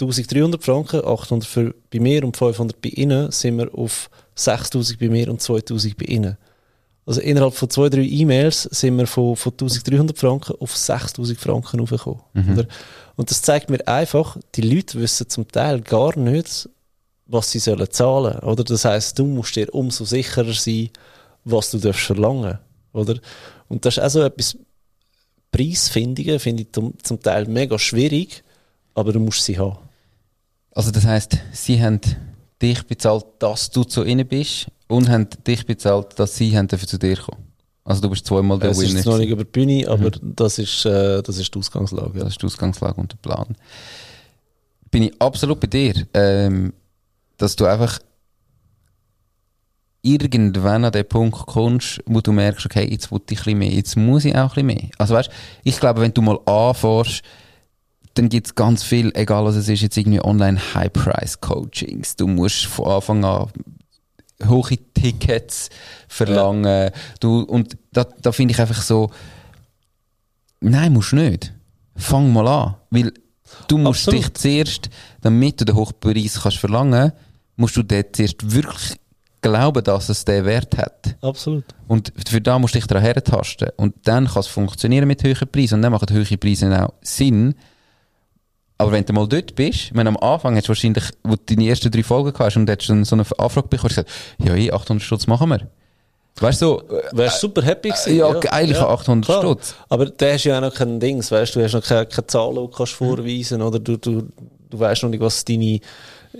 [0.00, 5.10] 1300 Franken, 800 für bei mir und 500 bei Ihnen, sind wir auf 6000 bei
[5.10, 6.38] mir und 2000 bei Ihnen.
[7.06, 11.78] Also innerhalb von zwei, drei E-Mails sind wir von, von 1300 Franken auf 6000 Franken
[11.78, 12.20] raufgekommen.
[12.52, 12.66] Oder?
[13.14, 16.68] Und das zeigt mir einfach, die Leute wissen zum Teil gar nicht,
[17.26, 18.40] was sie sollen zahlen.
[18.40, 18.64] Oder?
[18.64, 20.90] Das heißt, du musst dir umso sicherer sein,
[21.44, 22.58] was du darfst verlangen.
[22.92, 23.18] Oder?
[23.68, 24.58] Und das ist auch so etwas,
[25.52, 28.42] Preisfindungen finde ich zum, zum Teil mega schwierig,
[28.94, 29.78] aber du musst sie haben.
[30.72, 32.00] Also das heißt, sie haben
[32.66, 36.88] dich bezahlt, dass du zu ihnen bist und haben dich bezahlt, dass sie haben dafür
[36.88, 37.44] zu dir kommen.
[37.84, 38.96] Also du bist zweimal der Es ist Winner.
[38.96, 42.18] jetzt noch nicht über die Bühne, aber das, ist, äh, das ist die Ausgangslage.
[42.18, 42.24] Ja.
[42.24, 43.56] Das ist die Ausgangslage und der Plan.
[44.90, 46.72] Bin ich absolut bei dir, ähm,
[47.36, 48.00] dass du einfach
[50.02, 53.70] irgendwann an den Punkt kommst, wo du merkst, okay, jetzt will ich ein bisschen mehr,
[53.70, 54.90] jetzt muss ich auch ein bisschen mehr.
[54.98, 55.30] Also weißt,
[55.64, 57.22] ich glaube, wenn du mal anfährst,
[58.16, 62.16] dann gibt es ganz viel, egal was es ist, jetzt irgendwie online High-Price-Coachings.
[62.16, 63.50] Du musst von Anfang an
[64.46, 65.70] hohe Tickets
[66.08, 66.90] verlangen.
[67.20, 69.10] Du, und da, da finde ich einfach so,
[70.60, 71.52] nein, musst du nicht.
[71.94, 72.74] Fang mal an.
[72.90, 73.12] Weil
[73.68, 74.24] du musst Absolut.
[74.24, 74.90] dich zuerst,
[75.20, 77.12] damit du den Hochpreis kannst verlangen,
[77.56, 78.98] musst du dort zuerst wirklich
[79.42, 81.16] glauben, dass es den Wert hat.
[81.20, 81.64] Absolut.
[81.86, 83.68] Und für da musst du dich daran hertasten.
[83.76, 85.76] Und dann kann es funktionieren mit hohen Preisen.
[85.76, 87.54] Und dann machen hohe Preise auch Sinn.
[88.78, 91.68] Aber wenn du mal dort bist, meine, am Anfang hast du wahrscheinlich, wo du deine
[91.68, 94.10] ersten drei Folgen gehabt hast und hättest dann so eine Anfrage bekommen, hast du gesagt,
[94.44, 95.68] ja, hey, 800 Stutz machen wir.
[96.38, 98.16] Weißt du, so, äh, Wärst super happy gewesen.
[98.16, 99.40] ja, eigentlich 800 klar.
[99.40, 99.74] Stutz.
[99.88, 102.56] Aber der hast ja auch noch kein Dings, weißt du, hast noch keine, keine Zahlen,
[102.56, 104.28] die du kannst vorweisen oder du, du,
[104.68, 105.80] du weißt noch nicht, was deine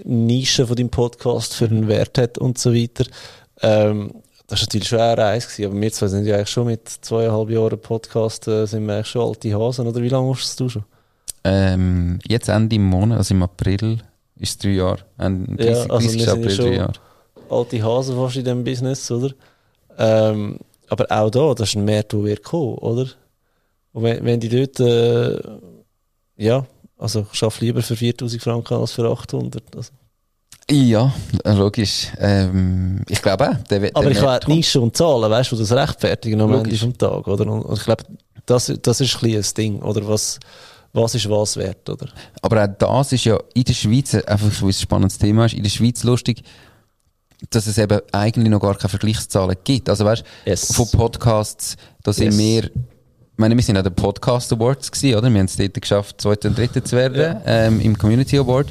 [0.04, 3.06] Nische von deinem Podcast für einen Wert hat und so weiter.
[3.62, 4.12] Ähm,
[4.48, 6.88] das war natürlich schon eine Reise, gewesen, aber wir zwei sind ja eigentlich schon mit
[6.88, 10.68] zweieinhalb Jahren Podcast, äh, sind wir eigentlich schon alte Hasen, oder wie lange machst du
[10.68, 10.84] schon?
[11.46, 13.98] Ähm, jetzt Ende im Monat, also im April,
[14.38, 14.98] ist es drei Jahre.
[15.18, 16.14] Ja, 30, also 30.
[16.18, 16.92] wir ja April, drei Jahre.
[17.50, 19.30] alte Hasen fast in diesem Business, oder?
[19.98, 20.58] Ähm,
[20.88, 23.06] aber auch da, das ist ein Markt, der wird kommen, oder?
[23.92, 25.40] Und wenn, wenn die dort, äh,
[26.36, 26.66] ja,
[26.98, 29.62] also ich arbeite lieber für 4000 Franken als für 800.
[29.74, 29.90] Also,
[30.70, 31.12] Ja,
[31.44, 32.08] logisch.
[32.18, 33.54] Ähm, ich glaube auch.
[33.68, 36.76] Der, wird- Aber der ich die Nische und Zahlen, weißt du, das rechtfertigen am Ende
[36.76, 37.46] vom Tag, oder?
[37.50, 38.04] Und ich glaube,
[38.46, 40.06] das, das ist ein ein Ding, oder?
[40.06, 40.38] Was,
[40.96, 42.08] was ist was wert, oder?
[42.42, 45.62] Aber auch das ist ja in der Schweiz, einfach so ein spannendes Thema ist, in
[45.62, 46.42] der Schweiz lustig,
[47.50, 49.88] dass es eben eigentlich noch gar keine Vergleichszahlen gibt.
[49.88, 50.72] Also weißt Yes.
[50.74, 52.38] von Podcasts, da sind Yes.
[52.38, 52.72] wir, ich
[53.36, 55.30] meine, wir sind an den Podcast Awards gewesen, oder?
[55.30, 58.68] Wir haben es dort geschafft, zweiter und dritter zu werden, ähm, im Community Award.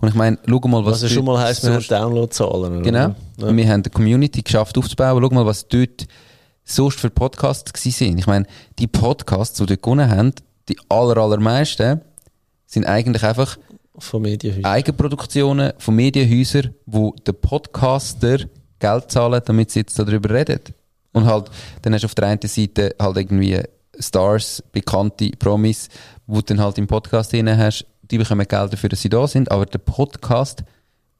[0.00, 2.82] Und ich meine, schau mal, was Was ja schon mal heisst, wir haben Downloadzahlen, oder?
[2.82, 3.14] Genau.
[3.38, 3.46] Ja.
[3.48, 5.22] Und wir haben die Community geschafft aufzubauen.
[5.22, 6.06] Schau mal, was dort
[6.62, 8.18] sonst für Podcasts gewesen sind.
[8.18, 8.46] Ich meine,
[8.78, 10.32] die Podcasts, die dort gewonnen haben,
[10.68, 12.00] die aller, allermeisten,
[12.66, 13.56] sind eigentlich einfach
[13.98, 14.64] Von Medienhäusern.
[14.64, 18.38] Eigenproduktionen von Medienhäusern, wo der Podcaster
[18.78, 20.60] Geld zahlen, damit sie jetzt darüber reden.
[21.12, 21.50] Und halt,
[21.82, 23.60] dann hast du auf der einen Seite halt irgendwie
[23.98, 25.88] Stars, bekannte Promis,
[26.26, 29.26] wo du dann halt im Podcast drin hast, die bekommen Geld dafür, dass sie da
[29.26, 30.64] sind, aber der Podcast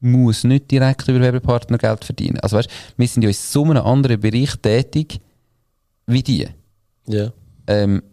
[0.01, 2.39] muss nicht direkt über Werbepartner Geld verdienen.
[2.41, 5.19] Also weißt, wir sind ja in so einem anderen Bereich tätig
[6.05, 6.47] wie die.
[7.07, 7.31] Ja.
[7.67, 8.03] Ähm,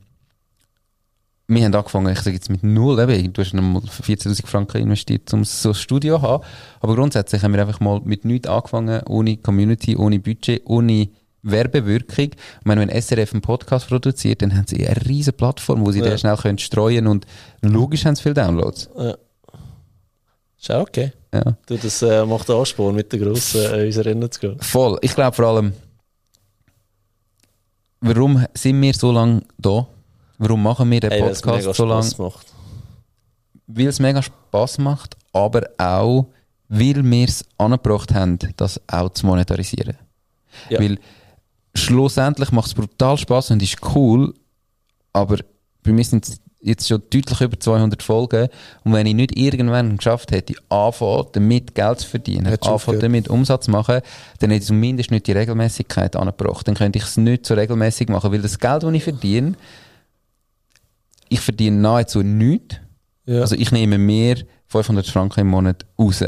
[1.48, 5.32] wir haben angefangen, ich sage jetzt mit null, eben, du hast nochmal 14'000 Franken investiert,
[5.34, 6.44] um so ein Studio zu haben.
[6.80, 11.08] Aber grundsätzlich haben wir einfach mal mit nichts angefangen, ohne Community, ohne Budget, ohne
[11.42, 12.30] Werbewirkung.
[12.30, 15.98] Ich meine, wenn SRF einen Podcast produziert, dann haben sie eine riesige Plattform, wo sie
[15.98, 16.06] Ja.
[16.06, 17.26] den schnell können streuen und
[17.60, 18.88] logisch haben sie viele Downloads.
[18.96, 19.16] ja.
[20.58, 21.12] Ist auch okay.
[21.34, 21.56] Ja.
[21.66, 24.56] Du, das äh, macht Ansporn, mit den Grossen äh, unser Rennen zu gehen.
[24.60, 24.96] Voll.
[25.02, 25.72] Ich glaube vor allem,
[28.00, 29.88] warum sind wir so lange da?
[30.42, 32.02] Warum machen wir den Ey, Podcast so lange?
[32.02, 32.46] Spass
[33.68, 36.26] weil es mega Spaß macht, aber auch,
[36.68, 39.96] weil wir es angebracht haben, das auch zu monetarisieren.
[40.68, 40.80] Ja.
[40.80, 40.98] Weil
[41.76, 44.34] schlussendlich macht es brutal Spaß und ist cool,
[45.12, 45.38] aber
[45.84, 48.48] bei mir sind es jetzt schon deutlich über 200 Folgen
[48.82, 53.66] und wenn ich nicht irgendwann geschafft hätte, anfangen, damit Geld zu verdienen, anfangen, damit Umsatz
[53.66, 54.00] zu machen,
[54.40, 56.66] dann hätte ich zumindest nicht die Regelmäßigkeit angebracht.
[56.66, 59.54] Dann könnte ich es nicht so regelmäßig machen, weil das Geld, das ich verdiene,
[61.32, 62.76] ich verdiene nahezu nichts.
[63.24, 63.40] Ja.
[63.40, 64.36] Also ich nehme mehr
[64.66, 66.22] 500 Franken im Monat raus,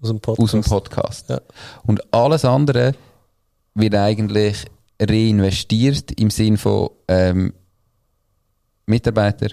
[0.00, 0.40] aus dem Podcast.
[0.40, 1.30] aus dem Podcast.
[1.30, 1.40] Ja.
[1.84, 2.94] Und alles andere
[3.74, 4.64] wird eigentlich
[5.00, 7.52] reinvestiert im Sinn von ähm,
[8.86, 9.48] Mitarbeiter.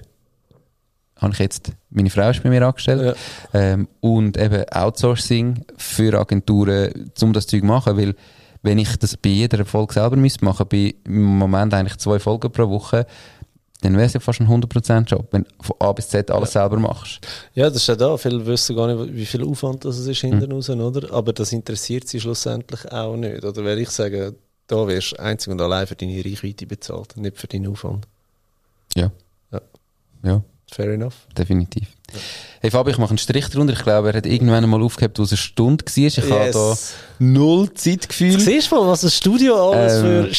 [1.17, 3.15] Habe ich jetzt, meine Frau ist bei mir angestellt.
[3.53, 8.15] Ähm, und eben Outsourcing für Agenturen, um das Zeug zu machen, weil
[8.63, 12.51] wenn ich das bei jeder Folge selber müsste machen, bei im Moment eigentlich zwei Folgen
[12.51, 13.05] pro Woche,
[13.81, 16.51] dann wäre es ja fast ein 100% Job, wenn du von A bis Z alles
[16.53, 17.19] selber machst.
[17.53, 18.15] Ja, das ist ja da.
[18.17, 20.51] Viele wissen gar nicht, wie viel Aufwand das ist hinten Mhm.
[20.53, 21.11] raus, oder?
[21.13, 23.43] Aber das interessiert sie schlussendlich auch nicht.
[23.43, 24.35] Oder wenn ich sage,
[24.67, 28.07] da wirst du einzig und allein für deine Reichweite bezahlt, nicht für deinen Aufwand.
[28.95, 29.11] Ja.
[29.51, 29.61] Ja.
[30.23, 30.41] Ja,
[30.73, 31.15] Fair enough.
[31.37, 31.87] definitiv.
[32.61, 33.73] Hey Fabio, ich mache einen Strich drunter.
[33.73, 35.97] Ich glaube, er hat irgendwann einmal aufgehört, wo es eine Stunde war.
[35.97, 36.77] Ich habe da
[37.19, 38.39] null Zeitgefühl.
[38.39, 40.33] Siehst du mal, was das Studio alles Ähm.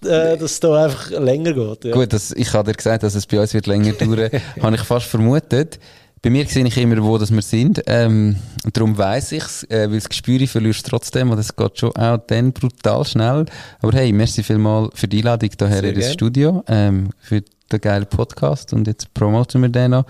[0.00, 1.84] für, äh, dass es da einfach länger geht.
[1.84, 1.92] Ja.
[1.92, 4.30] Gut, das, ich habe dir gesagt, dass es bei uns wird länger dauern,
[4.62, 5.78] habe ich fast vermutet.
[6.26, 7.84] Bei mir sehe ich immer, wo dass wir sind.
[7.86, 8.34] Ähm,
[8.72, 11.30] darum weiss ich es, äh, weil das Gespür verlierst trotzdem.
[11.30, 13.46] Und das geht schon auch dann brutal schnell.
[13.80, 16.12] Aber hey, merci vielmal für die Einladung hierher Sehr in das.
[16.12, 18.72] Studio, ähm, für den geilen Podcast.
[18.72, 20.04] Und jetzt promoten wir den noch.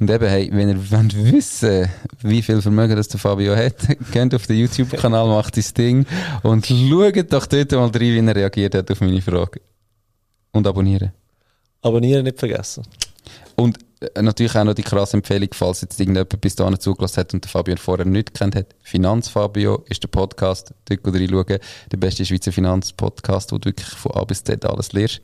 [0.00, 1.88] Und eben, hey, wenn ihr wollt wissen
[2.22, 3.76] wie viel Vermögen das der Fabio hat,
[4.10, 6.04] geht auf den YouTube-Kanal, macht das Ding
[6.42, 9.60] und schaut doch dort mal rein, wie er reagiert hat auf meine Frage.
[10.50, 11.12] Und abonnieren.
[11.80, 12.82] Abonnieren nicht vergessen.
[13.54, 13.78] Und
[14.20, 17.48] natürlich auch noch die krasse Empfehlung, falls jetzt irgendjemand bis dahin zugelassen hat und den
[17.48, 18.74] Fabian vorher nicht kennt hat.
[18.82, 20.72] Finanzfabio ist der Podcast.
[20.84, 21.58] Dort reinschauen.
[21.92, 25.20] Der beste Schweizer Finanzpodcast, wo du wirklich von A bis Z alles lernst.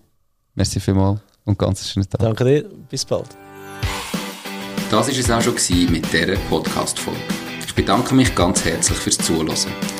[0.55, 2.21] Merci vielmals und ganz schönen Tag.
[2.21, 2.65] Danke dir.
[2.89, 3.29] Bis bald.
[4.91, 7.21] Das war es auch schon gewesen mit dieser Podcast-Folge.
[7.65, 10.00] Ich bedanke mich ganz herzlich fürs Zuhören.